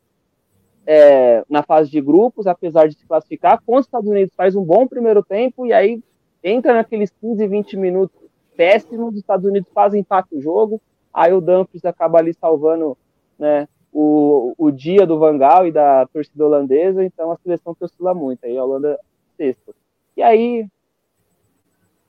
[0.92, 3.62] é, na fase de grupos, apesar de se classificar.
[3.64, 6.02] Com os Estados Unidos faz um bom primeiro tempo e aí
[6.44, 8.20] entra naqueles 15, 20 minutos
[8.58, 10.82] péssimos, os Estados Unidos fazem empate o jogo,
[11.14, 12.98] aí o Dumfries acaba ali salvando
[13.38, 18.16] né, o, o dia do Vangal e da torcida holandesa, então a seleção que oscila
[18.16, 19.00] muito, aí a Holanda
[19.38, 19.76] sexta.
[20.18, 20.68] E aí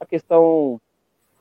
[0.00, 0.80] a questão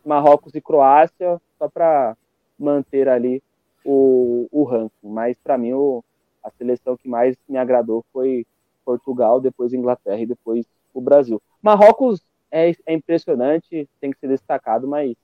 [0.03, 2.17] Marrocos e Croácia, só para
[2.59, 3.41] manter ali
[3.85, 6.03] o, o ranking, mas para mim o,
[6.43, 8.45] a seleção que mais me agradou foi
[8.83, 11.41] Portugal, depois Inglaterra e depois o Brasil.
[11.61, 12.21] Marrocos
[12.51, 15.15] é, é impressionante, tem que ser destacado, mas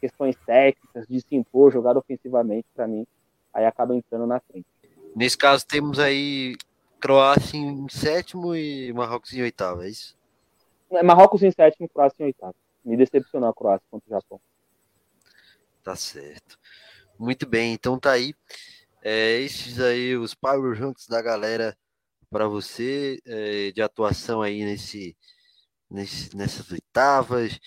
[0.00, 3.06] questões técnicas, de se impor, jogar ofensivamente, para mim,
[3.52, 4.66] aí acaba entrando na frente.
[5.14, 6.54] Nesse caso, temos aí
[7.00, 10.16] Croácia em sétimo e Marrocos em oitavo, é isso?
[11.04, 12.54] Marrocos em sétimo, Croácia em oitavo.
[12.84, 14.40] Me decepcionou a Croácia contra o Japão.
[15.82, 16.58] Tá certo.
[17.18, 18.34] Muito bem, então tá aí.
[19.02, 21.76] É, esses aí, os Power Ranks da galera
[22.30, 25.16] para você, é, de atuação aí nesse,
[25.90, 27.58] nesse, nessas oitavas,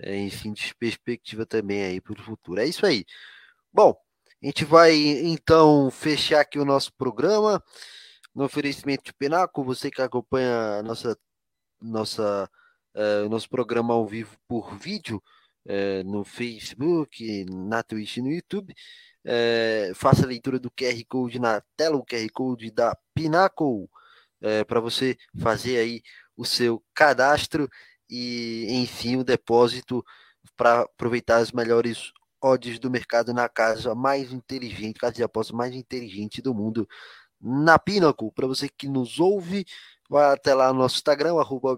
[0.00, 2.60] é, enfim, de perspectiva também aí para o futuro.
[2.60, 3.04] É isso aí.
[3.72, 3.96] Bom,
[4.42, 7.62] a gente vai então fechar aqui o nosso programa
[8.34, 11.18] no oferecimento de Penaco, você que acompanha nossa,
[11.80, 12.50] nossa,
[13.24, 15.22] o nosso programa ao vivo por vídeo,
[15.66, 18.74] é, no Facebook, na Twitch e no YouTube.
[19.28, 23.88] É, faça a leitura do QR Code na tela, o QR Code da Pinnacle.
[24.40, 26.02] é, para você fazer aí
[26.36, 27.68] o seu cadastro
[28.08, 30.04] e, enfim, o depósito
[30.56, 32.12] para aproveitar as melhores
[32.42, 36.88] odds do mercado na casa mais inteligente, casa de aposta mais inteligente do mundo,
[37.40, 38.30] na Pinnacle.
[38.32, 39.66] Para você que nos ouve,
[40.08, 41.76] vai até lá no nosso Instagram, arroba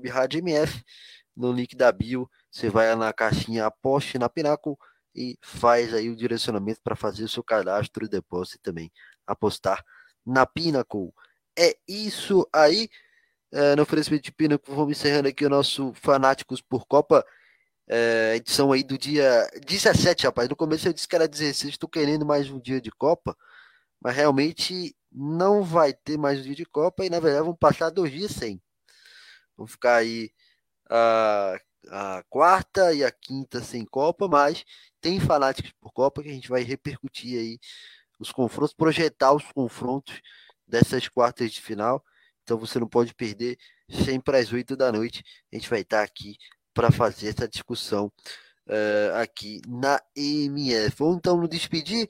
[1.37, 4.77] no link da bio, você vai na caixinha aposte na Pinnacle
[5.19, 8.93] e faz aí o direcionamento para fazer o seu cadastro e depósito também
[9.27, 9.85] apostar
[10.25, 11.13] na Pinnacle.
[11.59, 12.89] É isso aí.
[13.51, 17.27] É, no oferecimento de Pinnacle, vamos encerrando aqui o nosso Fanáticos por Copa.
[17.89, 20.49] É, edição aí do dia 17, rapaz.
[20.49, 23.37] No começo eu disse que era 16, estou querendo mais um dia de Copa,
[24.01, 27.91] mas realmente não vai ter mais um dia de Copa e na verdade vamos passar
[27.91, 28.63] dois dias sem.
[29.57, 30.31] Vamos ficar aí
[30.89, 31.59] a,
[31.91, 34.65] a quarta e a quinta sem Copa, mas
[35.01, 37.59] tem fanáticos por Copa que a gente vai repercutir aí
[38.19, 40.21] os confrontos, projetar os confrontos
[40.67, 42.05] dessas quartas de final.
[42.43, 43.59] Então você não pode perder
[43.89, 45.23] sempre às oito da noite.
[45.53, 46.37] A gente vai estar aqui
[46.75, 48.13] para fazer essa discussão
[48.67, 50.97] uh, aqui na EMF.
[50.99, 52.09] Vamos então nos despedir.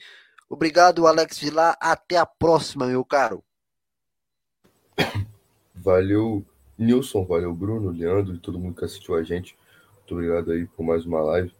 [0.48, 1.76] Obrigado, Alex Vilar.
[1.80, 3.44] Até a próxima, meu caro.
[5.74, 6.44] Valeu,
[6.76, 7.24] Nilson.
[7.24, 9.56] Valeu, Bruno, Leandro e todo mundo que assistiu a gente.
[9.98, 11.52] Muito obrigado aí por mais uma live.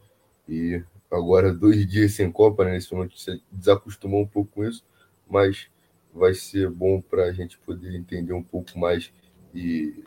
[0.48, 2.72] E agora dois dias sem Copa, né?
[2.72, 4.84] Nesse momento você desacostumou um pouco com isso,
[5.28, 5.68] mas
[6.12, 9.12] vai ser bom para a gente poder entender um pouco mais
[9.54, 10.02] e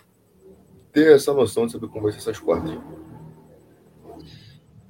[0.92, 2.78] ter essa noção de saber como vai ser essas quartas.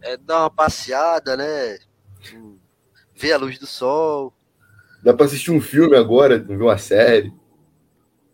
[0.02, 1.78] É dar uma passeada, né?
[3.16, 4.34] Ver a luz do sol.
[5.04, 7.34] Dá para assistir um filme agora, ver uma série.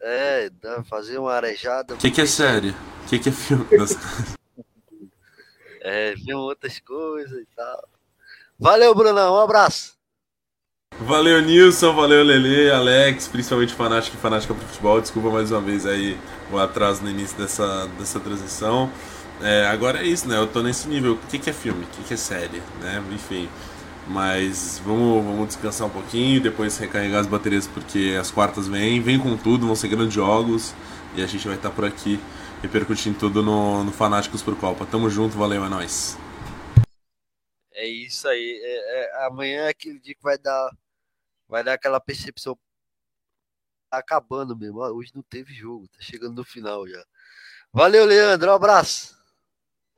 [0.01, 1.95] É, dá fazer uma arejada.
[1.95, 2.69] O que, que é série?
[2.69, 3.65] O que, que é filme?
[5.88, 7.88] é, outras coisas e tal.
[8.59, 9.35] Valeu, Brunão.
[9.35, 9.95] Um abraço.
[10.99, 14.99] Valeu, Nilson, valeu, Lele, Alex, principalmente fanático e fanática pro futebol.
[14.99, 16.18] Desculpa mais uma vez aí
[16.51, 18.91] o atraso no início dessa, dessa transição.
[19.41, 20.38] É, agora é isso, né?
[20.38, 21.14] Eu tô nesse nível.
[21.14, 21.84] O que, que é filme?
[21.84, 22.61] O que, que é série?
[22.81, 23.03] Né?
[23.11, 23.47] Enfim.
[24.07, 29.19] Mas vamos, vamos descansar um pouquinho, depois recarregar as baterias porque as quartas vêm, vem
[29.19, 30.73] com tudo, vão ser grandes jogos
[31.15, 32.18] e a gente vai estar tá por aqui
[32.61, 34.85] repercutindo tudo no, no Fanáticos por Copa.
[34.85, 36.17] Tamo junto, valeu, é nóis.
[37.73, 38.59] É isso aí.
[38.63, 40.71] É, é, amanhã é aquele dia que vai dar,
[41.47, 42.57] vai dar aquela percepção.
[43.89, 44.79] Tá acabando mesmo.
[44.79, 47.03] Hoje não teve jogo, tá chegando no final já.
[47.71, 48.51] Valeu, Leandro.
[48.51, 49.15] Um abraço.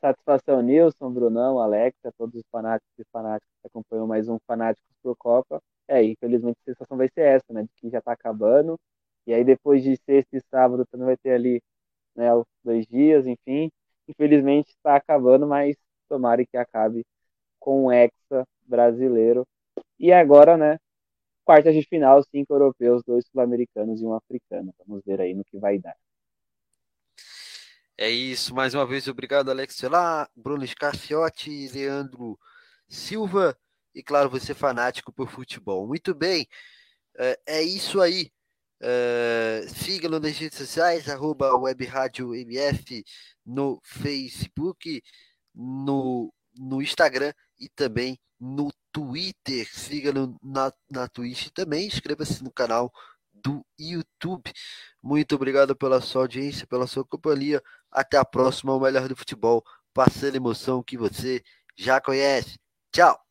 [0.02, 4.95] Satisfação, Nilson, Brunão, Alex, a todos os fanáticos e fanáticos que acompanham mais um Fanáticos
[5.03, 5.61] por Copa.
[5.88, 7.64] É, infelizmente a sensação vai ser essa, né?
[7.64, 8.80] De que já tá acabando.
[9.27, 11.61] E aí depois de sexta e sábado também vai ter ali,
[12.20, 12.28] né,
[12.64, 13.72] dois dias, enfim.
[14.08, 15.76] Infelizmente está acabando, mas
[16.10, 17.06] tomara que acabe
[17.60, 19.48] com o Hexa brasileiro.
[20.00, 20.78] E agora, né,
[21.46, 24.74] quartas de final, cinco europeus, dois sul-americanos e um africano.
[24.86, 25.96] Vamos ver aí no que vai dar.
[27.98, 32.40] É isso, mais uma vez, obrigado, Alex Celar, Bruno Scarciotti, Leandro
[32.88, 33.58] Silva
[33.94, 35.86] e, claro, você fanático por futebol.
[35.86, 36.48] Muito bem,
[37.18, 38.32] é, é isso aí.
[38.81, 43.03] É, Siga-nos nas redes sociais, arroba Web Rádio MF
[43.45, 45.01] no Facebook,
[45.53, 49.68] no, no Instagram e também no Twitter.
[49.73, 51.88] Siga-nos na, na Twitch também.
[51.88, 52.91] Inscreva-se no canal
[53.34, 54.51] do YouTube.
[55.01, 57.61] Muito obrigado pela sua audiência, pela sua companhia.
[57.91, 61.43] Até a próxima, o melhor do futebol, passando emoção que você
[61.77, 62.60] já conhece.
[62.91, 63.19] Tchau!